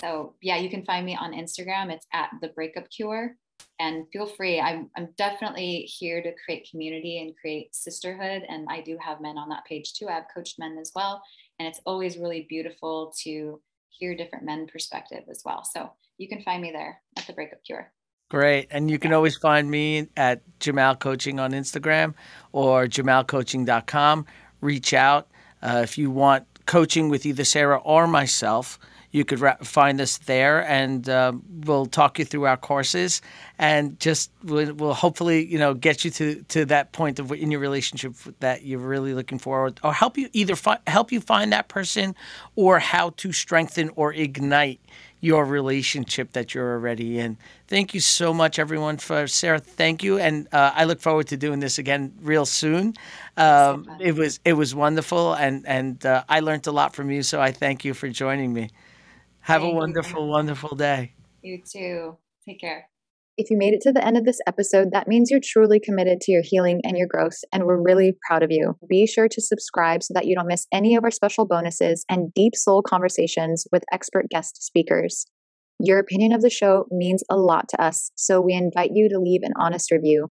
So 0.00 0.34
yeah, 0.40 0.56
you 0.56 0.70
can 0.70 0.84
find 0.84 1.04
me 1.04 1.16
on 1.16 1.32
Instagram. 1.32 1.90
It's 1.90 2.06
at 2.12 2.30
the 2.40 2.48
breakup 2.48 2.90
cure. 2.90 3.36
And 3.80 4.06
feel 4.12 4.26
free. 4.26 4.60
I'm 4.60 4.90
I'm 4.96 5.08
definitely 5.16 5.82
here 5.82 6.22
to 6.22 6.32
create 6.44 6.68
community 6.70 7.20
and 7.20 7.36
create 7.36 7.74
sisterhood. 7.74 8.42
And 8.48 8.66
I 8.70 8.80
do 8.80 8.96
have 9.00 9.20
men 9.20 9.38
on 9.38 9.48
that 9.50 9.64
page 9.64 9.94
too. 9.94 10.08
I've 10.08 10.24
coached 10.34 10.58
men 10.58 10.78
as 10.80 10.92
well. 10.94 11.22
And 11.58 11.68
it's 11.68 11.80
always 11.86 12.16
really 12.16 12.46
beautiful 12.48 13.12
to 13.22 13.60
hear 13.90 14.16
different 14.16 14.44
men 14.44 14.66
perspective 14.66 15.24
as 15.30 15.42
well. 15.44 15.64
So 15.64 15.90
you 16.18 16.28
can 16.28 16.42
find 16.42 16.62
me 16.62 16.70
there 16.72 17.00
at 17.16 17.26
the 17.26 17.32
breakup 17.32 17.64
cure. 17.64 17.92
Great. 18.30 18.68
And 18.70 18.90
you 18.90 18.98
can 18.98 19.12
always 19.12 19.36
find 19.36 19.70
me 19.70 20.08
at 20.16 20.42
Jemal 20.60 20.96
Coaching 20.96 21.40
on 21.40 21.52
Instagram 21.52 22.14
or 22.52 22.86
jemalcoaching.com. 22.86 24.26
Reach 24.60 24.92
out. 24.92 25.28
Uh, 25.62 25.80
if 25.82 25.96
you 25.96 26.10
want 26.10 26.46
coaching 26.66 27.08
with 27.08 27.24
either 27.24 27.44
Sarah 27.44 27.78
or 27.78 28.06
myself, 28.06 28.78
you 29.10 29.24
could 29.24 29.40
ra- 29.40 29.56
find 29.62 30.00
us 30.00 30.18
there 30.18 30.66
and 30.66 31.08
um, 31.08 31.42
we'll 31.64 31.86
talk 31.86 32.18
you 32.18 32.24
through 32.24 32.44
our 32.44 32.56
courses 32.56 33.22
and 33.58 33.98
just 33.98 34.30
we'll, 34.44 34.72
we'll 34.74 34.94
hopefully 34.94 35.44
you 35.46 35.58
know 35.58 35.74
get 35.74 36.04
you 36.04 36.10
to, 36.10 36.42
to 36.44 36.64
that 36.66 36.92
point 36.92 37.18
of 37.18 37.32
in 37.32 37.50
your 37.50 37.60
relationship 37.60 38.14
that 38.40 38.64
you're 38.64 38.78
really 38.78 39.14
looking 39.14 39.38
for, 39.38 39.72
or 39.82 39.92
help 39.92 40.16
you 40.18 40.28
either 40.32 40.56
fi- 40.56 40.78
help 40.86 41.10
you 41.10 41.20
find 41.20 41.52
that 41.52 41.68
person 41.68 42.14
or 42.56 42.78
how 42.78 43.10
to 43.10 43.32
strengthen 43.32 43.90
or 43.96 44.12
ignite 44.12 44.80
your 45.20 45.44
relationship 45.44 46.32
that 46.32 46.54
you're 46.54 46.74
already 46.74 47.18
in. 47.18 47.36
Thank 47.66 47.92
you 47.92 48.00
so 48.00 48.32
much, 48.32 48.58
everyone. 48.58 48.98
For 48.98 49.26
Sarah, 49.26 49.58
thank 49.58 50.02
you, 50.02 50.18
and 50.18 50.46
uh, 50.52 50.72
I 50.74 50.84
look 50.84 51.00
forward 51.00 51.26
to 51.28 51.36
doing 51.36 51.60
this 51.60 51.78
again 51.78 52.14
real 52.22 52.46
soon. 52.46 52.94
Um, 53.36 53.84
fun. 53.84 54.00
it 54.00 54.14
was 54.14 54.38
it 54.44 54.52
was 54.52 54.74
wonderful, 54.74 55.34
and 55.34 55.66
and 55.66 56.04
uh, 56.06 56.24
I 56.28 56.40
learned 56.40 56.66
a 56.66 56.72
lot 56.72 56.94
from 56.94 57.10
you. 57.10 57.22
So 57.22 57.40
I 57.40 57.50
thank 57.50 57.84
you 57.84 57.94
for 57.94 58.08
joining 58.08 58.52
me. 58.52 58.70
Have 59.48 59.62
Thank 59.62 59.70
a 59.70 59.72
you. 59.72 59.80
wonderful, 59.80 60.28
wonderful 60.28 60.76
day. 60.76 61.14
You 61.40 61.62
too. 61.64 62.18
Take 62.46 62.60
care. 62.60 62.90
If 63.38 63.50
you 63.50 63.56
made 63.56 63.72
it 63.72 63.80
to 63.82 63.92
the 63.92 64.06
end 64.06 64.18
of 64.18 64.26
this 64.26 64.40
episode, 64.46 64.88
that 64.92 65.08
means 65.08 65.30
you're 65.30 65.40
truly 65.42 65.80
committed 65.80 66.20
to 66.20 66.32
your 66.32 66.42
healing 66.44 66.82
and 66.84 66.98
your 66.98 67.06
growth, 67.06 67.38
and 67.50 67.64
we're 67.64 67.82
really 67.82 68.12
proud 68.28 68.42
of 68.42 68.50
you. 68.50 68.74
Be 68.90 69.06
sure 69.06 69.26
to 69.26 69.40
subscribe 69.40 70.02
so 70.02 70.12
that 70.12 70.26
you 70.26 70.34
don't 70.34 70.48
miss 70.48 70.66
any 70.70 70.96
of 70.96 71.04
our 71.04 71.10
special 71.10 71.46
bonuses 71.46 72.04
and 72.10 72.34
deep 72.34 72.54
soul 72.54 72.82
conversations 72.82 73.66
with 73.72 73.84
expert 73.90 74.26
guest 74.28 74.62
speakers. 74.62 75.24
Your 75.80 75.98
opinion 75.98 76.34
of 76.34 76.42
the 76.42 76.50
show 76.50 76.84
means 76.90 77.24
a 77.30 77.36
lot 77.38 77.70
to 77.70 77.82
us, 77.82 78.10
so 78.16 78.42
we 78.42 78.52
invite 78.52 78.90
you 78.92 79.08
to 79.08 79.18
leave 79.18 79.40
an 79.44 79.52
honest 79.58 79.90
review. 79.90 80.28